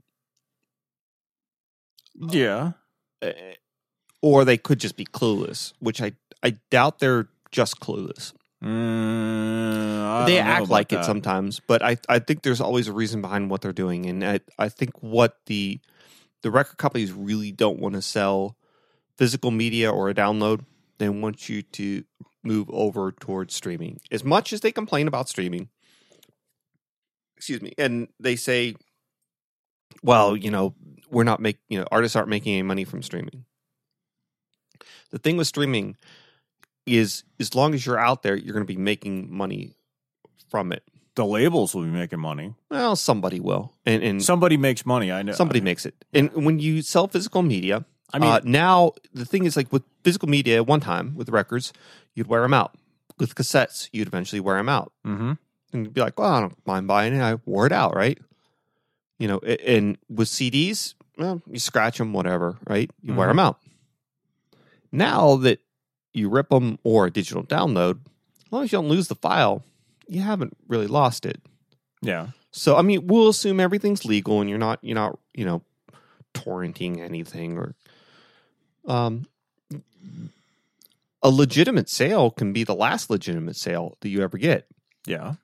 Yeah. 2.15 2.73
uh, 3.21 3.31
or 4.21 4.45
they 4.45 4.57
could 4.57 4.79
just 4.79 4.95
be 4.95 5.05
clueless, 5.05 5.73
which 5.79 6.01
I 6.01 6.13
I 6.43 6.57
doubt 6.69 6.99
they're 6.99 7.27
just 7.51 7.79
clueless. 7.79 8.33
Mm, 8.63 10.25
they 10.27 10.37
act 10.37 10.69
like 10.69 10.93
it 10.93 11.03
sometimes, 11.03 11.59
but 11.59 11.81
I, 11.81 11.97
I 12.07 12.19
think 12.19 12.43
there's 12.43 12.61
always 12.61 12.87
a 12.87 12.93
reason 12.93 13.21
behind 13.21 13.49
what 13.49 13.61
they're 13.61 13.73
doing, 13.73 14.05
and 14.05 14.23
I, 14.23 14.39
I 14.59 14.69
think 14.69 15.01
what 15.01 15.37
the 15.47 15.79
the 16.43 16.51
record 16.51 16.77
companies 16.77 17.11
really 17.11 17.51
don't 17.51 17.79
want 17.79 17.95
to 17.95 18.01
sell 18.01 18.55
physical 19.17 19.51
media 19.51 19.91
or 19.91 20.09
a 20.09 20.13
download. 20.13 20.65
They 20.99 21.09
want 21.09 21.49
you 21.49 21.63
to 21.63 22.03
move 22.43 22.69
over 22.69 23.11
towards 23.11 23.55
streaming. 23.55 23.99
As 24.11 24.23
much 24.23 24.53
as 24.53 24.61
they 24.61 24.71
complain 24.71 25.07
about 25.07 25.27
streaming, 25.27 25.69
excuse 27.35 27.61
me, 27.61 27.73
and 27.79 28.09
they 28.19 28.35
say, 28.35 28.75
well, 30.03 30.35
you 30.35 30.51
know, 30.51 30.75
we're 31.09 31.23
not 31.23 31.39
making, 31.39 31.61
you 31.69 31.79
know, 31.79 31.87
artists 31.91 32.15
aren't 32.15 32.29
making 32.29 32.53
any 32.53 32.63
money 32.63 32.83
from 32.83 33.01
streaming. 33.01 33.45
The 35.09 35.17
thing 35.19 35.37
with 35.37 35.47
streaming 35.47 35.97
is 36.85 37.23
as 37.39 37.53
long 37.55 37.73
as 37.73 37.85
you're 37.85 37.99
out 37.99 38.23
there, 38.23 38.35
you're 38.35 38.53
going 38.53 38.65
to 38.65 38.73
be 38.73 38.77
making 38.79 39.31
money 39.33 39.75
from 40.49 40.71
it. 40.71 40.83
The 41.15 41.25
labels 41.25 41.75
will 41.75 41.83
be 41.83 41.89
making 41.89 42.19
money. 42.19 42.55
Well, 42.69 42.95
somebody 42.95 43.39
will, 43.39 43.73
and 43.85 44.01
and 44.01 44.23
Somebody 44.23 44.57
makes 44.57 44.85
money. 44.85 45.11
I 45.11 45.21
know. 45.23 45.33
somebody 45.33 45.59
makes 45.61 45.85
it. 45.85 45.93
And 46.13 46.31
when 46.33 46.59
you 46.59 46.81
sell 46.81 47.07
physical 47.07 47.41
media, 47.41 47.83
I 48.13 48.19
mean, 48.19 48.29
uh, 48.31 48.39
now 48.43 48.93
the 49.13 49.25
thing 49.25 49.45
is 49.45 49.55
like 49.57 49.71
with 49.73 49.83
physical 50.03 50.29
media, 50.29 50.57
at 50.57 50.67
one 50.67 50.79
time 50.79 51.15
with 51.15 51.29
records, 51.29 51.73
you'd 52.15 52.27
wear 52.27 52.41
them 52.41 52.53
out. 52.53 52.75
With 53.19 53.35
cassettes, 53.35 53.89
you'd 53.91 54.07
eventually 54.07 54.39
wear 54.39 54.55
them 54.57 54.69
out, 54.69 54.93
mhm. 55.05 55.37
and 55.73 55.85
you'd 55.85 55.93
be 55.93 56.01
like, 56.01 56.17
"Well, 56.17 56.31
I 56.33 56.39
don't 56.39 56.57
mind 56.65 56.87
buying 56.87 57.13
it. 57.13 57.21
I 57.21 57.35
wore 57.45 57.65
it 57.67 57.71
out, 57.73 57.93
right?" 57.95 58.17
You 59.19 59.27
know, 59.27 59.39
and 59.39 59.97
with 60.09 60.27
CDs, 60.29 60.95
well, 61.17 61.41
you 61.45 61.59
scratch 61.59 61.97
them, 61.99 62.13
whatever, 62.13 62.57
right? 62.67 62.89
You 63.03 63.13
wear 63.13 63.27
Mhm. 63.27 63.31
them 63.31 63.39
out. 63.39 63.59
Now 64.91 65.35
that 65.37 65.59
you 66.13 66.29
rip 66.29 66.49
them 66.49 66.77
or 66.83 67.05
a 67.05 67.11
digital 67.11 67.43
download, 67.43 67.99
as 68.45 68.51
long 68.51 68.63
as 68.63 68.71
you 68.71 68.77
don't 68.77 68.89
lose 68.89 69.07
the 69.07 69.15
file, 69.15 69.63
you 70.07 70.21
haven't 70.21 70.55
really 70.67 70.87
lost 70.87 71.25
it. 71.25 71.41
yeah. 72.01 72.27
So 72.53 72.75
I 72.75 72.81
mean, 72.81 73.07
we'll 73.07 73.29
assume 73.29 73.61
everything's 73.61 74.03
legal 74.03 74.41
and 74.41 74.49
you're 74.49 74.59
not 74.59 74.79
you're 74.81 74.95
not 74.95 75.17
you 75.33 75.45
know 75.45 75.61
torrenting 76.33 76.99
anything 76.99 77.57
or 77.57 77.75
um 78.85 79.25
a 81.23 81.29
legitimate 81.29 81.89
sale 81.89 82.29
can 82.31 82.51
be 82.51 82.63
the 82.63 82.75
last 82.75 83.09
legitimate 83.09 83.55
sale 83.55 83.95
that 84.01 84.09
you 84.09 84.21
ever 84.21 84.37
get. 84.37 84.67
Yeah. 85.05 85.35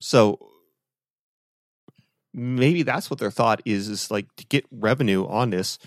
So 0.00 0.48
maybe 2.34 2.82
that's 2.82 3.10
what 3.10 3.20
their 3.20 3.30
thought 3.30 3.60
is 3.64 3.88
is 3.88 4.10
like 4.10 4.26
to 4.36 4.46
get 4.46 4.64
revenue 4.72 5.26
on 5.26 5.50
this 5.50 5.78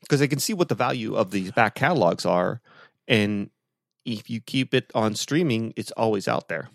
because 0.00 0.20
they 0.20 0.28
can 0.28 0.38
see 0.38 0.54
what 0.54 0.68
the 0.68 0.74
value 0.74 1.14
of 1.14 1.30
these 1.30 1.52
back 1.52 1.74
catalogs 1.74 2.24
are 2.26 2.60
and 3.08 3.50
if 4.04 4.30
you 4.30 4.40
keep 4.40 4.74
it 4.74 4.90
on 4.94 5.14
streaming 5.14 5.72
it's 5.76 5.90
always 5.92 6.26
out 6.28 6.48
there 6.48 6.68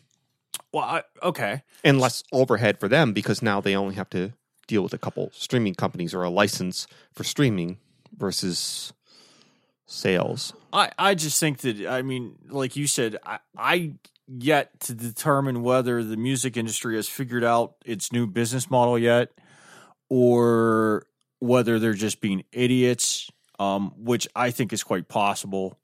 Well, 0.71 0.83
I, 0.83 1.03
okay. 1.23 1.63
and 1.83 1.99
less 1.99 2.23
overhead 2.31 2.79
for 2.79 2.87
them 2.87 3.13
because 3.13 3.41
now 3.41 3.61
they 3.61 3.75
only 3.75 3.95
have 3.95 4.09
to 4.11 4.33
deal 4.67 4.81
with 4.83 4.93
a 4.93 4.97
couple 4.97 5.29
streaming 5.33 5.75
companies 5.75 6.13
or 6.13 6.23
a 6.23 6.29
license 6.29 6.87
for 7.13 7.23
streaming 7.23 7.77
versus 8.17 8.93
sales. 9.85 10.53
I, 10.73 10.89
I 10.97 11.13
just 11.15 11.39
think 11.39 11.59
that 11.59 11.85
I 11.87 12.01
mean, 12.01 12.35
like 12.49 12.75
you 12.75 12.87
said, 12.87 13.17
I, 13.23 13.39
I 13.57 13.93
yet 14.27 14.79
to 14.81 14.95
determine 14.95 15.61
whether 15.61 16.03
the 16.03 16.17
music 16.17 16.57
industry 16.57 16.95
has 16.95 17.07
figured 17.07 17.43
out 17.43 17.75
its 17.85 18.11
new 18.11 18.25
business 18.25 18.71
model 18.71 18.97
yet, 18.97 19.29
or 20.09 21.05
whether 21.39 21.79
they're 21.79 21.93
just 21.93 22.21
being 22.21 22.43
idiots. 22.51 23.29
Um, 23.57 23.93
which 23.95 24.27
I 24.35 24.51
think 24.51 24.73
is 24.73 24.83
quite 24.83 25.07
possible. 25.07 25.79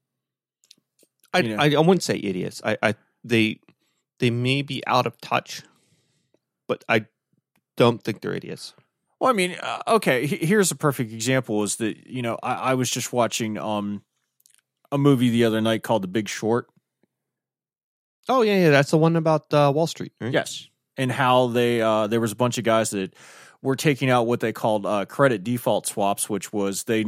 I, 1.34 1.39
You 1.39 1.56
know. 1.56 1.64
I, 1.64 1.70
I 1.70 1.80
wouldn't 1.80 2.04
say 2.04 2.18
idiots. 2.18 2.62
I, 2.66 2.78
I 2.84 2.95
they 3.24 3.62
they 4.20 4.30
may 4.30 4.62
be 4.62 4.86
out 4.86 5.06
of 5.06 5.20
touch, 5.22 5.64
but 6.68 6.84
I 6.89 7.06
don't 7.78 8.04
think 8.04 8.20
they're 8.20 8.34
idiots. 8.34 8.74
Well, 9.22 9.30
I 9.30 9.34
mean, 9.34 9.56
uh, 9.62 9.82
okay. 9.88 10.26
Here's 10.28 10.70
a 10.72 10.76
perfect 10.76 11.14
example: 11.14 11.64
is 11.64 11.78
that 11.78 12.08
you 12.08 12.22
know 12.22 12.38
I, 12.43 12.54
I 12.54 12.74
was 12.74 12.89
just 12.89 13.14
watching 13.14 13.58
um 13.58 14.04
a 14.91 14.97
movie 14.97 15.30
the 15.30 15.45
other 15.45 15.62
night 15.62 15.82
called 15.82 16.02
The 16.02 16.10
Big 16.10 16.28
Short. 16.28 16.68
Oh 18.28 18.41
yeah, 18.41 18.60
yeah, 18.60 18.70
that's 18.70 18.91
the 18.91 18.97
one 18.97 19.16
about 19.16 19.54
uh, 19.54 19.72
Wall 19.74 19.88
Street, 19.88 20.12
right? 20.20 20.34
Yes, 20.34 20.68
and 20.97 21.12
how 21.12 21.47
they 21.47 21.82
uh, 21.82 22.08
there 22.08 22.20
was 22.20 22.34
a 22.34 22.36
bunch 22.36 22.58
of 22.58 22.64
guys 22.64 22.89
that 22.89 23.14
were 23.62 23.76
taking 23.76 24.09
out 24.09 24.28
what 24.28 24.39
they 24.39 24.53
called 24.53 24.86
uh, 24.86 25.05
credit 25.05 25.43
default 25.43 25.88
swaps, 25.88 26.30
which 26.30 26.51
was 26.53 26.84
they. 26.84 27.05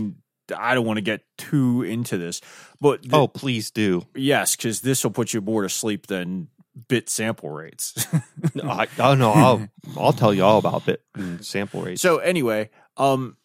I 0.55 0.75
don't 0.75 0.85
want 0.85 0.97
to 0.97 1.01
get 1.01 1.21
too 1.37 1.83
into 1.83 2.17
this, 2.17 2.41
but 2.81 2.99
Oh, 3.13 3.27
please 3.29 3.71
do. 3.71 4.05
yes, 4.13 4.55
because 4.57 4.81
this 4.81 5.03
will 5.03 5.11
put 5.11 5.33
you 5.33 5.39
more 5.39 5.63
to 5.63 5.69
sleep 5.69 6.07
than 6.07 6.49
bit 6.89 7.09
sample 7.09 7.49
rates. 7.49 8.05
No, 8.55 8.69
I, 8.69 8.87
oh 8.99 9.15
no, 9.15 9.31
I'll 9.31 9.67
I'll 9.97 10.11
tell 10.13 10.33
you 10.33 10.43
all 10.43 10.57
about 10.59 10.85
bit 10.85 11.01
Sample 11.39 11.81
rates. 11.81 12.01
so 12.01 12.17
anyway, 12.17 12.69
um, 12.97 13.37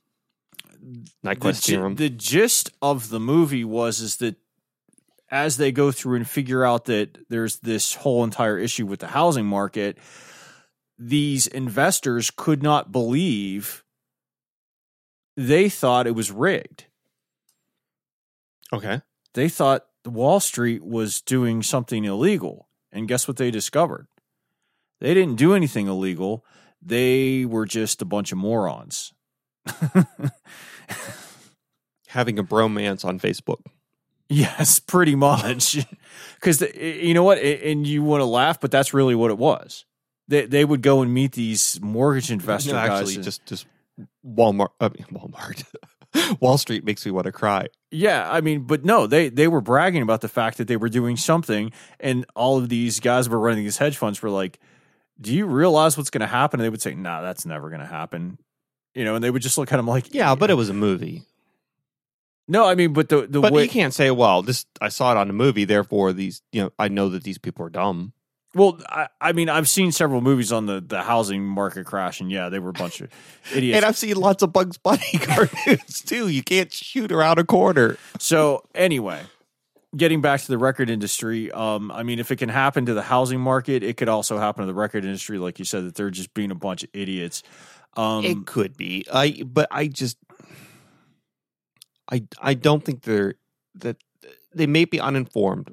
the, 1.42 1.50
the 1.96 2.10
gist 2.10 2.70
of 2.82 3.08
the 3.10 3.20
movie 3.20 3.64
was 3.64 4.00
is 4.00 4.16
that 4.16 4.36
as 5.30 5.56
they 5.56 5.70
go 5.72 5.92
through 5.92 6.16
and 6.16 6.28
figure 6.28 6.64
out 6.64 6.86
that 6.86 7.16
there's 7.28 7.58
this 7.60 7.94
whole 7.94 8.24
entire 8.24 8.58
issue 8.58 8.86
with 8.86 9.00
the 9.00 9.06
housing 9.06 9.46
market, 9.46 9.98
these 10.98 11.46
investors 11.46 12.30
could 12.34 12.62
not 12.62 12.90
believe 12.92 13.84
they 15.36 15.68
thought 15.68 16.06
it 16.06 16.14
was 16.14 16.30
rigged. 16.32 16.86
okay. 18.72 19.02
They 19.34 19.48
thought 19.48 19.86
Wall 20.04 20.40
Street 20.40 20.82
was 20.82 21.20
doing 21.20 21.62
something 21.62 22.04
illegal. 22.04 22.68
And 22.90 23.06
guess 23.06 23.28
what 23.28 23.36
they 23.36 23.50
discovered? 23.50 24.08
They 25.00 25.14
didn't 25.14 25.36
do 25.36 25.54
anything 25.54 25.86
illegal. 25.86 26.44
They 26.82 27.44
were 27.44 27.66
just 27.66 28.02
a 28.02 28.06
bunch 28.06 28.32
of 28.32 28.38
morons. 28.38 29.12
Having 32.08 32.38
a 32.38 32.44
bromance 32.44 33.04
on 33.04 33.20
Facebook. 33.20 33.60
Yes, 34.28 34.80
pretty 34.80 35.14
much. 35.14 35.86
Because 36.34 36.60
you 36.60 37.14
know 37.14 37.24
what, 37.24 37.38
and 37.38 37.84
you 37.86 38.02
want 38.02 38.20
to 38.20 38.24
laugh, 38.24 38.60
but 38.60 38.70
that's 38.70 38.94
really 38.94 39.16
what 39.16 39.30
it 39.32 39.38
was. 39.38 39.84
They 40.28 40.46
they 40.46 40.64
would 40.64 40.82
go 40.82 41.00
and 41.02 41.12
meet 41.12 41.32
these 41.32 41.80
mortgage 41.82 42.30
investor 42.30 42.72
No, 42.72 42.76
guys. 42.86 42.90
actually, 43.00 43.14
and- 43.16 43.24
just 43.24 43.44
just 43.46 43.66
Walmart. 44.26 44.68
I 44.80 44.88
mean, 44.90 45.06
Walmart. 45.12 45.64
Wall 46.40 46.56
Street 46.56 46.84
makes 46.84 47.04
me 47.04 47.12
want 47.12 47.26
to 47.26 47.32
cry. 47.32 47.66
yeah, 47.90 48.26
I 48.30 48.40
mean, 48.40 48.62
but 48.62 48.84
no, 48.84 49.06
they 49.06 49.28
they 49.28 49.46
were 49.48 49.60
bragging 49.60 50.02
about 50.02 50.20
the 50.22 50.28
fact 50.28 50.56
that 50.58 50.66
they 50.68 50.76
were 50.76 50.88
doing 50.88 51.16
something, 51.16 51.70
and 52.00 52.24
all 52.34 52.56
of 52.58 52.68
these 52.70 52.98
guys 53.00 53.28
were 53.28 53.38
running 53.38 53.64
these 53.64 53.76
hedge 53.78 53.96
funds 53.98 54.22
were 54.22 54.30
like, 54.30 54.58
"Do 55.20 55.34
you 55.34 55.46
realize 55.46 55.96
what's 55.98 56.08
going 56.10 56.20
to 56.22 56.26
happen?" 56.26 56.60
And 56.60 56.64
they 56.64 56.70
would 56.70 56.80
say, 56.80 56.94
"Nah, 56.94 57.20
that's 57.20 57.44
never 57.44 57.68
going 57.68 57.80
to 57.80 57.86
happen." 57.86 58.38
You 58.94 59.04
know, 59.04 59.16
and 59.16 59.22
they 59.24 59.30
would 59.30 59.42
just 59.42 59.58
look 59.58 59.70
at 59.72 59.76
them 59.76 59.86
like, 59.86 60.14
Yeah, 60.14 60.34
but 60.34 60.50
it 60.50 60.54
was 60.54 60.70
a 60.70 60.74
movie. 60.74 61.22
no, 62.48 62.64
I 62.66 62.74
mean, 62.74 62.92
but 62.94 63.10
the 63.10 63.26
the 63.26 63.40
But 63.40 63.52
way, 63.52 63.64
you 63.64 63.68
can't 63.68 63.92
say, 63.94 64.10
"Well, 64.10 64.42
this 64.42 64.64
I 64.80 64.88
saw 64.88 65.10
it 65.12 65.18
on 65.18 65.26
the 65.28 65.34
movie, 65.34 65.64
therefore 65.64 66.12
these, 66.14 66.40
you 66.52 66.62
know, 66.62 66.70
I 66.78 66.88
know 66.88 67.10
that 67.10 67.22
these 67.24 67.38
people 67.38 67.64
are 67.66 67.70
dumb." 67.70 68.12
Well, 68.58 68.80
I, 68.88 69.06
I 69.20 69.32
mean, 69.32 69.48
I've 69.48 69.68
seen 69.68 69.92
several 69.92 70.20
movies 70.20 70.50
on 70.50 70.66
the, 70.66 70.80
the 70.80 71.02
housing 71.02 71.44
market 71.44 71.86
crash, 71.86 72.20
and 72.20 72.28
yeah, 72.28 72.48
they 72.48 72.58
were 72.58 72.70
a 72.70 72.72
bunch 72.74 73.00
of 73.00 73.08
idiots. 73.54 73.76
And 73.76 73.84
I've 73.84 73.96
seen 73.96 74.16
lots 74.16 74.42
of 74.42 74.52
Bugs 74.52 74.76
Bunny 74.78 75.12
cartoons 75.20 76.02
too. 76.02 76.28
You 76.28 76.42
can't 76.42 76.72
shoot 76.72 77.12
around 77.12 77.38
a 77.38 77.44
corner. 77.44 77.96
so 78.18 78.64
anyway, 78.74 79.22
getting 79.96 80.20
back 80.20 80.40
to 80.40 80.48
the 80.48 80.58
record 80.58 80.90
industry, 80.90 81.52
um, 81.52 81.92
I 81.92 82.02
mean, 82.02 82.18
if 82.18 82.32
it 82.32 82.36
can 82.36 82.48
happen 82.48 82.86
to 82.86 82.94
the 82.94 83.02
housing 83.02 83.38
market, 83.38 83.84
it 83.84 83.96
could 83.96 84.08
also 84.08 84.38
happen 84.38 84.62
to 84.62 84.66
the 84.66 84.74
record 84.74 85.04
industry, 85.04 85.38
like 85.38 85.60
you 85.60 85.64
said, 85.64 85.84
that 85.84 85.94
they're 85.94 86.10
just 86.10 86.34
being 86.34 86.50
a 86.50 86.56
bunch 86.56 86.82
of 86.82 86.90
idiots. 86.92 87.44
Um, 87.96 88.24
it 88.24 88.44
could 88.44 88.76
be. 88.76 89.06
I 89.12 89.40
but 89.46 89.68
I 89.70 89.86
just 89.86 90.18
I 92.10 92.24
I 92.40 92.54
don't 92.54 92.84
think 92.84 93.02
they're 93.02 93.34
that 93.76 93.98
they 94.52 94.66
may 94.66 94.84
be 94.84 94.98
uninformed, 94.98 95.72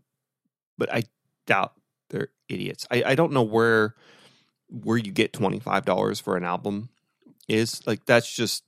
but 0.78 0.94
I 0.94 1.04
doubt 1.48 1.74
they're 2.16 2.30
idiots. 2.50 2.88
I, 2.90 3.04
I 3.08 3.16
don't 3.16 3.32
know 3.34 3.44
where 3.44 3.96
where 4.70 4.98
you 4.98 5.12
get 5.12 5.34
twenty 5.34 5.60
five 5.60 5.86
dollars 5.86 6.20
for 6.20 6.38
an 6.38 6.44
album 6.44 6.90
is. 7.48 7.86
Like 7.86 8.06
that's 8.06 8.34
just 8.34 8.64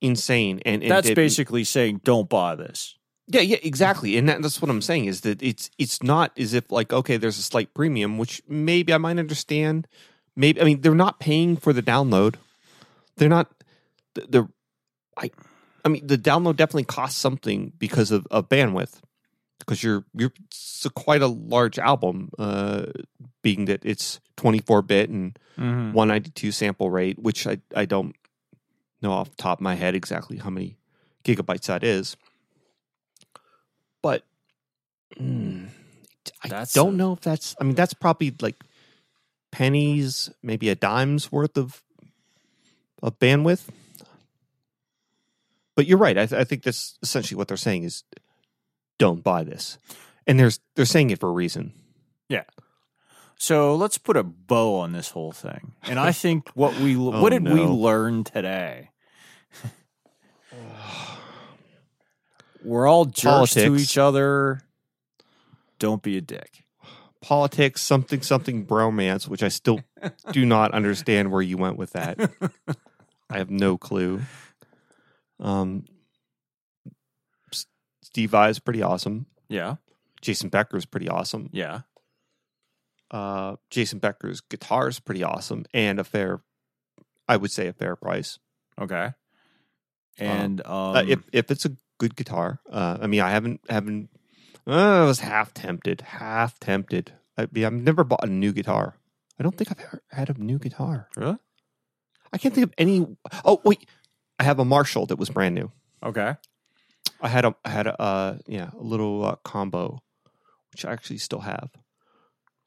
insane. 0.00 0.60
And, 0.64 0.82
and 0.82 0.90
that's 0.90 1.08
it- 1.08 1.14
basically 1.14 1.64
saying, 1.64 2.00
don't 2.04 2.28
buy 2.28 2.54
this. 2.54 2.96
yeah, 3.26 3.40
yeah, 3.40 3.58
exactly. 3.62 4.16
And 4.16 4.28
that, 4.28 4.42
that's 4.42 4.60
what 4.62 4.70
I'm 4.70 4.82
saying 4.82 5.06
is 5.06 5.20
that 5.22 5.42
it's 5.42 5.70
it's 5.78 6.02
not 6.02 6.32
as 6.38 6.54
if 6.54 6.70
like 6.70 6.92
okay, 6.92 7.16
there's 7.16 7.38
a 7.38 7.42
slight 7.42 7.72
premium, 7.74 8.18
which 8.18 8.42
maybe 8.48 8.92
I 8.92 8.98
might 8.98 9.18
understand. 9.18 9.86
Maybe 10.36 10.60
I 10.60 10.64
mean 10.64 10.80
they're 10.80 10.94
not 10.94 11.20
paying 11.20 11.56
for 11.56 11.72
the 11.72 11.82
download. 11.82 12.36
They're 13.16 13.28
not 13.28 13.50
the, 14.14 14.20
the 14.28 14.48
I 15.16 15.30
I 15.84 15.88
mean 15.88 16.06
the 16.06 16.18
download 16.18 16.56
definitely 16.56 16.84
costs 16.84 17.20
something 17.20 17.72
because 17.78 18.10
of, 18.10 18.26
of 18.30 18.48
bandwidth 18.48 19.00
because 19.58 19.82
you're 19.82 20.04
you're 20.14 20.32
it's 20.46 20.84
a 20.86 20.90
quite 20.90 21.22
a 21.22 21.26
large 21.26 21.78
album, 21.78 22.30
uh, 22.38 22.86
being 23.42 23.64
that 23.66 23.84
it's 23.84 24.20
24 24.36 24.82
bit 24.82 25.10
and 25.10 25.38
Mm-hmm. 25.58 25.92
192 25.92 26.52
sample 26.52 26.88
rate, 26.88 27.18
which 27.18 27.44
I, 27.44 27.58
I 27.74 27.84
don't 27.84 28.14
know 29.02 29.10
off 29.10 29.30
the 29.30 29.36
top 29.42 29.58
of 29.58 29.62
my 29.62 29.74
head 29.74 29.96
exactly 29.96 30.36
how 30.36 30.50
many 30.50 30.76
gigabytes 31.24 31.66
that 31.66 31.82
is. 31.82 32.16
But 34.02 34.22
mm, 35.20 35.66
I 36.44 36.48
That's 36.48 36.72
don't 36.74 36.94
a- 36.94 36.96
know 36.96 37.12
if 37.14 37.20
that's, 37.22 37.56
I 37.60 37.64
mean, 37.64 37.74
that's 37.74 37.92
probably 37.92 38.32
like 38.40 38.54
pennies, 39.50 40.30
maybe 40.44 40.68
a 40.68 40.76
dime's 40.76 41.32
worth 41.32 41.56
of 41.58 41.82
of 43.02 43.18
bandwidth. 43.18 43.66
But 45.74 45.86
you're 45.88 45.98
right. 45.98 46.16
I, 46.18 46.26
th- 46.26 46.40
I 46.40 46.44
think 46.44 46.62
that's 46.62 46.98
essentially 47.02 47.36
what 47.36 47.48
they're 47.48 47.56
saying 47.56 47.82
is 47.82 48.04
don't 48.98 49.22
buy 49.22 49.44
this. 49.44 49.78
And 50.26 50.38
there's 50.38 50.60
they're 50.76 50.84
saying 50.84 51.10
it 51.10 51.20
for 51.20 51.28
a 51.28 51.32
reason. 51.32 51.72
Yeah. 52.28 52.44
So 53.36 53.74
let's 53.76 53.98
put 53.98 54.16
a 54.16 54.24
bow 54.24 54.74
on 54.76 54.92
this 54.92 55.10
whole 55.10 55.32
thing. 55.32 55.72
And 55.84 55.98
I 55.98 56.12
think 56.12 56.50
what 56.54 56.78
we 56.78 56.96
Oh, 56.96 57.22
what 57.22 57.30
did 57.30 57.44
we 57.44 57.60
learn 57.60 58.24
today? 58.24 58.90
We're 62.64 62.86
all 62.86 63.04
jerks 63.04 63.54
to 63.54 63.76
each 63.76 63.96
other. 63.96 64.62
Don't 65.78 66.02
be 66.02 66.16
a 66.16 66.20
dick. 66.20 66.64
Politics, 67.20 67.80
something 67.82 68.20
something 68.20 68.66
bromance, 68.66 69.28
which 69.28 69.42
I 69.42 69.48
still 69.48 69.80
do 70.32 70.44
not 70.44 70.72
understand 70.72 71.30
where 71.30 71.42
you 71.42 71.56
went 71.56 71.76
with 71.76 71.92
that. 71.92 72.18
I 73.30 73.38
have 73.38 73.50
no 73.50 73.78
clue. 73.78 74.22
Um 75.40 75.84
Steve 78.08 78.30
Vai 78.30 78.48
is 78.48 78.58
pretty 78.58 78.82
awesome. 78.82 79.26
Yeah, 79.48 79.76
Jason 80.22 80.48
Becker 80.48 80.78
is 80.78 80.86
pretty 80.86 81.08
awesome. 81.10 81.50
yeah. 81.52 81.80
Uh, 83.10 83.56
Jason 83.70 83.98
Becker's 83.98 84.40
guitar 84.42 84.88
is 84.88 85.00
pretty 85.00 85.22
awesome 85.24 85.64
and 85.72 85.98
a 85.98 86.04
fair, 86.04 86.40
I 87.26 87.36
would 87.38 87.50
say 87.50 87.66
a 87.66 87.72
fair 87.72 87.96
price. 87.96 88.38
Okay. 88.78 89.12
And 90.18 90.60
um, 90.66 90.96
uh, 90.96 91.02
if 91.06 91.20
if 91.32 91.50
it's 91.50 91.64
a 91.64 91.72
good 91.98 92.16
guitar, 92.16 92.60
uh, 92.70 92.98
I 93.00 93.06
mean, 93.06 93.20
I 93.20 93.30
haven't 93.30 93.60
haven't. 93.68 94.10
Uh, 94.66 95.02
I 95.02 95.04
was 95.04 95.20
half 95.20 95.54
tempted, 95.54 96.00
half 96.02 96.58
tempted. 96.60 97.12
I 97.36 97.46
mean, 97.52 97.64
I've 97.64 97.72
never 97.72 98.04
bought 98.04 98.24
a 98.24 98.30
new 98.30 98.52
guitar. 98.52 98.96
I 99.38 99.42
don't 99.42 99.56
think 99.56 99.70
I've 99.70 99.80
ever 99.80 100.02
had 100.10 100.28
a 100.28 100.34
new 100.34 100.58
guitar. 100.58 101.08
really? 101.16 101.38
I 102.32 102.38
can't 102.38 102.52
think 102.54 102.66
of 102.66 102.74
any. 102.76 103.06
Oh 103.44 103.60
wait, 103.64 103.88
I 104.38 104.44
have 104.44 104.58
a 104.58 104.64
Marshall 104.64 105.06
that 105.06 105.18
was 105.18 105.30
brand 105.30 105.54
new. 105.54 105.70
Okay. 106.02 106.36
I 107.20 107.28
had 107.28 107.44
a 107.44 107.54
I 107.64 107.70
had 107.70 107.86
a 107.86 108.00
uh, 108.00 108.38
yeah 108.46 108.70
a 108.78 108.82
little 108.82 109.24
uh, 109.24 109.36
combo, 109.44 110.00
which 110.72 110.84
I 110.84 110.92
actually 110.92 111.18
still 111.18 111.40
have. 111.40 111.70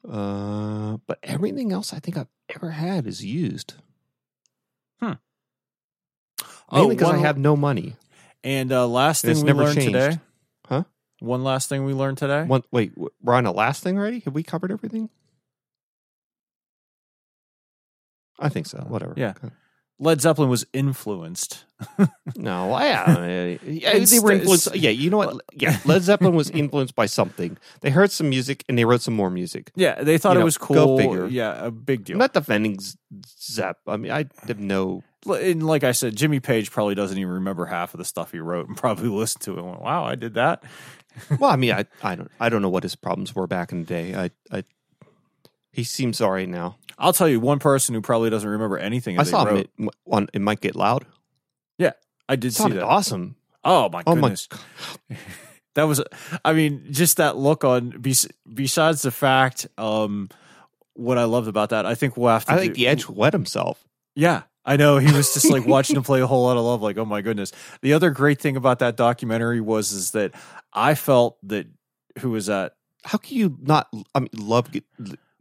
Uh, 0.08 0.98
but 1.08 1.20
everything 1.24 1.72
else 1.72 1.94
I 1.94 2.00
think 2.00 2.18
I've 2.18 2.28
ever 2.56 2.72
had 2.72 3.06
is 3.08 3.24
used. 3.24 3.76
Hmm. 5.00 5.14
Mainly 6.72 6.96
because 6.96 7.10
I 7.10 7.12
Oh, 7.12 7.16
one- 7.18 7.26
have 7.26 7.38
no 7.38 7.56
money. 7.56 7.96
And 8.44 8.72
uh, 8.72 8.88
last 8.88 9.24
thing 9.24 9.40
we 9.46 9.54
learned 9.54 9.76
changed. 9.76 9.94
today. 9.94 10.20
Huh? 10.68 10.84
One 11.20 11.44
last 11.44 11.70
thing 11.70 11.86
we 11.86 11.94
learned 11.94 12.18
today. 12.18 12.44
One, 12.46 12.64
wait, 12.72 12.94
we're 13.22 13.36
on 13.36 13.44
the 13.44 13.54
last 13.54 13.84
thing 13.84 14.00
already. 14.00 14.22
Have 14.22 14.34
we 14.34 14.42
covered 14.42 14.72
everything? 14.72 15.10
I 18.40 18.50
think 18.50 18.66
so. 18.66 18.80
Whatever. 18.88 19.14
Yeah. 19.16 19.34
Led 20.02 20.20
Zeppelin 20.20 20.50
was 20.50 20.66
influenced. 20.74 21.64
No, 22.36 22.78
yeah, 22.80 23.58
yeah 23.64 24.00
they 24.00 24.20
were 24.20 24.32
influenced. 24.32 24.76
Yeah, 24.76 24.90
you 24.90 25.10
know 25.10 25.18
what? 25.18 25.42
Yeah, 25.54 25.78
Led 25.86 26.02
Zeppelin 26.02 26.34
was 26.34 26.50
influenced 26.50 26.96
by 26.96 27.06
something. 27.06 27.58
They 27.82 27.90
heard 27.90 28.12
some 28.12 28.30
music 28.30 28.64
and 28.70 28.78
they 28.78 28.86
wrote 28.86 29.02
some 29.02 29.14
more 29.14 29.30
music. 29.30 29.72
Yeah, 29.76 30.02
they 30.02 30.18
thought 30.18 30.34
You 30.34 30.38
it 30.38 30.40
know, 30.40 30.46
was 30.46 30.58
cool. 30.58 31.30
Yeah, 31.30 31.66
a 31.66 31.72
big 31.72 32.06
deal. 32.06 32.16
I'm 32.16 32.20
not 32.20 32.34
defending 32.34 32.80
Zepp. 33.40 33.78
I 33.86 33.98
mean, 33.98 34.12
I 34.12 34.26
have 34.48 34.60
no. 34.60 35.04
and 35.28 35.66
like 35.66 35.84
I 35.84 35.92
said, 35.92 36.16
Jimmy 36.16 36.40
Page 36.40 36.72
probably 36.72 36.96
doesn't 36.96 37.18
even 37.18 37.34
remember 37.34 37.66
half 37.66 37.94
of 37.94 37.98
the 37.98 38.06
stuff 38.06 38.32
he 38.32 38.40
wrote, 38.40 38.68
and 38.68 38.78
probably 38.86 39.10
listened 39.10 39.42
to 39.44 39.54
it 39.54 39.58
and 39.58 39.68
went, 39.68 39.82
"Wow, 39.82 40.06
I 40.06 40.16
did 40.16 40.36
that." 40.36 40.64
Well, 41.40 41.52
I 41.52 41.58
mean, 41.58 41.74
I, 41.74 41.86
I 42.02 42.16
don't, 42.16 42.32
I 42.40 42.50
don't 42.50 42.62
know 42.62 42.70
what 42.70 42.84
his 42.84 42.96
problems 42.96 43.36
were 43.36 43.48
back 43.48 43.72
in 43.72 43.82
the 43.82 43.86
day. 43.88 44.16
I, 44.16 44.32
I, 44.52 44.64
he 45.72 45.84
seems 45.84 46.22
all 46.22 46.32
right 46.32 46.50
now. 46.50 46.78
I'll 46.98 47.14
tell 47.14 47.28
you 47.30 47.40
one 47.40 47.60
person 47.60 47.96
who 47.96 48.02
probably 48.02 48.30
doesn't 48.30 48.50
remember 48.50 48.78
anything. 48.78 49.20
I 49.20 49.24
saw 49.24 49.46
him 49.46 49.58
at, 49.58 49.90
on. 50.06 50.28
It 50.34 50.42
might 50.42 50.62
get 50.62 50.76
loud. 50.76 51.06
Yeah, 51.78 51.94
I 52.30 52.36
did 52.36 52.54
see 52.54 52.62
sounded 52.62 52.78
that. 52.80 52.86
awesome. 52.86 53.36
Oh 53.64 53.90
my 53.90 54.04
Oh 54.06 54.16
my 54.16 54.22
goodness, 54.22 54.48
that 55.76 55.84
was. 55.84 56.02
I 56.44 56.54
mean, 56.54 56.88
just 56.92 57.18
that 57.18 57.38
look 57.38 57.64
on. 57.64 57.90
bes- 57.92 58.28
Besides 58.54 59.02
the 59.02 59.12
fact, 59.12 59.68
um, 59.78 60.30
what 60.94 61.18
I 61.18 61.24
loved 61.24 61.48
about 61.48 61.70
that, 61.70 61.86
I 61.86 61.96
think 61.96 62.18
we'll 62.18 62.30
have 62.32 62.46
to. 62.46 62.54
I 62.54 62.58
think 62.58 62.74
do- 62.74 62.78
the 62.82 62.88
Edge 62.88 63.08
wet 63.08 63.34
himself. 63.34 63.84
Yeah, 64.16 64.44
I 64.66 64.78
know. 64.78 64.98
He 64.98 65.12
was 65.12 65.34
just 65.34 65.50
like 65.50 65.66
watching 65.66 65.96
him 65.96 66.04
play 66.12 66.22
a 66.22 66.28
whole 66.28 66.44
lot 66.44 66.58
of 66.58 66.64
love. 66.64 66.82
Like, 66.82 66.98
oh 66.98 67.06
my 67.06 67.22
goodness. 67.22 67.52
The 67.82 67.94
other 67.94 68.12
great 68.12 68.40
thing 68.40 68.58
about 68.58 68.80
that 68.80 68.98
documentary 68.98 69.62
was 69.62 69.92
is 69.92 70.12
that 70.12 70.34
I 70.74 70.96
felt 70.96 71.38
that 71.48 71.68
who 72.20 72.32
was 72.32 72.48
that? 72.48 72.76
How 73.04 73.18
can 73.18 73.38
you 73.38 73.58
not? 73.62 73.88
I 74.14 74.20
mean, 74.20 74.30
love 74.36 74.72
the 74.72 74.84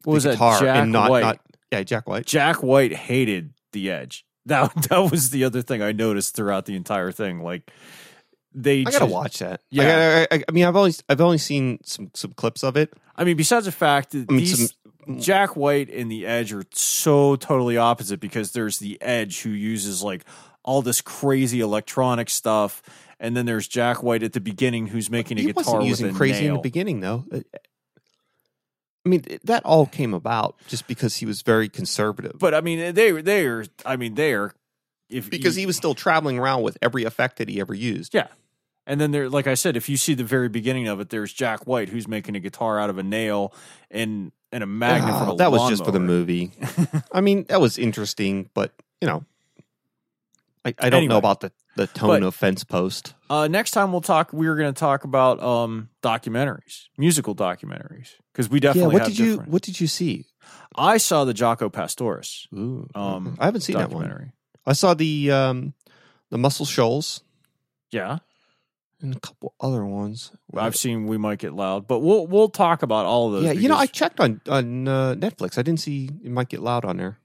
What 0.04 0.14
was 0.14 0.24
that? 0.24 0.32
guitar 0.32 0.60
Jack 0.60 0.76
and 0.76 0.92
not 0.92 1.10
White. 1.10 1.22
not 1.22 1.40
yeah, 1.72 1.82
Jack 1.82 2.08
White. 2.08 2.26
Jack 2.26 2.62
White 2.62 2.92
hated 2.92 3.52
the 3.72 3.90
Edge. 3.90 4.24
That 4.46 4.72
that 4.88 5.10
was 5.10 5.30
the 5.30 5.44
other 5.44 5.62
thing 5.62 5.82
I 5.82 5.92
noticed 5.92 6.34
throughout 6.36 6.66
the 6.66 6.76
entire 6.76 7.12
thing. 7.12 7.42
Like 7.42 7.70
they, 8.52 8.80
I 8.80 8.84
gotta 8.84 8.98
just- 9.00 9.10
watch 9.12 9.38
that. 9.38 9.60
Yeah. 9.70 10.26
I, 10.30 10.36
I, 10.36 10.44
I 10.48 10.52
mean, 10.52 10.64
I've 10.64 10.76
only 10.76 10.92
I've 11.08 11.20
only 11.20 11.38
seen 11.38 11.78
some 11.84 12.10
some 12.14 12.32
clips 12.32 12.64
of 12.64 12.76
it. 12.76 12.92
I 13.16 13.24
mean, 13.24 13.36
besides 13.36 13.66
the 13.66 13.72
fact 13.72 14.12
that 14.12 14.26
I 14.28 14.32
mean, 14.32 14.40
these 14.40 14.74
some, 15.06 15.20
Jack 15.20 15.56
White 15.56 15.90
and 15.90 16.10
the 16.10 16.26
Edge 16.26 16.52
are 16.52 16.64
so 16.72 17.36
totally 17.36 17.76
opposite 17.76 18.20
because 18.20 18.52
there's 18.52 18.78
the 18.78 19.00
Edge 19.02 19.42
who 19.42 19.50
uses 19.50 20.02
like 20.02 20.24
all 20.62 20.82
this 20.82 21.00
crazy 21.00 21.60
electronic 21.60 22.30
stuff, 22.30 22.82
and 23.18 23.36
then 23.36 23.46
there's 23.46 23.68
Jack 23.68 24.02
White 24.02 24.22
at 24.22 24.32
the 24.32 24.40
beginning 24.40 24.86
who's 24.86 25.10
making 25.10 25.38
a 25.38 25.42
he 25.42 25.46
guitar 25.48 25.62
wasn't 25.76 25.84
using 25.84 26.14
crazy 26.14 26.46
in 26.46 26.54
the 26.54 26.60
beginning, 26.60 27.00
though. 27.00 27.24
Uh, 27.32 27.40
I 29.04 29.08
mean, 29.08 29.24
that 29.44 29.64
all 29.64 29.86
came 29.86 30.12
about 30.14 30.56
just 30.68 30.86
because 30.86 31.16
he 31.16 31.26
was 31.26 31.42
very 31.42 31.68
conservative. 31.68 32.36
But 32.38 32.54
I 32.54 32.60
mean, 32.60 32.94
they 32.94 33.10
they 33.22 33.46
are. 33.46 33.64
I 33.86 33.96
mean, 33.96 34.14
they 34.14 34.34
are. 34.34 34.54
If 35.08 35.30
because 35.30 35.56
you- 35.56 35.62
he 35.62 35.66
was 35.66 35.76
still 35.76 35.94
traveling 35.94 36.38
around 36.38 36.62
with 36.62 36.76
every 36.82 37.04
effect 37.04 37.38
that 37.38 37.48
he 37.48 37.60
ever 37.60 37.74
used. 37.74 38.14
Yeah. 38.14 38.28
And 38.86 39.00
then 39.00 39.10
there, 39.12 39.28
like 39.28 39.46
I 39.46 39.54
said, 39.54 39.76
if 39.76 39.88
you 39.88 39.96
see 39.96 40.14
the 40.14 40.24
very 40.24 40.48
beginning 40.48 40.88
of 40.88 41.00
it, 41.00 41.10
there's 41.10 41.32
Jack 41.32 41.66
White 41.66 41.88
who's 41.90 42.08
making 42.08 42.34
a 42.36 42.40
guitar 42.40 42.78
out 42.80 42.90
of 42.90 42.98
a 42.98 43.02
nail 43.02 43.54
and 43.90 44.32
and 44.52 44.62
a 44.62 44.66
magnet 44.66 45.16
from 45.16 45.28
Ah, 45.28 45.32
a 45.32 45.36
that 45.36 45.52
was 45.52 45.68
just 45.70 45.84
for 45.84 45.92
the 45.92 46.00
movie. 46.00 46.50
I 47.12 47.20
mean, 47.20 47.44
that 47.48 47.60
was 47.60 47.78
interesting, 47.78 48.50
but 48.52 48.72
you 49.00 49.06
know, 49.08 49.24
I, 50.64 50.74
I 50.78 50.90
don't 50.90 50.98
Anyway. 50.98 51.08
know 51.14 51.18
about 51.18 51.40
the 51.40 51.52
the 51.76 51.86
tone 51.86 52.08
But- 52.08 52.22
of 52.24 52.34
fence 52.34 52.64
post. 52.64 53.14
Uh, 53.28 53.46
next 53.46 53.70
time 53.70 53.92
we'll 53.92 54.00
talk. 54.00 54.32
We 54.32 54.48
are 54.48 54.56
going 54.56 54.72
to 54.74 54.78
talk 54.78 55.04
about 55.04 55.40
um 55.42 55.88
documentaries, 56.02 56.88
musical 56.98 57.34
documentaries, 57.34 58.08
because 58.32 58.48
we 58.50 58.56
Yeah, 58.58 58.72
definitely 58.72 58.94
what 58.94 59.02
have 59.02 59.08
did 59.08 59.18
you 59.18 59.36
what 59.46 59.62
did 59.62 59.80
you 59.80 59.86
see? 59.86 60.26
I 60.74 60.96
saw 60.98 61.24
the 61.24 61.32
Jaco 61.34 61.72
Pastorius. 61.72 62.48
Ooh, 62.52 62.88
Um, 62.94 63.36
I 63.38 63.44
haven't 63.44 63.60
seen 63.60 63.76
that 63.76 63.90
one. 63.90 64.32
I 64.66 64.72
saw 64.72 64.94
the 64.94 65.30
um 65.30 65.74
the 66.30 66.38
Muscle 66.38 66.66
Shoals 66.66 67.22
Yeah, 67.92 68.18
and 69.00 69.14
a 69.16 69.20
couple 69.20 69.54
other 69.60 69.84
ones. 69.84 70.32
I've 70.54 70.74
seen. 70.76 71.06
We 71.06 71.16
might 71.18 71.38
get 71.38 71.52
loud, 71.54 71.86
but 71.86 72.00
we'll 72.00 72.26
we'll 72.26 72.48
talk 72.50 72.82
about 72.82 73.06
all 73.06 73.28
of 73.28 73.32
those. 73.34 73.44
yeah, 73.44 73.52
you 73.52 73.68
know, 73.68 73.76
I 73.76 73.86
checked 73.86 74.18
on 74.20 74.40
on 74.48 74.88
uh, 74.88 75.14
Netflix. 75.14 75.56
I 75.56 75.62
didn't 75.62 75.80
see 75.80 76.10
it 76.24 76.30
might 76.32 76.48
get 76.48 76.60
loud 76.62 76.84
on 76.84 76.96
there. 76.96 77.18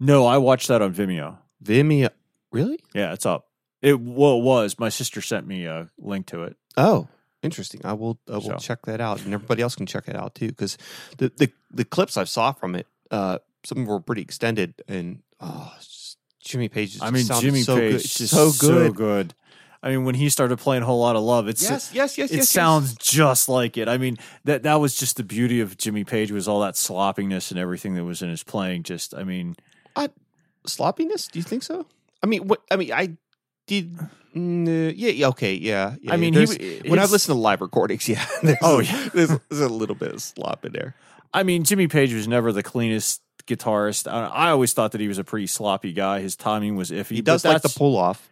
no, 0.00 0.26
I 0.26 0.38
watched 0.38 0.66
that 0.68 0.82
on 0.82 0.92
Vimeo. 0.92 1.38
Vimeo, 1.64 2.10
really? 2.56 2.78
Yeah, 2.94 3.12
it's 3.12 3.26
up. 3.26 3.46
It 3.82 4.00
well 4.00 4.38
it 4.38 4.42
was. 4.42 4.78
My 4.78 4.88
sister 4.88 5.20
sent 5.20 5.46
me 5.46 5.66
a 5.66 5.88
link 5.98 6.26
to 6.26 6.42
it. 6.44 6.56
Oh, 6.76 7.08
interesting. 7.42 7.80
I 7.84 7.92
will 7.92 8.18
I 8.28 8.32
will 8.34 8.40
So. 8.42 8.56
check 8.56 8.86
that 8.86 9.00
out, 9.00 9.22
and 9.24 9.32
everybody 9.34 9.62
else 9.62 9.76
can 9.76 9.86
check 9.86 10.08
it 10.08 10.16
out 10.16 10.34
too. 10.34 10.48
Because 10.48 10.78
the, 11.18 11.30
the 11.36 11.52
the 11.70 11.84
clips 11.84 12.16
I 12.16 12.24
saw 12.24 12.52
from 12.52 12.74
it, 12.74 12.86
uh, 13.10 13.38
some 13.64 13.84
were 13.84 14.00
pretty 14.00 14.22
extended, 14.22 14.74
and 14.88 15.22
oh, 15.40 15.72
Jimmy 16.44 16.68
Page. 16.68 16.92
Just 16.92 17.04
I 17.04 17.10
mean, 17.10 17.26
Jimmy 17.40 17.62
so 17.62 17.76
Page 17.76 17.92
good. 17.92 18.00
just 18.02 18.34
so 18.34 18.48
so 18.50 18.68
good. 18.68 18.94
good. 18.94 19.34
I 19.82 19.90
mean, 19.90 20.04
when 20.04 20.14
he 20.16 20.30
started 20.30 20.58
playing 20.58 20.82
a 20.82 20.86
whole 20.86 20.98
lot 20.98 21.14
of 21.14 21.22
love, 21.22 21.46
it's 21.46 21.62
Yes, 21.62 21.92
yes, 21.92 22.18
yes, 22.18 22.30
it 22.32 22.36
yes. 22.36 22.48
sounds 22.48 22.96
just 22.96 23.48
like 23.48 23.76
it. 23.76 23.88
I 23.88 23.98
mean, 23.98 24.16
that 24.44 24.62
that 24.64 24.76
was 24.80 24.96
just 24.96 25.16
the 25.16 25.22
beauty 25.22 25.60
of 25.60 25.76
Jimmy 25.76 26.02
Page 26.02 26.32
was 26.32 26.48
all 26.48 26.60
that 26.62 26.76
sloppiness 26.76 27.50
and 27.52 27.60
everything 27.60 27.94
that 27.94 28.04
was 28.04 28.20
in 28.22 28.30
his 28.30 28.42
playing. 28.42 28.82
Just, 28.82 29.14
I 29.14 29.22
mean, 29.22 29.54
yes. 29.96 30.08
sloppiness. 30.66 31.28
Do 31.28 31.38
you 31.38 31.42
think 31.44 31.62
so? 31.62 31.86
I 32.26 32.28
mean, 32.28 32.48
what? 32.48 32.60
I 32.70 32.76
mean, 32.76 32.92
I 32.92 33.16
did. 33.68 33.96
mm, 34.34 34.92
yeah, 34.96 35.10
yeah, 35.10 35.28
okay, 35.28 35.54
yeah. 35.54 35.94
yeah 36.00 36.12
I 36.12 36.16
mean, 36.16 36.34
he, 36.34 36.82
when 36.88 36.98
I 36.98 37.04
listen 37.04 37.34
to 37.34 37.40
live 37.40 37.60
recordings, 37.60 38.08
yeah, 38.08 38.24
there's, 38.42 38.58
Oh, 38.62 38.80
yeah. 38.80 39.08
there's, 39.14 39.28
there's 39.48 39.60
a 39.60 39.68
little 39.68 39.94
bit 39.94 40.12
of 40.12 40.20
slop 40.20 40.64
in 40.64 40.72
there. 40.72 40.94
I 41.32 41.42
mean, 41.44 41.62
Jimmy 41.64 41.86
Page 41.86 42.12
was 42.12 42.26
never 42.26 42.50
the 42.52 42.62
cleanest 42.62 43.20
guitarist. 43.46 44.10
I, 44.10 44.26
I 44.26 44.50
always 44.50 44.72
thought 44.72 44.90
that 44.92 45.00
he 45.00 45.06
was 45.08 45.18
a 45.18 45.24
pretty 45.24 45.46
sloppy 45.46 45.92
guy. 45.92 46.20
His 46.20 46.34
timing 46.34 46.74
was 46.76 46.90
iffy. 46.90 47.10
He 47.14 47.22
does 47.22 47.44
like 47.44 47.62
the 47.62 47.68
pull 47.68 47.96
off. 47.96 48.28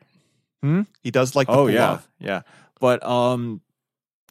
Hmm? 0.62 0.82
He 1.02 1.10
does 1.12 1.36
like 1.36 1.46
the 1.46 1.52
Oh 1.52 1.56
pull 1.66 1.70
yeah, 1.70 1.90
off. 1.92 2.08
yeah. 2.18 2.42
But 2.80 3.04
um, 3.04 3.60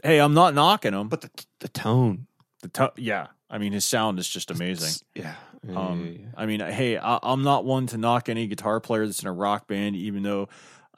hey, 0.03 0.19
I'm 0.19 0.33
not 0.33 0.53
knocking 0.53 0.93
him. 0.93 1.07
But 1.07 1.21
the 1.21 1.29
the 1.61 1.69
tone, 1.69 2.27
the 2.61 2.67
to- 2.69 2.91
yeah, 2.97 3.27
I 3.49 3.59
mean, 3.59 3.71
his 3.71 3.85
sound 3.85 4.19
is 4.19 4.27
just 4.27 4.51
amazing. 4.51 5.05
Yeah. 5.15 5.35
Um, 5.67 6.05
yeah, 6.05 6.11
yeah. 6.21 6.25
I 6.35 6.45
mean, 6.45 6.59
hey, 6.59 6.97
I, 6.97 7.19
I'm 7.23 7.43
not 7.43 7.63
one 7.65 7.87
to 7.87 7.97
knock 7.97 8.29
any 8.29 8.47
guitar 8.47 8.79
player 8.79 9.05
that's 9.05 9.21
in 9.21 9.27
a 9.27 9.33
rock 9.33 9.67
band, 9.67 9.95
even 9.95 10.23
though 10.23 10.49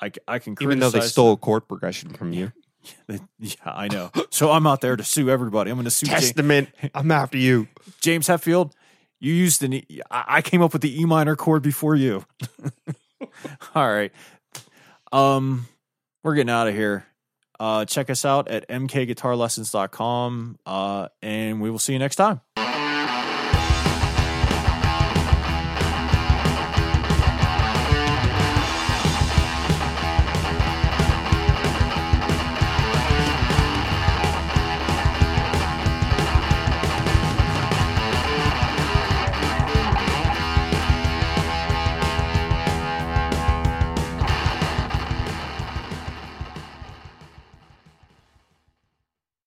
I, 0.01 0.11
I 0.28 0.39
can 0.39 0.55
even 0.61 0.80
though 0.80 0.89
they 0.89 1.01
stole 1.01 1.34
a 1.34 1.38
chord 1.38 1.68
progression 1.68 2.09
from 2.13 2.34
you. 2.34 2.51
Yeah, 3.39 3.55
I 3.66 3.88
know. 3.88 4.11
So 4.30 4.51
I'm 4.51 4.68
out 4.68 4.80
there 4.82 4.95
to 4.95 5.03
sue 5.03 5.28
everybody. 5.32 5.72
I'm 5.72 5.78
going 5.78 5.86
to 5.86 5.89
sue 5.91 6.05
James, 6.05 6.22
Testament, 6.22 6.70
I'm 6.93 7.09
after 7.09 7.36
you. 7.38 7.68
James 7.99 8.28
Hetfield. 8.28 8.74
You 9.20 9.34
used 9.34 9.63
an. 9.63 9.74
E- 9.74 10.01
I 10.11 10.24
I 10.28 10.41
came 10.43 10.61
up 10.61 10.72
with 10.72 10.84
the 10.84 11.01
E 11.01 11.03
minor 11.05 11.36
chord 11.36 11.63
before 11.63 11.95
you. 11.95 12.24
All 13.76 13.89
right. 13.91 14.11
Um, 15.11 15.68
we're 16.24 16.36
getting 16.36 16.51
out 16.51 16.68
of 16.68 16.76
here. 16.76 17.07
Uh, 17.59 17.86
check 17.86 18.09
us 18.11 18.24
out 18.24 18.49
at 18.49 18.68
mkguitarlessons.com, 18.70 20.59
uh, 20.66 21.07
and 21.22 21.61
we 21.61 21.72
will 21.72 21.80
see 21.80 21.93
you 21.93 21.99
next 21.99 22.18
time. 22.18 22.41